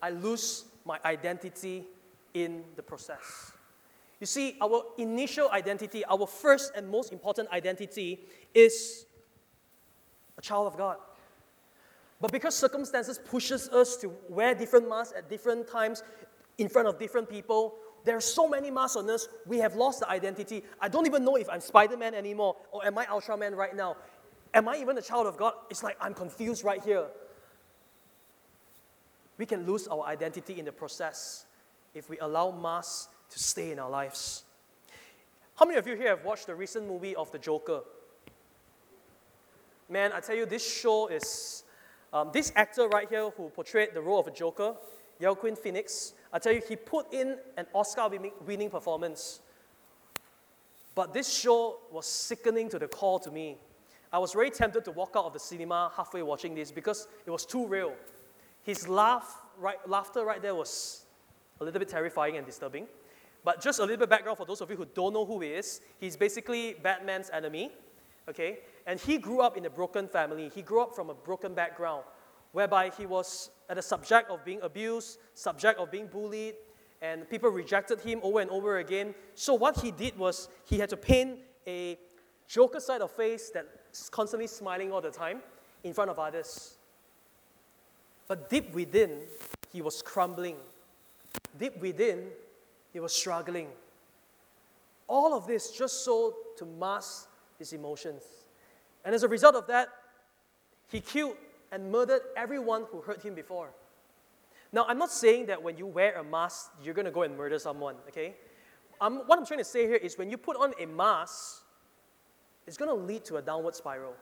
I 0.00 0.10
lose 0.10 0.66
my 0.84 1.00
identity 1.04 1.84
in 2.34 2.62
the 2.76 2.82
process. 2.82 3.50
You 4.20 4.26
see, 4.26 4.56
our 4.60 4.84
initial 4.98 5.50
identity, 5.50 6.04
our 6.04 6.26
first 6.26 6.72
and 6.76 6.88
most 6.88 7.12
important 7.12 7.50
identity, 7.50 8.20
is 8.54 9.05
a 10.38 10.42
child 10.42 10.66
of 10.66 10.76
God. 10.76 10.96
But 12.20 12.32
because 12.32 12.54
circumstances 12.54 13.18
pushes 13.18 13.68
us 13.68 13.96
to 13.98 14.12
wear 14.28 14.54
different 14.54 14.88
masks 14.88 15.14
at 15.16 15.28
different 15.28 15.68
times 15.68 16.02
in 16.58 16.68
front 16.68 16.88
of 16.88 16.98
different 16.98 17.28
people, 17.28 17.74
there 18.04 18.16
are 18.16 18.20
so 18.20 18.48
many 18.48 18.70
masks 18.70 18.96
on 18.96 19.10
us, 19.10 19.28
we 19.46 19.58
have 19.58 19.74
lost 19.74 20.00
the 20.00 20.08
identity. 20.08 20.62
I 20.80 20.88
don't 20.88 21.06
even 21.06 21.24
know 21.24 21.36
if 21.36 21.48
I'm 21.50 21.60
Spider-Man 21.60 22.14
anymore 22.14 22.56
or 22.70 22.86
am 22.86 22.96
I 22.96 23.04
Ultraman 23.06 23.54
right 23.56 23.74
now? 23.74 23.96
Am 24.54 24.68
I 24.68 24.76
even 24.76 24.96
a 24.96 25.02
child 25.02 25.26
of 25.26 25.36
God? 25.36 25.54
It's 25.70 25.82
like 25.82 25.96
I'm 26.00 26.14
confused 26.14 26.64
right 26.64 26.82
here. 26.82 27.06
We 29.38 29.44
can 29.44 29.66
lose 29.66 29.86
our 29.88 30.04
identity 30.06 30.58
in 30.58 30.64
the 30.64 30.72
process 30.72 31.44
if 31.94 32.08
we 32.08 32.18
allow 32.20 32.50
masks 32.50 33.08
to 33.30 33.38
stay 33.38 33.72
in 33.72 33.78
our 33.78 33.90
lives. 33.90 34.44
How 35.56 35.66
many 35.66 35.78
of 35.78 35.86
you 35.86 35.96
here 35.96 36.08
have 36.08 36.24
watched 36.24 36.46
the 36.46 36.54
recent 36.54 36.86
movie 36.86 37.16
of 37.16 37.30
The 37.32 37.38
Joker? 37.38 37.80
Man, 39.88 40.12
I 40.12 40.20
tell 40.20 40.36
you, 40.36 40.46
this 40.46 40.66
show 40.66 41.08
is 41.08 41.62
um, 42.12 42.30
this 42.32 42.52
actor 42.56 42.88
right 42.88 43.08
here 43.08 43.30
who 43.30 43.48
portrayed 43.50 43.90
the 43.94 44.00
role 44.00 44.20
of 44.20 44.26
a 44.26 44.30
Joker, 44.30 44.74
Joaquin 45.20 45.56
Phoenix, 45.56 46.12
I 46.32 46.38
tell 46.38 46.52
you, 46.52 46.60
he 46.68 46.76
put 46.76 47.12
in 47.14 47.38
an 47.56 47.66
Oscar 47.72 48.10
winning 48.44 48.68
performance. 48.68 49.40
But 50.94 51.14
this 51.14 51.32
show 51.32 51.78
was 51.90 52.06
sickening 52.06 52.68
to 52.70 52.78
the 52.78 52.88
core 52.88 53.20
to 53.20 53.30
me. 53.30 53.56
I 54.12 54.18
was 54.18 54.32
very 54.32 54.50
tempted 54.50 54.84
to 54.84 54.90
walk 54.90 55.12
out 55.16 55.24
of 55.24 55.32
the 55.32 55.38
cinema 55.38 55.92
halfway 55.96 56.22
watching 56.22 56.54
this 56.54 56.70
because 56.70 57.08
it 57.24 57.30
was 57.30 57.46
too 57.46 57.66
real. 57.66 57.94
His 58.64 58.88
laugh, 58.88 59.40
right, 59.58 59.76
laughter 59.88 60.24
right 60.24 60.42
there 60.42 60.54
was 60.54 61.04
a 61.60 61.64
little 61.64 61.78
bit 61.78 61.88
terrifying 61.88 62.36
and 62.36 62.44
disturbing. 62.44 62.86
But 63.44 63.62
just 63.62 63.78
a 63.78 63.82
little 63.82 63.98
bit 63.98 64.10
background 64.10 64.38
for 64.38 64.44
those 64.44 64.60
of 64.60 64.70
you 64.70 64.76
who 64.76 64.86
don't 64.86 65.12
know 65.12 65.24
who 65.24 65.40
he 65.40 65.48
is. 65.48 65.80
He's 65.98 66.16
basically 66.16 66.74
Batman's 66.82 67.30
enemy, 67.30 67.70
okay? 68.28 68.58
And 68.86 69.00
he 69.00 69.18
grew 69.18 69.40
up 69.40 69.56
in 69.56 69.66
a 69.66 69.70
broken 69.70 70.06
family. 70.06 70.50
He 70.54 70.62
grew 70.62 70.80
up 70.80 70.94
from 70.94 71.10
a 71.10 71.14
broken 71.14 71.54
background, 71.54 72.04
whereby 72.52 72.90
he 72.96 73.04
was 73.04 73.50
at 73.68 73.78
a 73.78 73.82
subject 73.82 74.30
of 74.30 74.44
being 74.44 74.60
abused, 74.62 75.18
subject 75.34 75.80
of 75.80 75.90
being 75.90 76.06
bullied, 76.06 76.54
and 77.02 77.28
people 77.28 77.50
rejected 77.50 78.00
him 78.00 78.20
over 78.22 78.40
and 78.40 78.50
over 78.50 78.78
again. 78.78 79.14
So 79.34 79.54
what 79.54 79.80
he 79.80 79.90
did 79.90 80.16
was 80.16 80.48
he 80.64 80.78
had 80.78 80.88
to 80.90 80.96
paint 80.96 81.40
a 81.66 81.98
Joker 82.48 82.80
side 82.80 83.00
of 83.00 83.10
face 83.10 83.50
that's 83.52 84.08
constantly 84.08 84.46
smiling 84.46 84.92
all 84.92 85.00
the 85.00 85.10
time 85.10 85.42
in 85.82 85.92
front 85.92 86.10
of 86.10 86.18
others. 86.18 86.76
But 88.28 88.48
deep 88.48 88.72
within, 88.72 89.22
he 89.72 89.82
was 89.82 90.00
crumbling. 90.00 90.56
Deep 91.58 91.76
within, 91.80 92.28
he 92.92 93.00
was 93.00 93.12
struggling. 93.12 93.68
All 95.08 95.34
of 95.34 95.46
this 95.46 95.70
just 95.70 96.04
so 96.04 96.34
to 96.56 96.64
mask 96.64 97.28
his 97.58 97.72
emotions. 97.72 98.22
And 99.06 99.14
as 99.14 99.22
a 99.22 99.28
result 99.28 99.54
of 99.54 99.68
that, 99.68 99.88
he 100.90 101.00
killed 101.00 101.36
and 101.70 101.92
murdered 101.92 102.22
everyone 102.36 102.86
who 102.90 103.00
hurt 103.00 103.22
him 103.22 103.34
before. 103.34 103.70
Now, 104.72 104.84
I'm 104.88 104.98
not 104.98 105.12
saying 105.12 105.46
that 105.46 105.62
when 105.62 105.78
you 105.78 105.86
wear 105.86 106.14
a 106.16 106.24
mask, 106.24 106.72
you're 106.82 106.92
going 106.92 107.06
to 107.06 107.12
go 107.12 107.22
and 107.22 107.36
murder 107.36 107.56
someone, 107.60 107.94
okay? 108.08 108.34
Um, 109.00 109.22
what 109.26 109.38
I'm 109.38 109.46
trying 109.46 109.60
to 109.60 109.64
say 109.64 109.86
here 109.86 109.94
is 109.94 110.18
when 110.18 110.28
you 110.28 110.36
put 110.36 110.56
on 110.56 110.72
a 110.80 110.86
mask, 110.86 111.62
it's 112.66 112.76
going 112.76 112.88
to 112.88 112.96
lead 112.96 113.24
to 113.26 113.36
a 113.36 113.42
downward 113.42 113.76
spiral. 113.76 114.14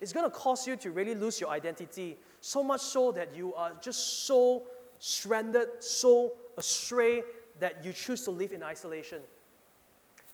It's 0.00 0.12
going 0.12 0.28
to 0.28 0.34
cause 0.36 0.66
you 0.66 0.74
to 0.74 0.90
really 0.90 1.14
lose 1.14 1.40
your 1.40 1.50
identity, 1.50 2.18
so 2.40 2.64
much 2.64 2.80
so 2.80 3.12
that 3.12 3.36
you 3.36 3.54
are 3.54 3.72
just 3.80 4.26
so 4.26 4.64
stranded, 4.98 5.68
so 5.78 6.32
astray 6.58 7.22
that 7.60 7.84
you 7.84 7.92
choose 7.92 8.24
to 8.24 8.32
live 8.32 8.50
in 8.50 8.64
isolation. 8.64 9.20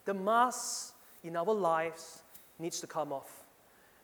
The 0.07 0.14
mask 0.14 0.95
in 1.22 1.37
our 1.37 1.53
lives 1.53 2.22
needs 2.59 2.80
to 2.80 2.86
come 2.86 3.12
off. 3.12 3.44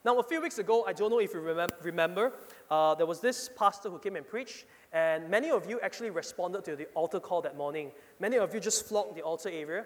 Now, 0.05 0.18
a 0.18 0.22
few 0.22 0.42
weeks 0.42 0.59
ago, 0.59 0.84
I 0.84 0.92
don't 0.92 1.11
know 1.11 1.20
if 1.20 1.32
you 1.32 1.40
remem- 1.40 1.84
remember, 1.84 2.32
uh, 2.70 2.94
there 2.96 3.07
was 3.07 3.20
this 3.20 3.48
pastor 3.57 3.88
who 3.88 4.00
came 4.00 4.16
and 4.16 4.26
preached, 4.26 4.64
and 4.92 5.28
many 5.28 5.50
of 5.50 5.70
you 5.70 5.78
actually 5.80 6.11
responded 6.11 6.64
to 6.64 6.74
the 6.74 6.86
altar 6.94 7.20
call 7.20 7.40
that 7.42 7.57
morning. 7.57 7.92
Many 8.18 8.36
of 8.36 8.53
you 8.53 8.59
just 8.59 8.86
flocked 8.88 9.14
the 9.14 9.22
altar 9.22 9.48
area. 9.48 9.84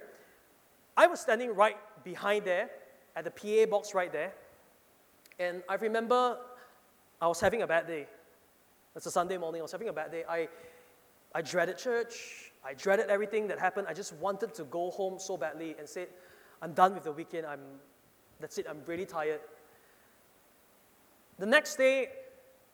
I 0.96 1.06
was 1.06 1.20
standing 1.20 1.54
right 1.54 1.76
behind 2.02 2.46
there, 2.46 2.70
at 3.14 3.24
the 3.24 3.30
PA 3.30 3.70
box 3.70 3.94
right 3.94 4.10
there, 4.10 4.32
and 5.38 5.62
I 5.68 5.74
remember 5.74 6.38
I 7.20 7.26
was 7.26 7.40
having 7.40 7.62
a 7.62 7.66
bad 7.66 7.86
day. 7.86 8.06
It's 8.94 9.06
a 9.06 9.10
Sunday 9.10 9.36
morning, 9.36 9.60
I 9.60 9.62
was 9.62 9.72
having 9.72 9.88
a 9.88 9.92
bad 9.92 10.10
day. 10.10 10.24
I, 10.26 10.48
I 11.34 11.42
dreaded 11.42 11.76
church, 11.76 12.52
I 12.64 12.72
dreaded 12.72 13.08
everything 13.08 13.48
that 13.48 13.58
happened. 13.58 13.86
I 13.88 13.92
just 13.92 14.14
wanted 14.14 14.54
to 14.54 14.64
go 14.64 14.90
home 14.90 15.18
so 15.18 15.36
badly 15.36 15.76
and 15.78 15.86
say, 15.86 16.06
I'm 16.62 16.72
done 16.72 16.94
with 16.94 17.04
the 17.04 17.12
weekend, 17.12 17.46
I'm, 17.46 17.60
that's 18.40 18.58
it, 18.58 18.66
I'm 18.68 18.82
really 18.86 19.06
tired. 19.06 19.40
The 21.38 21.46
next 21.46 21.76
day, 21.76 22.08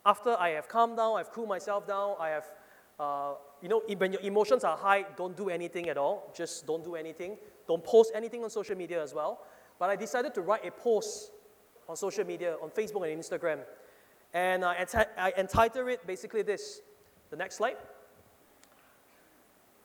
after 0.04 0.36
I 0.38 0.50
have 0.50 0.68
calmed 0.68 0.96
down, 0.96 1.18
I've 1.18 1.30
cooled 1.30 1.48
myself 1.48 1.86
down, 1.86 2.16
I 2.18 2.28
have, 2.28 2.50
uh, 2.98 3.34
you 3.60 3.68
know, 3.68 3.82
when 3.96 4.12
your 4.12 4.22
emotions 4.22 4.64
are 4.64 4.76
high, 4.76 5.04
don't 5.16 5.36
do 5.36 5.48
anything 5.48 5.88
at 5.88 5.96
all. 5.96 6.32
Just 6.34 6.66
don't 6.66 6.84
do 6.84 6.96
anything. 6.96 7.36
Don't 7.68 7.84
post 7.84 8.12
anything 8.14 8.42
on 8.42 8.50
social 8.50 8.76
media 8.76 9.02
as 9.02 9.14
well. 9.14 9.44
But 9.78 9.90
I 9.90 9.96
decided 9.96 10.34
to 10.34 10.42
write 10.42 10.64
a 10.66 10.70
post 10.70 11.30
on 11.88 11.96
social 11.96 12.24
media, 12.24 12.56
on 12.62 12.70
Facebook 12.70 13.08
and 13.10 13.20
Instagram. 13.20 13.60
And 14.34 14.64
I, 14.64 14.84
enti- 14.84 15.06
I 15.16 15.32
entitled 15.38 15.88
it 15.88 16.06
basically 16.06 16.42
this. 16.42 16.80
The 17.30 17.36
next 17.36 17.56
slide. 17.56 17.76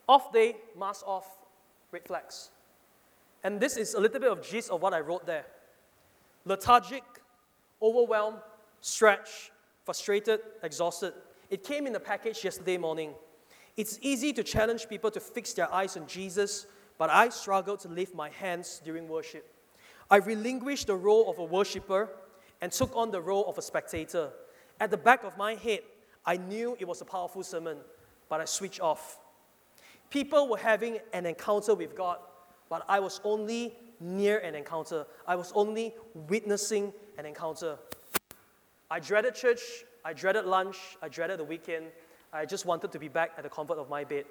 Off 0.07 0.31
day, 0.31 0.57
mask 0.77 1.07
off, 1.07 1.27
red 1.91 2.05
flags. 2.05 2.49
And 3.43 3.59
this 3.59 3.77
is 3.77 3.93
a 3.93 3.99
little 3.99 4.19
bit 4.19 4.31
of 4.31 4.41
gist 4.41 4.69
of 4.69 4.81
what 4.81 4.93
I 4.93 4.99
wrote 4.99 5.25
there. 5.25 5.45
Lethargic, 6.47 7.03
overwhelmed, 7.81 8.37
stretched, 8.79 9.51
frustrated, 9.83 10.39
exhausted. 10.63 11.13
It 11.49 11.63
came 11.63 11.85
in 11.87 11.95
a 11.95 11.99
package 11.99 12.43
yesterday 12.43 12.77
morning. 12.77 13.11
It's 13.75 13.99
easy 14.01 14.31
to 14.31 14.43
challenge 14.43 14.87
people 14.87 15.11
to 15.11 15.19
fix 15.19 15.51
their 15.53 15.71
eyes 15.73 15.97
on 15.97 16.07
Jesus, 16.07 16.65
but 16.97 17.09
I 17.09 17.29
struggled 17.29 17.81
to 17.81 17.89
lift 17.89 18.15
my 18.15 18.29
hands 18.29 18.81
during 18.83 19.09
worship. 19.09 19.45
I 20.09 20.17
relinquished 20.17 20.87
the 20.87 20.95
role 20.95 21.29
of 21.29 21.37
a 21.37 21.43
worshiper 21.43 22.09
and 22.61 22.71
took 22.71 22.95
on 22.95 23.11
the 23.11 23.19
role 23.19 23.45
of 23.47 23.57
a 23.57 23.61
spectator. 23.61 24.31
At 24.79 24.89
the 24.89 24.97
back 24.97 25.25
of 25.25 25.37
my 25.37 25.55
head, 25.55 25.81
I 26.25 26.37
knew 26.37 26.77
it 26.79 26.87
was 26.87 27.01
a 27.01 27.05
powerful 27.05 27.43
sermon, 27.43 27.77
but 28.29 28.39
I 28.39 28.45
switched 28.45 28.79
off. 28.79 29.19
People 30.09 30.47
were 30.47 30.57
having 30.57 30.99
an 31.11 31.25
encounter 31.25 31.75
with 31.75 31.93
God, 31.93 32.19
but 32.69 32.85
I 32.87 33.01
was 33.01 33.19
only 33.25 33.75
near 33.99 34.39
an 34.39 34.55
encounter. 34.55 35.05
I 35.27 35.35
was 35.35 35.51
only 35.55 35.93
witnessing 36.13 36.93
an 37.17 37.25
encounter. 37.25 37.77
I 38.89 38.99
dreaded 38.99 39.35
church, 39.35 39.61
I 40.05 40.13
dreaded 40.13 40.45
lunch, 40.45 40.77
I 41.01 41.09
dreaded 41.09 41.39
the 41.39 41.43
weekend. 41.43 41.87
I 42.31 42.45
just 42.45 42.65
wanted 42.65 42.91
to 42.91 42.99
be 42.99 43.07
back 43.07 43.31
at 43.37 43.43
the 43.43 43.49
comfort 43.49 43.77
of 43.77 43.89
my 43.89 44.03
bed. 44.03 44.25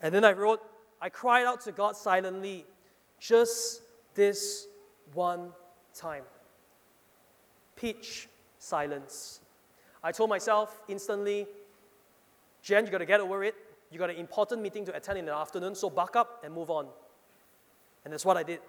And 0.00 0.14
then 0.14 0.24
I 0.24 0.32
wrote, 0.32 0.60
I 1.00 1.08
cried 1.08 1.44
out 1.44 1.60
to 1.62 1.72
God 1.72 1.96
silently, 1.96 2.64
just 3.18 3.82
this 4.14 4.66
one 5.14 5.52
time. 5.94 6.24
Pitch 7.76 8.28
silence. 8.58 9.40
I 10.02 10.12
told 10.12 10.30
myself 10.30 10.80
instantly, 10.88 11.46
Jen, 12.62 12.84
you 12.84 12.92
got 12.92 12.98
to 12.98 13.06
get 13.06 13.20
over 13.20 13.42
it. 13.44 13.54
You 13.90 13.98
got 13.98 14.10
an 14.10 14.16
important 14.16 14.62
meeting 14.62 14.84
to 14.86 14.96
attend 14.96 15.18
in 15.18 15.26
the 15.26 15.34
afternoon, 15.34 15.74
so 15.74 15.90
buck 15.90 16.16
up 16.16 16.42
and 16.44 16.54
move 16.54 16.70
on. 16.70 16.86
And 18.04 18.12
that's 18.12 18.24
what 18.24 18.36
I 18.36 18.42
did. 18.42 18.60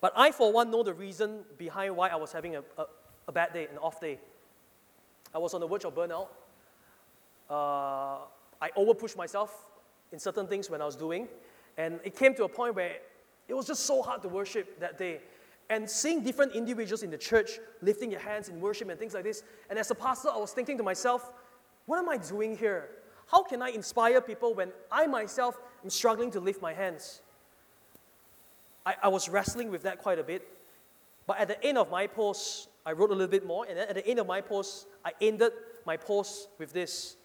But 0.00 0.12
I, 0.16 0.30
for 0.30 0.52
one, 0.52 0.70
know 0.70 0.82
the 0.82 0.94
reason 0.94 1.40
behind 1.58 1.94
why 1.96 2.08
I 2.08 2.16
was 2.16 2.32
having 2.32 2.56
a, 2.56 2.62
a, 2.78 2.86
a 3.28 3.32
bad 3.32 3.52
day, 3.52 3.68
an 3.70 3.78
off 3.78 4.00
day. 4.00 4.18
I 5.34 5.38
was 5.38 5.54
on 5.54 5.60
the 5.60 5.68
verge 5.68 5.84
of 5.84 5.94
burnout. 5.94 6.28
Uh, 7.48 8.24
I 8.60 8.70
overpushed 8.76 9.16
myself 9.16 9.66
in 10.12 10.18
certain 10.18 10.46
things 10.46 10.70
when 10.70 10.80
I 10.80 10.86
was 10.86 10.96
doing. 10.96 11.28
And 11.76 12.00
it 12.04 12.16
came 12.16 12.34
to 12.34 12.44
a 12.44 12.48
point 12.48 12.74
where 12.74 12.96
it 13.48 13.54
was 13.54 13.66
just 13.66 13.84
so 13.84 14.02
hard 14.02 14.22
to 14.22 14.28
worship 14.28 14.80
that 14.80 14.98
day. 14.98 15.20
And 15.68 15.88
seeing 15.88 16.24
different 16.24 16.54
individuals 16.54 17.02
in 17.02 17.10
the 17.10 17.18
church 17.18 17.60
lifting 17.80 18.10
their 18.10 18.18
hands 18.18 18.48
in 18.48 18.60
worship 18.60 18.88
and 18.88 18.98
things 18.98 19.14
like 19.14 19.24
this. 19.24 19.44
And 19.68 19.78
as 19.78 19.90
a 19.90 19.94
pastor, 19.94 20.30
I 20.30 20.38
was 20.38 20.52
thinking 20.52 20.76
to 20.78 20.82
myself, 20.82 21.30
what 21.86 21.98
am 21.98 22.08
I 22.08 22.16
doing 22.16 22.56
here? 22.56 22.88
How 23.26 23.44
can 23.44 23.62
I 23.62 23.68
inspire 23.68 24.20
people 24.20 24.54
when 24.54 24.72
I 24.90 25.06
myself 25.06 25.60
am 25.84 25.90
struggling 25.90 26.30
to 26.32 26.40
lift 26.40 26.60
my 26.60 26.72
hands? 26.72 27.20
I, 28.84 28.94
I 29.04 29.08
was 29.08 29.28
wrestling 29.28 29.70
with 29.70 29.82
that 29.82 29.98
quite 29.98 30.18
a 30.18 30.22
bit. 30.22 30.46
But 31.26 31.38
at 31.38 31.48
the 31.48 31.64
end 31.64 31.78
of 31.78 31.90
my 31.90 32.06
post, 32.06 32.68
I 32.84 32.92
wrote 32.92 33.10
a 33.10 33.12
little 33.12 33.28
bit 33.28 33.46
more. 33.46 33.66
And 33.68 33.78
at 33.78 33.94
the 33.94 34.06
end 34.06 34.18
of 34.18 34.26
my 34.26 34.40
post, 34.40 34.86
I 35.04 35.12
ended 35.20 35.52
my 35.86 35.96
post 35.96 36.48
with 36.58 36.72
this 36.72 37.16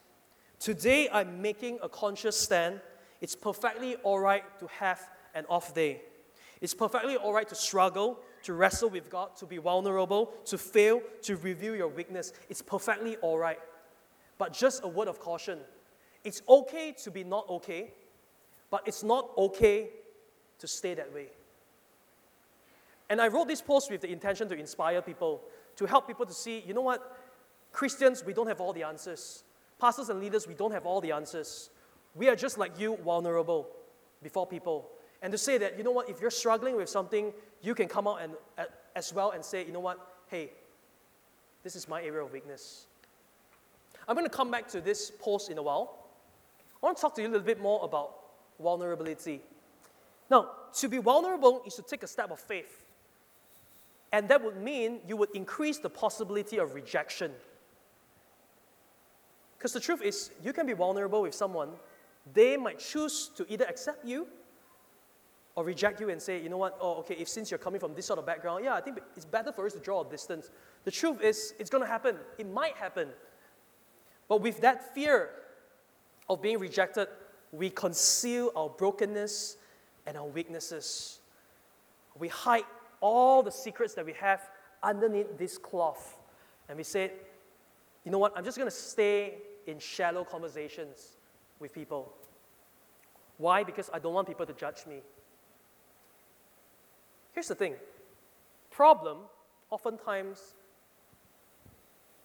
Today, 0.60 1.10
I'm 1.12 1.42
making 1.42 1.80
a 1.84 1.90
conscious 1.90 2.40
stand. 2.40 2.80
It's 3.22 3.36
perfectly 3.36 3.96
all 3.98 4.20
right 4.20 4.44
to 4.60 4.68
have 4.68 5.02
an 5.34 5.46
off 5.50 5.74
day. 5.74 6.02
It's 6.62 6.74
perfectly 6.74 7.18
all 7.18 7.34
right 7.34 7.48
to 7.50 7.56
struggle, 7.56 8.20
to 8.44 8.54
wrestle 8.54 8.90
with 8.90 9.10
God, 9.10 9.36
to 9.38 9.46
be 9.46 9.58
vulnerable, 9.58 10.34
to 10.46 10.58
fail, 10.58 11.02
to 11.24 11.36
reveal 11.36 11.76
your 11.76 11.90
weakness. 11.90 12.32
It's 12.50 12.62
perfectly 12.62 13.18
all 13.18 13.38
right. 13.38 13.60
But 14.38 14.54
just 14.54 14.84
a 14.84 14.88
word 14.88 15.08
of 15.08 15.20
caution 15.20 15.60
it's 16.24 16.42
okay 16.50 16.92
to 17.04 17.12
be 17.12 17.24
not 17.24 17.48
okay, 17.48 17.92
but 18.72 18.82
it's 18.88 19.04
not 19.04 19.30
okay 19.38 19.90
to 20.58 20.68
stay 20.68 20.96
that 20.96 21.14
way. 21.14 21.28
And 23.16 23.22
I 23.22 23.30
wrote 23.30 23.48
this 23.48 23.62
post 23.62 23.90
with 23.90 24.02
the 24.02 24.12
intention 24.12 24.50
to 24.50 24.56
inspire 24.56 25.02
people, 25.02 25.42
to 25.78 25.86
help 25.86 26.06
people 26.06 26.26
to 26.26 26.34
see, 26.34 26.62
you 26.68 26.74
know 26.74 26.82
what? 26.82 27.18
Christians, 27.72 28.26
we 28.26 28.34
don't 28.34 28.48
have 28.48 28.60
all 28.60 28.74
the 28.74 28.84
answers. 28.84 29.46
Pastors 29.80 30.10
and 30.10 30.20
leaders, 30.20 30.50
we 30.50 30.54
don't 30.54 30.74
have 30.74 30.86
all 30.86 31.00
the 31.00 31.14
answers. 31.14 31.70
We 32.14 32.28
are 32.28 32.36
just 32.36 32.58
like 32.58 32.78
you, 32.78 32.98
vulnerable 33.06 33.70
before 34.22 34.46
people. 34.46 34.90
And 35.22 35.32
to 35.32 35.38
say 35.38 35.58
that, 35.60 35.78
you 35.78 35.84
know 35.86 35.92
what, 35.92 36.10
if 36.10 36.20
you're 36.20 36.30
struggling 36.30 36.76
with 36.76 36.90
something, 36.90 37.32
you 37.62 37.74
can 37.74 37.88
come 37.88 38.06
out 38.06 38.22
and, 38.22 38.34
uh, 38.58 38.66
as 38.98 39.14
well 39.14 39.32
and 39.32 39.46
say, 39.46 39.66
you 39.66 39.72
know 39.72 39.80
what, 39.80 39.98
hey, 40.28 40.52
this 41.64 41.78
is 41.78 41.88
my 41.88 42.04
area 42.04 42.22
of 42.22 42.34
weakness. 42.34 42.88
I'm 44.10 44.16
going 44.18 44.30
to 44.30 44.38
come 44.38 44.52
back 44.52 44.68
to 44.72 44.82
this 44.82 45.10
post 45.10 45.50
in 45.50 45.58
a 45.58 45.64
while. 45.64 46.10
I 46.84 46.86
want 46.86 46.98
to 46.98 47.02
talk 47.02 47.16
to 47.16 47.22
you 47.22 47.30
a 47.30 47.32
little 47.32 47.48
bit 47.48 47.62
more 47.62 47.80
about 47.82 48.14
vulnerability. 48.62 49.40
Now, 50.30 50.50
to 50.74 50.90
be 50.90 50.98
vulnerable 50.98 51.62
is 51.66 51.76
to 51.76 51.82
take 51.82 52.04
a 52.04 52.08
step 52.08 52.30
of 52.30 52.42
faith. 52.42 52.85
And 54.16 54.30
that 54.30 54.42
would 54.42 54.56
mean 54.56 55.02
you 55.06 55.18
would 55.18 55.32
increase 55.36 55.78
the 55.78 55.90
possibility 55.90 56.58
of 56.58 56.74
rejection. 56.74 57.34
Because 59.58 59.74
the 59.74 59.80
truth 59.82 60.02
is, 60.02 60.32
you 60.42 60.54
can 60.54 60.66
be 60.66 60.72
vulnerable 60.72 61.24
with 61.24 61.36
someone, 61.36 61.72
they 62.34 62.56
might 62.56 62.80
choose 62.80 63.30
to 63.36 63.46
either 63.52 63.66
accept 63.66 64.06
you 64.06 64.26
or 65.54 65.66
reject 65.66 66.00
you 66.00 66.12
and 66.12 66.22
say, 66.22 66.42
you 66.42 66.48
know 66.48 66.56
what, 66.56 66.78
oh, 66.80 66.94
okay, 67.00 67.16
if 67.16 67.28
since 67.28 67.52
you're 67.52 67.58
coming 67.58 67.78
from 67.78 67.94
this 67.94 68.06
sort 68.06 68.18
of 68.18 68.26
background, 68.26 68.64
yeah, 68.64 68.76
I 68.76 68.80
think 68.80 69.02
it's 69.18 69.26
better 69.26 69.52
for 69.52 69.66
us 69.66 69.74
to 69.74 69.80
draw 69.80 70.00
a 70.00 70.10
distance. 70.10 70.50
The 70.86 70.92
truth 70.92 71.22
is, 71.22 71.54
it's 71.60 71.70
going 71.70 71.84
to 71.84 71.90
happen. 71.90 72.16
It 72.38 72.50
might 72.50 72.78
happen. 72.78 73.10
But 74.30 74.40
with 74.40 74.62
that 74.62 74.96
fear 74.96 75.32
of 76.30 76.42
being 76.42 76.60
rejected, 76.60 77.10
we 77.52 77.70
conceal 77.70 78.54
our 78.56 78.70
brokenness 78.70 79.58
and 80.08 80.16
our 80.16 80.28
weaknesses. 80.28 81.20
We 82.18 82.30
hide 82.30 82.64
all 83.06 83.44
the 83.44 83.52
secrets 83.52 83.94
that 83.94 84.04
we 84.04 84.14
have 84.14 84.42
underneath 84.82 85.38
this 85.38 85.60
cloth. 85.60 86.18
And 86.68 86.76
we 86.76 86.84
said, 86.84 87.12
you 88.04 88.12
know 88.12 88.18
what, 88.18 88.34
I'm 88.36 88.44
just 88.44 88.58
going 88.58 88.70
to 88.70 88.76
stay 88.76 89.36
in 89.68 89.78
shallow 89.78 90.24
conversations 90.24 91.18
with 91.60 91.72
people. 91.72 92.12
Why? 93.38 93.64
Because 93.64 93.92
I 93.94 94.00
don't 94.00 94.16
want 94.16 94.28
people 94.28 94.48
to 94.48 94.54
judge 94.54 94.88
me. 94.88 95.02
Here's 97.34 97.48
the 97.48 97.54
thing 97.54 97.76
problem, 98.72 99.20
oftentimes, 99.70 100.56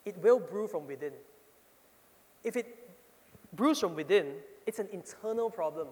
it 0.06 0.16
will 0.22 0.40
brew 0.40 0.66
from 0.66 0.86
within. 0.86 1.12
If 2.42 2.56
it 2.56 2.66
brews 3.52 3.80
from 3.80 3.94
within, 3.94 4.32
it's 4.66 4.78
an 4.78 4.88
internal 4.92 5.50
problem. 5.50 5.88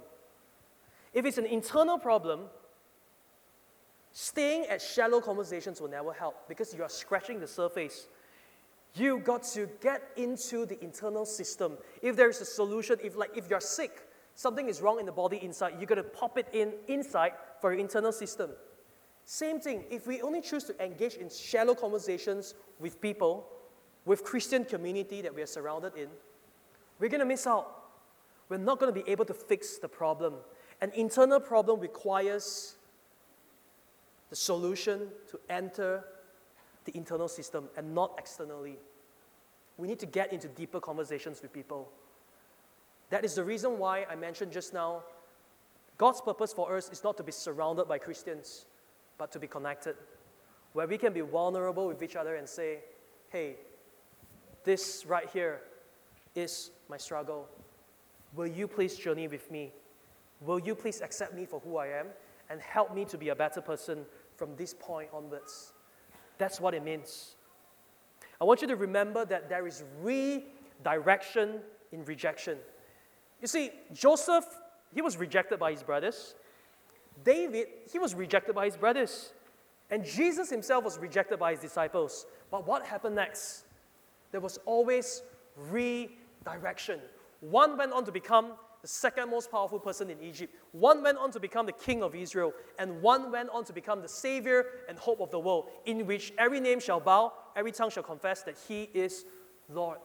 If 1.13 1.27
it's 1.27 1.37
an 1.37 1.47
internal 1.47 1.99
problem, 1.99 2.47
staying 4.21 4.67
at 4.67 4.83
shallow 4.83 5.21
conversations 5.21 5.81
will 5.81 5.89
never 5.89 6.13
help 6.13 6.49
because 6.49 6.75
you 6.75 6.83
are 6.83 6.89
scratching 6.89 7.39
the 7.39 7.47
surface. 7.47 8.09
You 8.95 9.21
got 9.21 9.45
to 9.55 9.69
get 9.81 10.03
into 10.17 10.67
the 10.67 10.83
internal 10.83 11.25
system. 11.25 11.79
If 12.03 12.17
there 12.17 12.29
is 12.29 12.41
a 12.41 12.45
solution, 12.45 12.97
if 13.01 13.17
like 13.17 13.31
if 13.37 13.49
you're 13.49 13.61
sick, 13.61 14.09
something 14.35 14.69
is 14.69 14.83
wrong 14.83 14.99
in 14.99 15.07
the 15.07 15.13
body 15.13 15.39
inside, 15.41 15.75
you 15.79 15.87
got 15.87 15.97
to 15.97 16.03
pop 16.03 16.37
it 16.37 16.49
in 16.53 16.73
inside 16.89 17.35
for 17.61 17.73
your 17.73 17.79
internal 17.79 18.11
system. 18.11 18.51
Same 19.25 19.61
thing, 19.61 19.85
if 19.89 20.09
we 20.09 20.21
only 20.21 20.41
choose 20.41 20.65
to 20.65 20.85
engage 20.85 21.15
in 21.15 21.31
shallow 21.31 21.77
conversations 21.77 22.55
with 22.81 23.01
people, 23.01 23.47
with 24.05 24.25
Christian 24.25 24.65
community 24.65 25.23
that 25.23 25.33
we 25.33 25.43
are 25.43 25.47
surrounded 25.47 25.95
in, 25.97 26.09
we're 26.99 27.09
going 27.09 27.21
to 27.21 27.27
miss 27.27 27.47
out. 27.47 27.85
We're 28.49 28.57
not 28.57 28.81
going 28.81 28.93
to 28.93 29.01
be 29.01 29.09
able 29.09 29.27
to 29.27 29.35
fix 29.35 29.79
the 29.79 29.89
problem. 29.89 30.35
An 30.81 30.91
internal 30.97 31.39
problem 31.39 31.79
requires 31.79 32.78
the 34.31 34.37
solution 34.37 35.09
to 35.31 35.41
enter 35.49 36.05
the 36.85 36.97
internal 36.97 37.29
system 37.29 37.69
and 37.77 37.95
not 37.95 38.15
externally. 38.19 38.77
We 39.77 39.89
need 39.89 39.99
to 40.01 40.07
get 40.07 40.33
into 40.33 40.49
deeper 40.49 40.81
conversations 40.81 41.41
with 41.43 41.53
people. 41.53 41.89
That 43.11 43.25
is 43.25 43.35
the 43.35 43.45
reason 43.45 43.79
why 43.79 44.07
I 44.11 44.17
mentioned 44.17 44.53
just 44.53 44.75
now 44.75 45.03
God's 45.97 46.21
purpose 46.21 46.53
for 46.53 46.77
us 46.77 46.89
is 46.91 47.03
not 47.03 47.17
to 47.17 47.23
be 47.23 47.33
surrounded 47.33 47.89
by 47.89 47.99
Christians, 47.99 48.67
but 49.19 49.33
to 49.33 49.41
be 49.41 49.49
connected, 49.49 49.97
where 50.73 50.87
we 50.87 50.97
can 50.97 51.13
be 51.13 51.21
vulnerable 51.21 51.89
with 51.89 52.03
each 52.03 52.15
other 52.15 52.37
and 52.37 52.49
say, 52.49 52.79
hey, 53.31 53.57
this 54.65 55.05
right 55.07 55.29
here 55.33 55.61
is 56.37 56.71
my 56.89 56.97
struggle. 56.97 57.49
Will 58.37 58.47
you 58.47 58.69
please 58.69 58.97
journey 58.97 59.27
with 59.27 59.51
me? 59.51 59.73
Will 60.41 60.61
you 60.61 60.75
please 60.77 61.01
accept 61.01 61.35
me 61.35 61.47
for 61.47 61.59
who 61.61 61.79
I 61.79 61.89
am 61.89 62.07
and 62.51 62.61
help 62.61 62.95
me 62.95 63.05
to 63.07 63.19
be 63.19 63.29
a 63.29 63.35
better 63.35 63.61
person 63.61 64.05
from 64.37 64.57
this 64.57 64.75
point 64.75 65.09
onwards? 65.13 65.73
That's 66.39 66.61
what 66.61 66.75
it 66.75 66.85
means. 66.85 67.35
I 68.41 68.45
want 68.45 68.63
you 68.63 68.69
to 68.69 68.77
remember 68.77 69.25
that 69.25 69.49
there 69.49 69.67
is 69.67 69.83
redirection 70.01 71.61
in 71.93 72.05
rejection. 72.05 72.59
You 73.41 73.49
see, 73.49 73.71
Joseph, 73.93 74.45
he 74.95 75.03
was 75.03 75.17
rejected 75.17 75.59
by 75.59 75.73
his 75.73 75.83
brothers. 75.83 76.35
David, 77.25 77.69
he 77.91 77.99
was 77.99 78.15
rejected 78.15 78.55
by 78.55 78.67
his 78.67 78.77
brothers. 78.77 79.33
And 79.91 80.05
Jesus 80.05 80.51
himself 80.51 80.85
was 80.85 80.99
rejected 80.99 81.39
by 81.39 81.53
his 81.53 81.61
disciples. 81.61 82.27
But 82.51 82.67
what 82.67 82.85
happened 82.85 83.17
next? 83.17 83.65
There 84.31 84.41
was 84.41 84.59
always 84.67 85.23
redirection. 85.57 87.01
One 87.41 87.77
went 87.77 87.93
on 87.93 88.05
to 88.05 88.13
become 88.13 88.53
the 88.83 88.89
second 88.89 89.31
most 89.31 89.51
powerful 89.51 89.79
person 89.79 90.11
in 90.11 90.23
Egypt. 90.23 90.55
One 90.73 91.03
went 91.03 91.19
on 91.19 91.33
to 91.33 91.41
become 91.41 91.67
the 91.67 91.73
king 91.73 92.03
of 92.03 92.15
Israel. 92.15 92.53
And 92.79 93.03
one 93.03 93.33
went 93.33 93.49
on 93.51 93.65
to 93.65 93.73
become 93.73 94.03
the 94.03 94.09
savior 94.09 94.67
and 94.89 94.99
hope 94.99 95.21
of 95.21 95.31
the 95.31 95.39
world, 95.39 95.69
in 95.85 96.07
which 96.07 96.33
every 96.39 96.61
name 96.61 96.81
shall 96.81 97.01
bow, 97.01 97.33
every 97.57 97.73
tongue 97.73 97.91
shall 97.91 98.03
confess 98.03 98.43
that 98.43 98.57
he 98.69 98.89
is 98.95 99.25
Lord. 99.69 99.99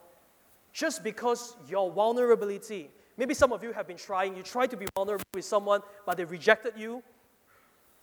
Just 0.71 1.03
because 1.03 1.55
your 1.67 1.91
vulnerability, 1.91 2.89
maybe 3.15 3.36
some 3.36 3.53
of 3.53 3.63
you 3.63 3.71
have 3.74 3.88
been 3.88 3.97
trying, 3.97 4.36
you 4.36 4.41
tried 4.41 4.71
to 4.71 4.78
be 4.78 4.88
vulnerable 4.95 5.24
with 5.36 5.45
someone, 5.45 5.82
but 6.05 6.17
they 6.17 6.26
rejected 6.26 6.74
you. 6.76 7.03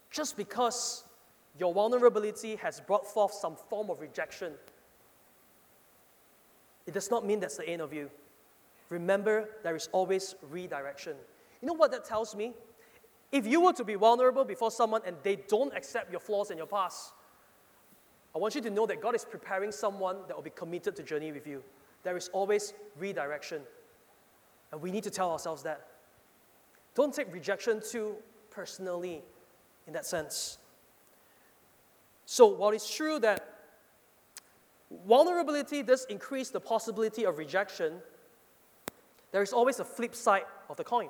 Just 0.09 0.37
because 0.37 1.03
your 1.59 1.73
vulnerability 1.73 2.55
has 2.55 2.79
brought 2.79 3.05
forth 3.05 3.33
some 3.33 3.57
form 3.69 3.89
of 3.89 3.99
rejection, 3.99 4.53
it 6.87 6.93
does 6.93 7.11
not 7.11 7.25
mean 7.25 7.39
that's 7.39 7.57
the 7.57 7.67
end 7.67 7.81
of 7.81 7.93
you. 7.93 8.09
Remember, 8.91 9.49
there 9.63 9.75
is 9.75 9.87
always 9.93 10.35
redirection. 10.49 11.15
You 11.61 11.67
know 11.69 11.73
what 11.73 11.91
that 11.91 12.03
tells 12.03 12.35
me? 12.35 12.53
If 13.31 13.47
you 13.47 13.61
were 13.61 13.71
to 13.71 13.85
be 13.85 13.95
vulnerable 13.95 14.43
before 14.43 14.69
someone 14.69 15.01
and 15.05 15.15
they 15.23 15.37
don't 15.37 15.73
accept 15.73 16.11
your 16.11 16.19
flaws 16.19 16.49
and 16.49 16.57
your 16.57 16.67
past, 16.67 17.13
I 18.35 18.37
want 18.37 18.53
you 18.53 18.59
to 18.61 18.69
know 18.69 18.85
that 18.85 19.01
God 19.01 19.15
is 19.15 19.23
preparing 19.23 19.71
someone 19.71 20.17
that 20.27 20.35
will 20.35 20.43
be 20.43 20.49
committed 20.49 20.97
to 20.97 21.03
journey 21.03 21.31
with 21.31 21.47
you. 21.47 21.63
There 22.03 22.17
is 22.17 22.27
always 22.33 22.73
redirection. 22.99 23.61
And 24.73 24.81
we 24.81 24.91
need 24.91 25.03
to 25.03 25.09
tell 25.09 25.31
ourselves 25.31 25.63
that. 25.63 25.87
Don't 26.93 27.13
take 27.13 27.33
rejection 27.33 27.81
too 27.81 28.17
personally 28.49 29.21
in 29.87 29.93
that 29.93 30.05
sense. 30.05 30.57
So, 32.25 32.47
while 32.47 32.71
it's 32.71 32.93
true 32.93 33.19
that 33.19 33.47
vulnerability 35.07 35.81
does 35.81 36.05
increase 36.09 36.49
the 36.49 36.59
possibility 36.59 37.25
of 37.25 37.37
rejection, 37.37 38.01
there 39.31 39.41
is 39.41 39.53
always 39.53 39.79
a 39.79 39.85
flip 39.85 40.15
side 40.15 40.43
of 40.69 40.77
the 40.77 40.83
coin. 40.83 41.09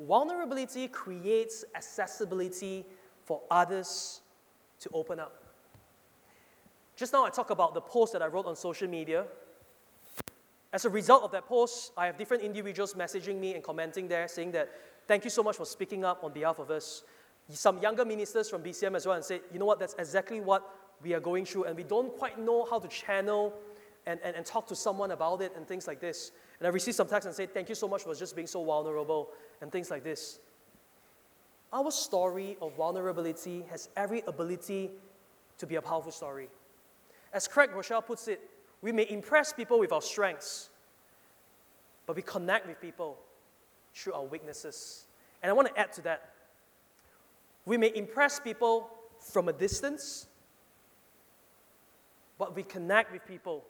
Vulnerability 0.00 0.88
creates 0.88 1.64
accessibility 1.74 2.84
for 3.24 3.40
others 3.50 4.20
to 4.80 4.90
open 4.92 5.18
up. 5.18 5.42
Just 6.96 7.12
now, 7.12 7.24
I 7.24 7.30
talked 7.30 7.50
about 7.50 7.74
the 7.74 7.80
post 7.80 8.12
that 8.12 8.22
I 8.22 8.26
wrote 8.26 8.46
on 8.46 8.56
social 8.56 8.88
media. 8.88 9.24
As 10.72 10.84
a 10.84 10.90
result 10.90 11.22
of 11.22 11.30
that 11.32 11.46
post, 11.46 11.92
I 11.96 12.06
have 12.06 12.16
different 12.16 12.42
individuals 12.42 12.94
messaging 12.94 13.38
me 13.38 13.54
and 13.54 13.62
commenting 13.62 14.08
there 14.08 14.28
saying 14.28 14.52
that, 14.52 14.70
thank 15.06 15.24
you 15.24 15.30
so 15.30 15.42
much 15.42 15.56
for 15.56 15.64
speaking 15.64 16.04
up 16.04 16.24
on 16.24 16.32
behalf 16.32 16.58
of 16.58 16.70
us. 16.70 17.02
Some 17.50 17.80
younger 17.80 18.04
ministers 18.04 18.50
from 18.50 18.62
BCM 18.62 18.96
as 18.96 19.06
well 19.06 19.14
and 19.14 19.24
said, 19.24 19.40
you 19.52 19.58
know 19.58 19.66
what, 19.66 19.78
that's 19.78 19.94
exactly 19.98 20.40
what 20.40 20.68
we 21.02 21.14
are 21.14 21.20
going 21.20 21.44
through, 21.44 21.64
and 21.64 21.76
we 21.76 21.84
don't 21.84 22.16
quite 22.16 22.38
know 22.38 22.64
how 22.64 22.78
to 22.78 22.88
channel 22.88 23.52
and, 24.06 24.18
and, 24.24 24.34
and 24.36 24.46
talk 24.46 24.66
to 24.68 24.76
someone 24.76 25.10
about 25.10 25.42
it 25.42 25.52
and 25.56 25.66
things 25.68 25.86
like 25.86 26.00
this. 26.00 26.32
And 26.58 26.66
I 26.66 26.70
received 26.70 26.96
some 26.96 27.06
texts 27.06 27.26
and 27.26 27.34
said, 27.34 27.52
Thank 27.52 27.68
you 27.68 27.74
so 27.74 27.88
much 27.88 28.02
for 28.02 28.14
just 28.14 28.34
being 28.34 28.46
so 28.46 28.64
vulnerable 28.64 29.28
and 29.60 29.70
things 29.70 29.90
like 29.90 30.02
this. 30.02 30.38
Our 31.72 31.90
story 31.90 32.56
of 32.62 32.74
vulnerability 32.76 33.64
has 33.70 33.88
every 33.96 34.22
ability 34.26 34.90
to 35.58 35.66
be 35.66 35.76
a 35.76 35.82
powerful 35.82 36.12
story. 36.12 36.48
As 37.32 37.48
Craig 37.48 37.70
Groeschel 37.70 38.04
puts 38.04 38.28
it, 38.28 38.40
we 38.80 38.92
may 38.92 39.06
impress 39.10 39.52
people 39.52 39.78
with 39.78 39.92
our 39.92 40.00
strengths, 40.00 40.70
but 42.06 42.16
we 42.16 42.22
connect 42.22 42.66
with 42.66 42.80
people 42.80 43.18
through 43.94 44.14
our 44.14 44.24
weaknesses. 44.24 45.06
And 45.42 45.50
I 45.50 45.52
want 45.52 45.68
to 45.68 45.78
add 45.78 45.92
to 45.94 46.02
that. 46.02 46.30
We 47.64 47.76
may 47.76 47.92
impress 47.94 48.38
people 48.38 48.88
from 49.18 49.48
a 49.48 49.52
distance, 49.52 50.26
but 52.38 52.54
we 52.54 52.62
connect 52.62 53.12
with 53.12 53.26
people. 53.26 53.64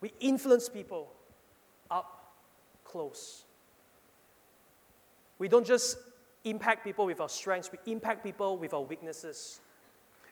We 0.00 0.12
influence 0.20 0.68
people 0.68 1.12
close. 2.92 3.44
We 5.38 5.48
don't 5.48 5.66
just 5.66 5.96
impact 6.44 6.84
people 6.84 7.06
with 7.06 7.20
our 7.20 7.28
strengths, 7.28 7.70
we 7.72 7.78
impact 7.90 8.22
people 8.22 8.58
with 8.58 8.74
our 8.74 8.82
weaknesses. 8.82 9.60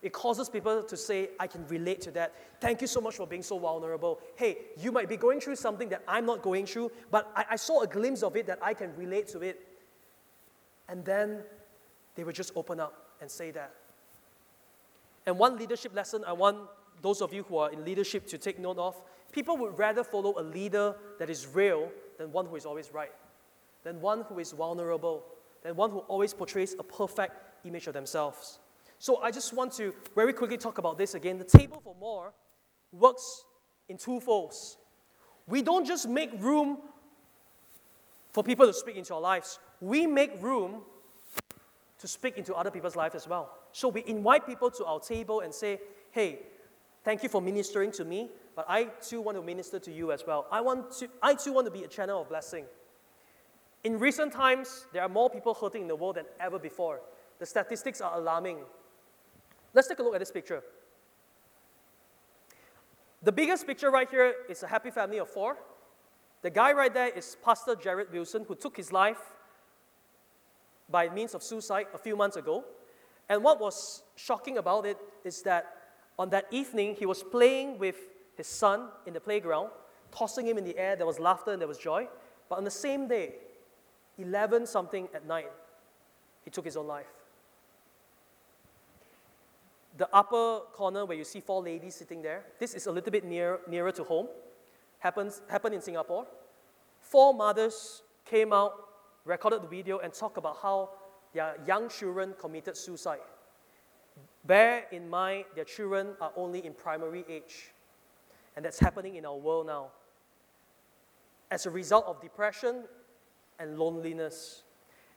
It 0.02 0.12
causes 0.12 0.48
people 0.48 0.82
to 0.82 0.96
say, 0.96 1.30
I 1.38 1.46
can 1.46 1.66
relate 1.68 2.00
to 2.02 2.10
that. 2.12 2.32
Thank 2.58 2.80
you 2.80 2.86
so 2.86 3.02
much 3.02 3.16
for 3.16 3.26
being 3.26 3.42
so 3.42 3.58
vulnerable. 3.58 4.18
Hey, 4.34 4.56
you 4.78 4.92
might 4.92 5.10
be 5.10 5.18
going 5.18 5.40
through 5.40 5.56
something 5.56 5.90
that 5.90 6.02
I'm 6.08 6.24
not 6.24 6.40
going 6.40 6.64
through, 6.64 6.90
but 7.10 7.30
I, 7.36 7.44
I 7.50 7.56
saw 7.56 7.82
a 7.82 7.86
glimpse 7.86 8.22
of 8.22 8.34
it 8.34 8.46
that 8.46 8.58
I 8.62 8.72
can 8.72 8.96
relate 8.96 9.28
to 9.28 9.40
it. 9.40 9.60
And 10.88 11.04
then 11.04 11.40
they 12.14 12.24
would 12.24 12.34
just 12.34 12.52
open 12.56 12.80
up 12.80 13.10
and 13.20 13.30
say 13.30 13.50
that. 13.50 13.74
And 15.26 15.38
one 15.38 15.58
leadership 15.58 15.94
lesson 15.94 16.24
I 16.26 16.32
want 16.32 16.56
those 17.02 17.20
of 17.20 17.34
you 17.34 17.42
who 17.42 17.58
are 17.58 17.70
in 17.70 17.84
leadership 17.84 18.26
to 18.28 18.38
take 18.38 18.58
note 18.58 18.78
of 18.78 18.96
people 19.32 19.56
would 19.58 19.78
rather 19.78 20.02
follow 20.02 20.34
a 20.38 20.42
leader 20.42 20.94
that 21.18 21.30
is 21.30 21.46
real 21.46 21.90
than 22.20 22.30
one 22.32 22.44
who 22.44 22.54
is 22.54 22.66
always 22.66 22.92
right, 22.92 23.12
than 23.82 23.98
one 23.98 24.20
who 24.28 24.38
is 24.38 24.52
vulnerable, 24.52 25.24
than 25.62 25.74
one 25.74 25.90
who 25.90 26.00
always 26.00 26.34
portrays 26.34 26.76
a 26.78 26.82
perfect 26.82 27.32
image 27.64 27.86
of 27.86 27.94
themselves. 27.94 28.58
So 28.98 29.22
I 29.22 29.30
just 29.30 29.54
want 29.54 29.72
to 29.78 29.94
very 30.14 30.34
quickly 30.34 30.58
talk 30.58 30.76
about 30.76 30.98
this 30.98 31.14
again. 31.14 31.38
The 31.38 31.44
table 31.44 31.80
for 31.82 31.96
more 31.98 32.34
works 32.92 33.46
in 33.88 33.96
two 33.96 34.20
folds. 34.20 34.76
We 35.46 35.62
don't 35.62 35.86
just 35.86 36.10
make 36.10 36.30
room 36.38 36.76
for 38.32 38.44
people 38.44 38.66
to 38.66 38.74
speak 38.74 38.96
into 38.96 39.14
our 39.14 39.20
lives, 39.20 39.58
we 39.80 40.06
make 40.06 40.42
room 40.42 40.82
to 42.00 42.06
speak 42.06 42.36
into 42.36 42.54
other 42.54 42.70
people's 42.70 42.96
lives 42.96 43.14
as 43.14 43.26
well. 43.26 43.50
So 43.72 43.88
we 43.88 44.04
invite 44.06 44.46
people 44.46 44.70
to 44.72 44.84
our 44.84 45.00
table 45.00 45.40
and 45.40 45.54
say, 45.54 45.80
hey, 46.10 46.40
thank 47.02 47.22
you 47.22 47.30
for 47.30 47.40
ministering 47.40 47.90
to 47.92 48.04
me, 48.04 48.28
but 48.56 48.66
I 48.68 48.84
too 48.84 49.20
want 49.20 49.36
to 49.36 49.42
minister 49.42 49.78
to 49.78 49.92
you 49.92 50.12
as 50.12 50.24
well. 50.26 50.46
I, 50.50 50.60
want 50.60 50.92
to, 50.98 51.08
I 51.22 51.34
too 51.34 51.52
want 51.52 51.66
to 51.66 51.70
be 51.70 51.84
a 51.84 51.88
channel 51.88 52.22
of 52.22 52.28
blessing. 52.28 52.64
In 53.84 53.98
recent 53.98 54.32
times, 54.32 54.86
there 54.92 55.02
are 55.02 55.08
more 55.08 55.30
people 55.30 55.54
hurting 55.54 55.82
in 55.82 55.88
the 55.88 55.96
world 55.96 56.16
than 56.16 56.26
ever 56.38 56.58
before. 56.58 57.00
The 57.38 57.46
statistics 57.46 58.00
are 58.00 58.18
alarming. 58.18 58.58
Let's 59.72 59.88
take 59.88 59.98
a 59.98 60.02
look 60.02 60.14
at 60.14 60.20
this 60.20 60.30
picture. 60.30 60.62
The 63.22 63.32
biggest 63.32 63.66
picture 63.66 63.90
right 63.90 64.08
here 64.10 64.34
is 64.48 64.62
a 64.62 64.66
happy 64.66 64.90
family 64.90 65.18
of 65.18 65.28
four. 65.28 65.56
The 66.42 66.50
guy 66.50 66.72
right 66.72 66.92
there 66.92 67.08
is 67.08 67.36
Pastor 67.44 67.74
Jarrid 67.74 68.12
Wilson, 68.12 68.44
who 68.48 68.54
took 68.54 68.76
his 68.76 68.92
life 68.92 69.20
by 70.88 71.08
means 71.08 71.34
of 71.34 71.42
suicide 71.42 71.86
a 71.94 71.98
few 71.98 72.16
months 72.16 72.36
ago. 72.36 72.64
And 73.28 73.44
what 73.44 73.60
was 73.60 74.02
shocking 74.16 74.58
about 74.58 74.86
it 74.86 74.98
is 75.24 75.42
that 75.42 75.66
on 76.18 76.30
that 76.30 76.46
evening, 76.50 76.96
he 76.98 77.06
was 77.06 77.22
playing 77.22 77.78
with 77.78 77.96
his 78.40 78.46
son 78.46 78.88
in 79.04 79.12
the 79.12 79.20
playground, 79.20 79.68
tossing 80.10 80.46
him 80.46 80.56
in 80.56 80.64
the 80.64 80.76
air. 80.78 80.96
There 80.96 81.06
was 81.06 81.18
laughter 81.20 81.52
and 81.52 81.60
there 81.60 81.68
was 81.68 81.76
joy. 81.76 82.08
But 82.48 82.56
on 82.56 82.64
the 82.64 82.70
same 82.70 83.06
day, 83.06 83.34
11 84.16 84.66
something 84.66 85.08
at 85.14 85.26
night, 85.26 85.50
he 86.42 86.50
took 86.50 86.64
his 86.64 86.76
own 86.76 86.86
life. 86.86 87.12
The 89.98 90.08
upper 90.10 90.60
corner 90.72 91.04
where 91.04 91.18
you 91.18 91.24
see 91.24 91.40
four 91.40 91.62
ladies 91.62 91.96
sitting 91.96 92.22
there, 92.22 92.44
this 92.58 92.72
is 92.72 92.86
a 92.86 92.92
little 92.92 93.12
bit 93.12 93.24
near, 93.24 93.60
nearer 93.68 93.92
to 93.92 94.04
home. 94.04 94.28
Happens, 95.00 95.42
happened 95.50 95.74
in 95.74 95.82
Singapore. 95.82 96.26
Four 97.00 97.34
mothers 97.34 98.02
came 98.24 98.54
out, 98.54 98.72
recorded 99.26 99.62
the 99.62 99.68
video, 99.68 99.98
and 99.98 100.14
talked 100.14 100.38
about 100.38 100.56
how 100.62 100.90
their 101.34 101.56
young 101.66 101.90
children 101.90 102.34
committed 102.40 102.74
suicide. 102.74 103.20
Bear 104.46 104.86
in 104.92 105.10
mind, 105.10 105.44
their 105.54 105.64
children 105.64 106.14
are 106.22 106.32
only 106.36 106.64
in 106.64 106.72
primary 106.72 107.26
age. 107.28 107.72
And 108.56 108.64
that's 108.64 108.78
happening 108.78 109.16
in 109.16 109.24
our 109.24 109.36
world 109.36 109.66
now. 109.66 109.88
As 111.50 111.66
a 111.66 111.70
result 111.70 112.06
of 112.06 112.20
depression 112.20 112.84
and 113.58 113.78
loneliness. 113.78 114.62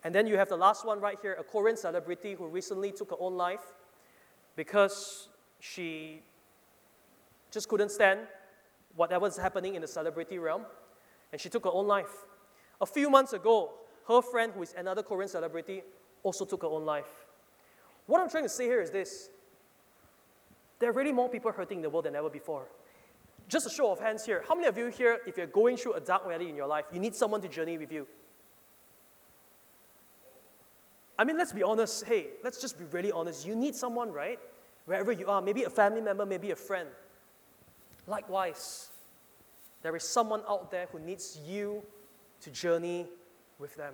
And 0.04 0.14
then 0.14 0.28
you 0.28 0.38
have 0.38 0.50
the 0.50 0.58
last 0.58 0.86
one 0.86 1.00
right 1.00 1.18
here 1.22 1.36
a 1.40 1.44
Korean 1.44 1.78
celebrity 1.78 2.34
who 2.34 2.48
recently 2.48 2.92
took 2.92 3.12
her 3.12 3.18
own 3.20 3.36
life 3.36 3.74
because 4.56 5.30
she 5.60 6.22
just 7.52 7.70
couldn't 7.70 7.90
stand 7.90 8.20
whatever 8.96 9.24
was 9.24 9.38
happening 9.38 9.76
in 9.76 9.82
the 9.82 9.88
celebrity 9.88 10.38
realm. 10.38 10.66
And 11.32 11.40
she 11.40 11.50
took 11.50 11.64
her 11.64 11.72
own 11.72 11.88
life. 11.88 12.26
A 12.82 12.86
few 12.86 13.10
months 13.10 13.34
ago, 13.34 13.72
her 14.08 14.22
friend, 14.22 14.52
who 14.54 14.62
is 14.62 14.74
another 14.78 15.02
Korean 15.02 15.30
celebrity, 15.30 15.82
also 16.22 16.46
took 16.46 16.62
her 16.62 16.68
own 16.68 16.86
life. 16.86 17.26
What 18.06 18.22
I'm 18.22 18.30
trying 18.30 18.44
to 18.44 18.50
say 18.50 18.66
here 18.66 18.82
is 18.82 18.92
this 18.92 19.30
there 20.80 20.90
are 20.90 20.94
really 20.94 21.14
more 21.14 21.30
people 21.30 21.52
hurting 21.52 21.78
in 21.78 21.82
the 21.82 21.90
world 21.90 22.06
than 22.06 22.16
ever 22.16 22.30
before. 22.30 22.68
Just 23.54 23.68
a 23.68 23.70
show 23.70 23.92
of 23.92 24.00
hands 24.00 24.26
here. 24.26 24.44
How 24.50 24.56
many 24.56 24.68
of 24.68 24.80
you 24.80 24.88
here, 24.88 25.20
if 25.28 25.38
you're 25.38 25.46
going 25.46 25.78
through 25.78 25.94
a 25.94 26.00
dark 26.00 26.28
valley 26.28 26.50
in 26.50 26.56
your 26.56 26.66
life, 26.66 26.86
you 26.92 27.00
need 27.00 27.14
someone 27.14 27.40
to 27.42 27.48
journey 27.48 27.78
with 27.78 27.92
you? 27.92 28.08
I 31.20 31.24
mean, 31.24 31.38
let's 31.38 31.54
be 31.54 31.62
honest. 31.62 32.04
Hey, 32.06 32.30
let's 32.44 32.60
just 32.60 32.80
be 32.80 32.86
really 32.86 33.12
honest. 33.12 33.46
You 33.46 33.56
need 33.56 33.76
someone, 33.76 34.12
right? 34.12 34.40
Wherever 34.86 35.12
you 35.12 35.28
are, 35.28 35.40
maybe 35.40 35.66
a 35.66 35.70
family 35.70 36.02
member, 36.02 36.26
maybe 36.26 36.50
a 36.50 36.56
friend. 36.56 36.90
Likewise, 38.08 38.90
there 39.84 39.96
is 39.96 40.04
someone 40.04 40.42
out 40.50 40.72
there 40.72 40.88
who 40.92 40.98
needs 40.98 41.40
you 41.48 41.84
to 42.42 42.50
journey 42.50 43.06
with 43.60 43.76
them. 43.76 43.94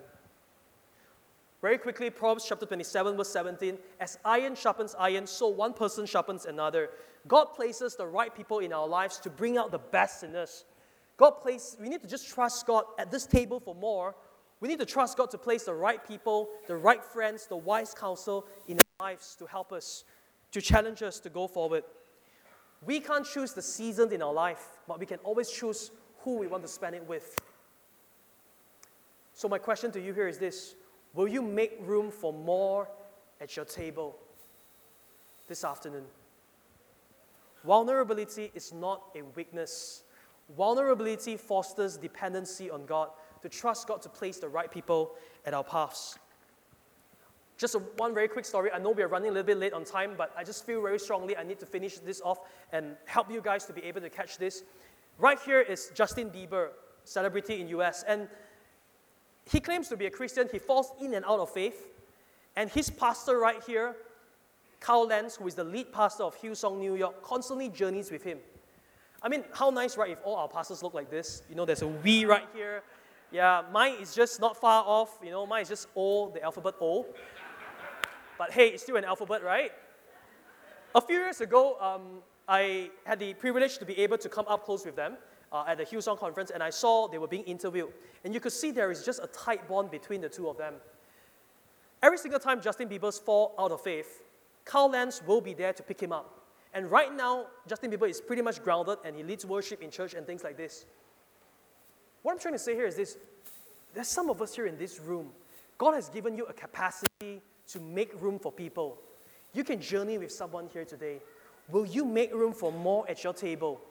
Very 1.61 1.77
quickly, 1.77 2.09
Proverbs 2.09 2.45
chapter 2.47 2.65
27, 2.65 3.17
verse 3.17 3.29
17. 3.29 3.77
As 3.99 4.17
iron 4.23 4.55
sharpens 4.55 4.95
iron, 4.97 5.27
so 5.27 5.47
one 5.49 5.73
person 5.73 6.05
sharpens 6.05 6.45
another. 6.45 6.89
God 7.27 7.45
places 7.47 7.95
the 7.95 8.07
right 8.07 8.33
people 8.33 8.59
in 8.59 8.71
our 8.71 8.87
lives 8.87 9.19
to 9.19 9.29
bring 9.29 9.57
out 9.57 9.71
the 9.71 9.79
best 9.79 10.23
in 10.23 10.35
us. 10.35 10.63
God 11.17 11.31
places, 11.31 11.75
we 11.81 11.89
need 11.89 12.01
to 12.01 12.07
just 12.07 12.29
trust 12.29 12.65
God 12.65 12.85
at 12.97 13.11
this 13.11 13.25
table 13.25 13.59
for 13.59 13.75
more. 13.75 14.15
We 14.61 14.69
need 14.69 14.79
to 14.79 14.85
trust 14.85 15.17
God 15.17 15.29
to 15.31 15.37
place 15.37 15.63
the 15.63 15.73
right 15.73 16.05
people, 16.07 16.49
the 16.67 16.77
right 16.77 17.03
friends, 17.03 17.45
the 17.45 17.57
wise 17.57 17.93
counsel 17.93 18.45
in 18.67 18.79
our 18.79 19.07
lives 19.07 19.35
to 19.39 19.45
help 19.45 19.73
us, 19.73 20.05
to 20.51 20.61
challenge 20.61 21.03
us 21.03 21.19
to 21.21 21.29
go 21.29 21.45
forward. 21.47 21.83
We 22.85 23.01
can't 23.01 23.25
choose 23.25 23.53
the 23.53 23.61
seasons 23.61 24.13
in 24.13 24.21
our 24.21 24.33
life, 24.33 24.65
but 24.87 24.97
we 24.97 25.05
can 25.05 25.19
always 25.19 25.49
choose 25.49 25.91
who 26.19 26.37
we 26.37 26.47
want 26.47 26.63
to 26.63 26.69
spend 26.69 26.95
it 26.95 27.05
with. 27.05 27.37
So, 29.33 29.49
my 29.49 29.57
question 29.57 29.91
to 29.91 30.01
you 30.01 30.13
here 30.13 30.27
is 30.27 30.37
this 30.37 30.75
Will 31.13 31.27
you 31.27 31.41
make 31.41 31.77
room 31.81 32.11
for 32.11 32.31
more 32.31 32.87
at 33.41 33.55
your 33.55 33.65
table 33.65 34.17
this 35.47 35.63
afternoon? 35.63 36.05
Vulnerability 37.65 38.51
is 38.53 38.71
not 38.71 39.01
a 39.15 39.21
weakness. 39.35 40.03
Vulnerability 40.55 41.35
fosters 41.35 41.97
dependency 41.97 42.69
on 42.69 42.85
God, 42.85 43.09
to 43.41 43.49
trust 43.49 43.87
God 43.87 44.01
to 44.03 44.09
place 44.09 44.37
the 44.37 44.47
right 44.47 44.71
people 44.71 45.15
at 45.45 45.53
our 45.53 45.63
paths. 45.63 46.17
Just 47.57 47.75
a, 47.75 47.79
one 47.97 48.13
very 48.13 48.29
quick 48.29 48.45
story. 48.45 48.71
I 48.71 48.79
know 48.79 48.91
we 48.91 49.03
are 49.03 49.09
running 49.09 49.29
a 49.29 49.33
little 49.33 49.45
bit 49.45 49.57
late 49.57 49.73
on 49.73 49.83
time, 49.83 50.13
but 50.17 50.31
I 50.37 50.45
just 50.45 50.65
feel 50.65 50.81
very 50.81 50.97
strongly 50.97 51.35
I 51.35 51.43
need 51.43 51.59
to 51.59 51.65
finish 51.65 51.99
this 51.99 52.21
off 52.23 52.39
and 52.71 52.95
help 53.05 53.29
you 53.29 53.41
guys 53.41 53.65
to 53.65 53.73
be 53.73 53.83
able 53.83 53.99
to 54.01 54.09
catch 54.09 54.37
this. 54.37 54.63
Right 55.17 55.37
here 55.45 55.59
is 55.59 55.91
Justin 55.93 56.29
Bieber, 56.29 56.69
celebrity 57.03 57.59
in 57.59 57.67
US, 57.79 58.03
and 58.07 58.29
he 59.51 59.59
claims 59.59 59.87
to 59.89 59.97
be 59.97 60.05
a 60.05 60.11
Christian. 60.11 60.47
He 60.51 60.59
falls 60.59 60.91
in 61.01 61.13
and 61.13 61.25
out 61.25 61.39
of 61.39 61.49
faith. 61.49 61.87
And 62.55 62.69
his 62.69 62.89
pastor 62.89 63.39
right 63.39 63.61
here, 63.65 63.95
Carl 64.79 65.07
Lentz, 65.07 65.37
who 65.37 65.47
is 65.47 65.55
the 65.55 65.63
lead 65.63 65.91
pastor 65.91 66.23
of 66.23 66.35
Hillsong 66.39 66.77
New 66.77 66.95
York, 66.95 67.23
constantly 67.23 67.69
journeys 67.69 68.11
with 68.11 68.23
him. 68.23 68.39
I 69.21 69.27
mean, 69.27 69.43
how 69.53 69.69
nice, 69.69 69.97
right, 69.97 70.11
if 70.11 70.19
all 70.23 70.35
our 70.35 70.47
pastors 70.47 70.83
look 70.83 70.93
like 70.93 71.09
this? 71.09 71.41
You 71.49 71.55
know, 71.55 71.65
there's 71.65 71.81
a 71.81 71.87
V 71.87 72.25
right 72.25 72.47
here. 72.53 72.83
Yeah, 73.31 73.63
mine 73.71 73.95
is 74.01 74.15
just 74.15 74.39
not 74.39 74.55
far 74.55 74.83
off. 74.85 75.19
You 75.23 75.31
know, 75.31 75.45
mine 75.45 75.63
is 75.63 75.69
just 75.69 75.87
O, 75.95 76.29
the 76.29 76.41
alphabet 76.41 76.75
O. 76.79 77.05
But 78.37 78.51
hey, 78.51 78.69
it's 78.69 78.83
still 78.83 78.95
an 78.95 79.03
alphabet, 79.03 79.43
right? 79.43 79.71
A 80.95 81.01
few 81.01 81.17
years 81.17 81.41
ago, 81.41 81.77
um, 81.79 82.21
I 82.47 82.89
had 83.05 83.19
the 83.19 83.33
privilege 83.33 83.77
to 83.79 83.85
be 83.85 83.97
able 83.99 84.17
to 84.17 84.29
come 84.29 84.45
up 84.47 84.63
close 84.63 84.85
with 84.85 84.95
them 84.95 85.17
uh, 85.51 85.63
at 85.67 85.77
the 85.77 85.85
Hillsong 85.85 86.19
conference, 86.19 86.51
and 86.51 86.61
I 86.61 86.69
saw 86.69 87.07
they 87.07 87.17
were 87.17 87.27
being 87.27 87.43
interviewed. 87.43 87.89
And 88.23 88.33
you 88.33 88.39
could 88.39 88.51
see 88.51 88.71
there 88.71 88.91
is 88.91 89.03
just 89.03 89.19
a 89.23 89.27
tight 89.27 89.67
bond 89.67 89.91
between 89.91 90.21
the 90.21 90.29
two 90.29 90.49
of 90.49 90.57
them. 90.57 90.75
Every 92.01 92.17
single 92.17 92.39
time 92.39 92.61
Justin 92.61 92.87
Bieber's 92.87 93.19
fall 93.19 93.55
out 93.59 93.71
of 93.71 93.81
faith, 93.81 94.21
Carl 94.63 94.91
Lentz 94.91 95.21
will 95.25 95.41
be 95.41 95.53
there 95.53 95.73
to 95.73 95.83
pick 95.83 96.01
him 96.01 96.11
up. 96.11 96.39
And 96.73 96.89
right 96.91 97.13
now, 97.13 97.47
Justin 97.67 97.91
Bieber 97.91 98.09
is 98.09 98.21
pretty 98.21 98.41
much 98.41 98.63
grounded 98.63 98.99
and 99.03 99.15
he 99.15 99.23
leads 99.23 99.45
worship 99.45 99.81
in 99.81 99.89
church 99.89 100.13
and 100.13 100.25
things 100.25 100.43
like 100.43 100.55
this. 100.55 100.85
What 102.21 102.33
I'm 102.33 102.39
trying 102.39 102.53
to 102.53 102.59
say 102.59 102.75
here 102.75 102.85
is 102.85 102.95
this 102.95 103.17
there's 103.93 104.07
some 104.07 104.29
of 104.29 104.41
us 104.41 104.53
here 104.55 104.67
in 104.67 104.77
this 104.77 104.99
room. 104.99 105.29
God 105.77 105.93
has 105.93 106.09
given 106.09 106.37
you 106.37 106.45
a 106.45 106.53
capacity 106.53 107.41
to 107.67 107.79
make 107.79 108.21
room 108.21 108.37
for 108.37 108.51
people. 108.51 108.99
You 109.53 109.63
can 109.63 109.81
journey 109.81 110.17
with 110.17 110.31
someone 110.31 110.67
here 110.71 110.85
today. 110.85 111.19
Will 111.69 111.85
you 111.85 112.05
make 112.05 112.33
room 112.33 112.53
for 112.53 112.71
more 112.71 113.09
at 113.09 113.23
your 113.23 113.33
table? 113.33 113.81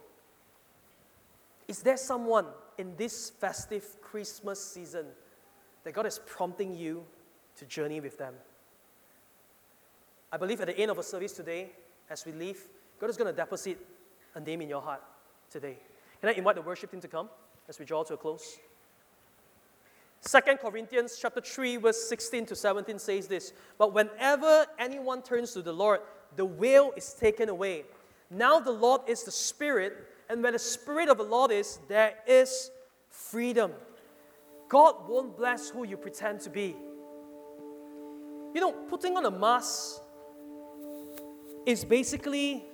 Is 1.69 1.83
there 1.83 1.99
someone 1.99 2.47
in 2.79 2.97
this 2.97 3.29
festive 3.29 4.01
Christmas 4.01 4.65
season 4.65 5.05
that 5.85 5.93
God 5.93 6.07
is 6.07 6.19
prompting 6.27 6.75
you 6.75 7.05
to 7.57 7.67
journey 7.67 8.01
with 8.01 8.17
them? 8.17 8.35
I 10.33 10.39
believe 10.39 10.61
at 10.63 10.69
the 10.69 10.79
end 10.79 10.91
of 10.91 10.99
a 10.99 11.03
service 11.03 11.33
today, 11.33 11.71
as 12.09 12.25
we 12.25 12.33
leave, 12.33 12.59
God 12.99 13.11
is 13.11 13.19
going 13.19 13.31
to 13.31 13.37
deposit 13.37 13.79
a 14.35 14.41
name 14.41 14.63
in 14.63 14.69
your 14.69 14.81
heart 14.81 15.03
today. 15.51 15.77
Can 16.21 16.31
I 16.31 16.33
invite 16.33 16.57
the 16.57 16.63
worship 16.63 16.91
team 16.91 17.01
to 17.01 17.09
come 17.09 17.29
as 17.69 17.79
we 17.79 17.85
draw 17.85 18.03
to 18.03 18.15
a 18.15 18.17
close? 18.17 18.59
2 20.27 20.41
Corinthians 20.57 21.19
chapter 21.21 21.41
3 21.41 21.77
verse 21.77 22.09
16 22.09 22.47
to 22.47 22.57
17 22.57 22.99
says 22.99 23.29
this, 23.29 23.53
but 23.79 23.93
whenever 23.95 24.67
anyone 24.79 25.23
turns 25.23 25.53
to 25.53 25.63
the 25.63 25.73
Lord, 25.73 26.01
the 26.35 26.47
veil 26.47 26.93
is 26.97 27.13
taken 27.13 27.49
away. 27.49 27.85
Now 28.31 28.59
the 28.59 28.73
Lord 28.73 29.03
is 29.07 29.23
the 29.23 29.31
Spirit, 29.31 29.95
and 30.29 30.43
where 30.43 30.53
the 30.53 30.59
Spirit 30.59 31.09
of 31.09 31.19
the 31.19 31.25
Lord 31.25 31.51
is, 31.51 31.79
there 31.89 32.15
is 32.27 32.71
freedom. 33.11 33.73
God 34.69 35.09
won't 35.09 35.37
bless 35.37 35.71
who 35.71 35.85
you 35.85 35.97
pretend 35.97 36.41
to 36.41 36.51
be. 36.51 36.77
You 38.55 38.61
know, 38.61 38.73
putting 38.91 39.17
on 39.17 39.25
a 39.25 39.31
mask 39.31 40.01
is 41.67 41.85
basically 41.85 42.65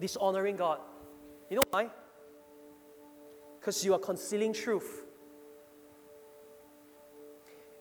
dishonoring 0.00 0.56
God. 0.56 0.78
You 1.50 1.56
know 1.56 1.64
why? 1.70 1.90
Because 3.58 3.84
you 3.84 3.94
are 3.94 3.98
concealing 3.98 4.52
truth. 4.52 5.02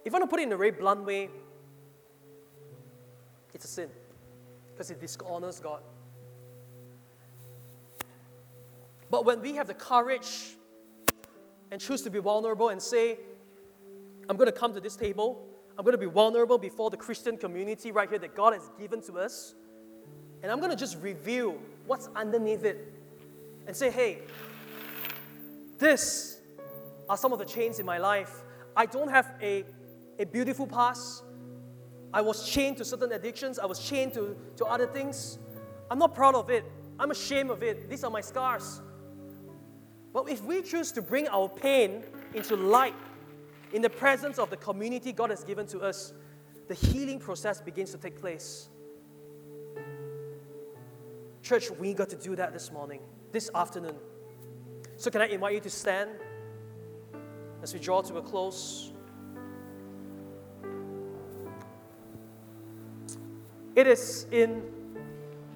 If 0.03 0.13
I 0.13 0.17
want 0.17 0.29
to 0.29 0.33
put 0.33 0.39
it 0.39 0.43
in 0.43 0.53
a 0.53 0.57
very 0.57 0.71
blunt 0.71 1.05
way, 1.05 1.29
it's 3.53 3.65
a 3.65 3.67
sin 3.67 3.89
because 4.71 4.89
it 4.89 4.99
dishonors 4.99 5.59
God. 5.59 5.81
But 9.11 9.25
when 9.25 9.41
we 9.41 9.55
have 9.55 9.67
the 9.67 9.73
courage 9.73 10.55
and 11.69 11.79
choose 11.81 12.01
to 12.03 12.09
be 12.09 12.19
vulnerable 12.19 12.69
and 12.69 12.81
say, 12.81 13.19
I'm 14.29 14.37
going 14.37 14.47
to 14.51 14.57
come 14.57 14.73
to 14.73 14.79
this 14.79 14.95
table, 14.95 15.45
I'm 15.77 15.83
going 15.83 15.93
to 15.93 15.97
be 15.97 16.11
vulnerable 16.11 16.57
before 16.57 16.89
the 16.89 16.97
Christian 16.97 17.37
community 17.37 17.91
right 17.91 18.09
here 18.09 18.19
that 18.19 18.35
God 18.35 18.53
has 18.53 18.69
given 18.79 19.01
to 19.03 19.19
us, 19.19 19.53
and 20.41 20.51
I'm 20.51 20.59
going 20.59 20.71
to 20.71 20.77
just 20.77 20.97
reveal 21.01 21.57
what's 21.85 22.07
underneath 22.15 22.63
it 22.63 22.93
and 23.67 23.75
say, 23.75 23.91
hey, 23.91 24.19
this 25.77 26.39
are 27.09 27.17
some 27.17 27.33
of 27.33 27.39
the 27.39 27.45
chains 27.45 27.79
in 27.79 27.85
my 27.85 27.97
life. 27.97 28.43
I 28.77 28.85
don't 28.85 29.09
have 29.09 29.33
a, 29.41 29.65
a 30.19 30.25
beautiful 30.25 30.65
past. 30.65 31.23
I 32.13 32.21
was 32.21 32.47
chained 32.47 32.77
to 32.77 32.85
certain 32.85 33.11
addictions. 33.11 33.59
I 33.59 33.65
was 33.65 33.79
chained 33.79 34.13
to, 34.13 34.37
to 34.57 34.65
other 34.65 34.87
things. 34.87 35.37
I'm 35.89 35.99
not 35.99 36.15
proud 36.15 36.35
of 36.35 36.49
it. 36.49 36.63
I'm 36.97 37.11
ashamed 37.11 37.51
of 37.51 37.61
it. 37.61 37.89
These 37.89 38.05
are 38.05 38.09
my 38.09 38.21
scars. 38.21 38.81
But 40.13 40.29
if 40.29 40.43
we 40.43 40.61
choose 40.61 40.91
to 40.93 41.01
bring 41.01 41.27
our 41.29 41.47
pain 41.47 42.03
into 42.33 42.55
light 42.55 42.95
in 43.73 43.81
the 43.81 43.89
presence 43.89 44.37
of 44.39 44.49
the 44.49 44.57
community 44.57 45.11
God 45.11 45.29
has 45.29 45.43
given 45.43 45.65
to 45.67 45.79
us, 45.79 46.13
the 46.67 46.73
healing 46.73 47.19
process 47.19 47.61
begins 47.61 47.91
to 47.91 47.97
take 47.97 48.19
place. 48.19 48.69
Church, 51.43 51.71
we 51.71 51.93
got 51.93 52.09
to 52.09 52.15
do 52.15 52.35
that 52.35 52.53
this 52.53 52.71
morning, 52.71 53.01
this 53.31 53.49
afternoon. 53.55 53.95
So, 54.97 55.09
can 55.09 55.21
I 55.21 55.27
invite 55.27 55.55
you 55.55 55.59
to 55.61 55.69
stand 55.69 56.11
as 57.63 57.73
we 57.73 57.79
draw 57.79 58.01
to 58.01 58.17
a 58.17 58.21
close? 58.21 58.91
It 63.75 63.87
is 63.87 64.27
in 64.31 64.63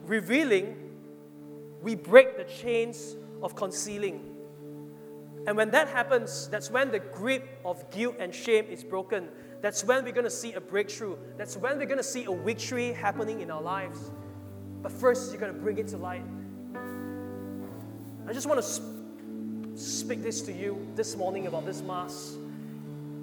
revealing 0.05 0.75
we 1.81 1.95
break 1.95 2.37
the 2.37 2.45
chains 2.45 3.15
of 3.43 3.55
concealing. 3.55 4.34
And 5.47 5.55
when 5.55 5.69
that 5.71 5.87
happens, 5.87 6.47
that's 6.47 6.71
when 6.71 6.91
the 6.91 6.99
grip 6.99 7.59
of 7.63 7.89
guilt 7.91 8.15
and 8.19 8.33
shame 8.33 8.65
is 8.65 8.83
broken. 8.83 9.29
That's 9.61 9.83
when 9.83 10.03
we're 10.03 10.11
going 10.11 10.25
to 10.25 10.29
see 10.29 10.53
a 10.53 10.61
breakthrough. 10.61 11.17
That's 11.37 11.55
when 11.55 11.77
we're 11.77 11.85
going 11.85 11.97
to 11.97 12.03
see 12.03 12.25
a 12.25 12.35
victory 12.35 12.93
happening 12.93 13.41
in 13.41 13.51
our 13.51 13.61
lives. 13.61 14.11
But 14.81 14.91
first, 14.91 15.31
you're 15.31 15.39
going 15.39 15.53
to 15.53 15.59
bring 15.59 15.77
it 15.77 15.87
to 15.89 15.97
light. 15.97 16.23
I 18.27 18.33
just 18.33 18.47
want 18.47 18.59
to 18.59 18.65
sp- 18.65 18.85
speak 19.75 20.23
this 20.23 20.41
to 20.41 20.53
you 20.53 20.87
this 20.95 21.15
morning 21.15 21.47
about 21.47 21.65
this 21.65 21.81
Mass. 21.81 22.37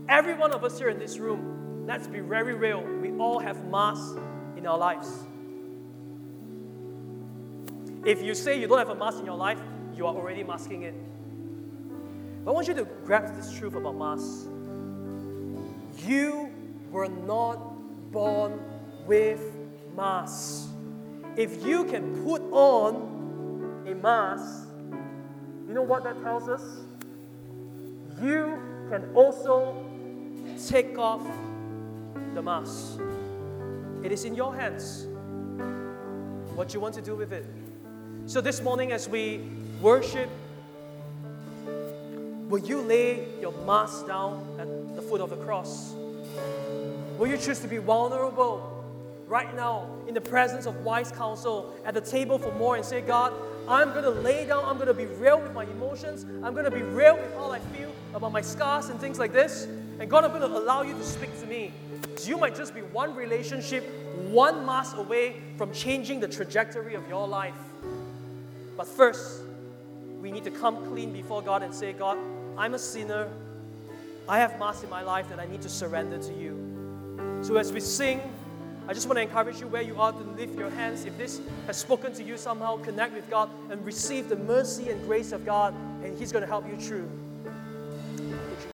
Every 0.09 0.35
one 0.35 0.53
of 0.53 0.63
us 0.65 0.79
here 0.79 0.91
in 0.91 0.99
this 0.99 1.19
room, 1.19 1.87
let's 1.87 2.07
be 2.07 2.21
very 2.21 2.55
real, 2.55 2.83
we 2.83 3.11
all 3.19 3.39
have 3.39 3.65
masks 3.67 4.17
in 4.57 4.67
our 4.67 4.79
lives. 4.79 5.09
If 8.05 8.23
you 8.23 8.35
say 8.35 8.61
you 8.61 8.67
don't 8.67 8.79
have 8.79 8.91
a 8.91 8.95
mask 8.95 9.21
in 9.21 9.27
your 9.27 9.37
life, 9.37 9.61
you 9.97 10.07
are 10.07 10.15
already 10.15 10.43
masking 10.43 10.83
it. 10.83 10.95
But 12.45 12.51
I 12.51 12.55
want 12.55 12.69
you 12.69 12.75
to 12.75 12.85
grasp 13.05 13.35
this 13.37 13.53
truth 13.57 13.75
about 13.75 13.97
Mass. 13.97 14.49
You 16.07 16.51
were 16.91 17.09
not 17.09 18.11
born 18.11 18.61
with 19.07 19.41
Mass. 19.97 20.69
If 21.37 21.65
you 21.65 21.85
can 21.85 22.25
put 22.25 22.43
on 22.51 23.85
a 23.87 23.95
mask, 23.95 24.69
you 25.67 25.73
know 25.73 25.83
what 25.83 26.05
that 26.05 26.21
tells 26.23 26.49
us? 26.49 26.63
You 28.21 28.61
can 28.91 29.11
also 29.15 29.87
take 30.69 30.99
off 30.99 31.27
the 32.35 32.43
mask. 32.43 33.01
It 34.05 34.13
is 34.13 34.25
in 34.25 34.35
your 34.35 34.55
hands 34.55 35.07
what 36.55 36.75
you 36.75 36.81
want 36.81 36.95
to 36.97 37.03
do 37.03 37.17
with 37.17 37.33
it. 37.33 37.47
So, 38.27 38.41
this 38.41 38.61
morning, 38.61 38.93
as 38.93 39.09
we 39.09 39.41
worship, 39.81 40.29
will 42.53 42.61
you 42.61 42.83
lay 42.83 43.27
your 43.41 43.53
mask 43.65 44.07
down 44.07 44.47
at 44.59 44.95
the 44.95 45.01
foot 45.01 45.23
of 45.23 45.31
the 45.31 45.37
cross? 45.37 45.95
Will 47.17 47.27
you 47.27 47.39
choose 47.39 47.61
to 47.61 47.67
be 47.67 47.79
vulnerable 47.79 48.85
right 49.27 49.57
now 49.57 49.89
in 50.07 50.13
the 50.13 50.21
presence 50.21 50.67
of 50.67 50.85
wise 50.85 51.11
counsel 51.11 51.75
at 51.87 51.95
the 51.95 52.01
table 52.03 52.39
for 52.39 52.53
more 52.53 52.77
and 52.77 52.85
say, 52.85 53.01
God, 53.01 53.33
I'm 53.67 53.93
going 53.93 54.05
to 54.05 54.11
lay 54.11 54.45
down, 54.45 54.67
I'm 54.67 54.75
going 54.75 54.89
to 54.89 54.93
be 54.93 55.07
real 55.07 55.41
with 55.41 55.55
my 55.55 55.65
emotions, 55.65 56.25
I'm 56.45 56.53
going 56.53 56.67
to 56.67 56.71
be 56.71 56.83
real 56.83 57.17
with 57.17 57.35
how 57.37 57.53
I 57.53 57.59
feel 57.59 57.91
about 58.13 58.33
my 58.33 58.43
scars 58.43 58.91
and 58.91 59.01
things 59.01 59.19
like 59.19 59.33
this. 59.33 59.65
And 59.99 60.11
God, 60.11 60.23
I'm 60.25 60.31
going 60.31 60.43
to 60.43 60.59
allow 60.59 60.83
you 60.83 60.93
to 60.93 61.05
speak 61.05 61.41
to 61.41 61.47
me. 61.47 61.73
You 62.23 62.37
might 62.37 62.55
just 62.55 62.75
be 62.75 62.83
one 62.83 63.15
relationship, 63.15 63.83
one 64.29 64.67
mass 64.67 64.93
away 64.93 65.37
from 65.57 65.73
changing 65.73 66.21
the 66.21 66.29
trajectory 66.29 66.97
of 66.97 67.09
your 67.09 67.27
life. 67.27 67.55
But 68.77 68.87
first, 68.87 69.41
we 70.21 70.31
need 70.31 70.45
to 70.45 70.51
come 70.51 70.87
clean 70.89 71.15
before 71.15 71.41
God 71.41 71.63
and 71.63 71.75
say, 71.75 71.95
God, 71.95 72.19
I'm 72.57 72.75
a 72.75 72.79
sinner. 72.79 73.29
I 74.29 74.39
have 74.39 74.59
mass 74.59 74.83
in 74.83 74.91
my 74.91 75.03
life 75.03 75.29
that 75.31 75.41
I 75.41 75.47
need 75.47 75.63
to 75.63 75.69
surrender 75.69 76.19
to 76.19 76.33
you. 76.33 77.39
So 77.43 77.57
as 77.57 77.73
we 77.73 77.81
sing, 77.81 78.21
I 78.89 78.95
just 78.95 79.07
want 79.07 79.19
to 79.19 79.23
encourage 79.23 79.61
you 79.61 79.69
where 79.69 79.83
you 79.83 80.01
are 80.01 80.13
to 80.13 80.19
lift 80.19 80.59
your 80.59 80.71
hands. 80.71 81.05
If 81.05 81.17
this 81.17 81.41
has 81.67 81.77
spoken 81.77 82.13
to 82.15 82.23
you 82.23 82.37
somehow, 82.37 82.79
connect 82.79 83.15
with 83.15 83.29
God 83.31 83.49
and 83.71 83.85
receive 83.85 84.29
the 84.29 84.37
mercy 84.37 84.91
and 84.91 85.05
grace 85.05 85.33
of 85.33 85.45
God, 85.45 85.75
and 86.03 86.19
He's 86.19 86.33
going 86.33 86.43
to 86.43 86.49
help 86.49 86.69
you 86.69 86.77
through. 86.77 87.09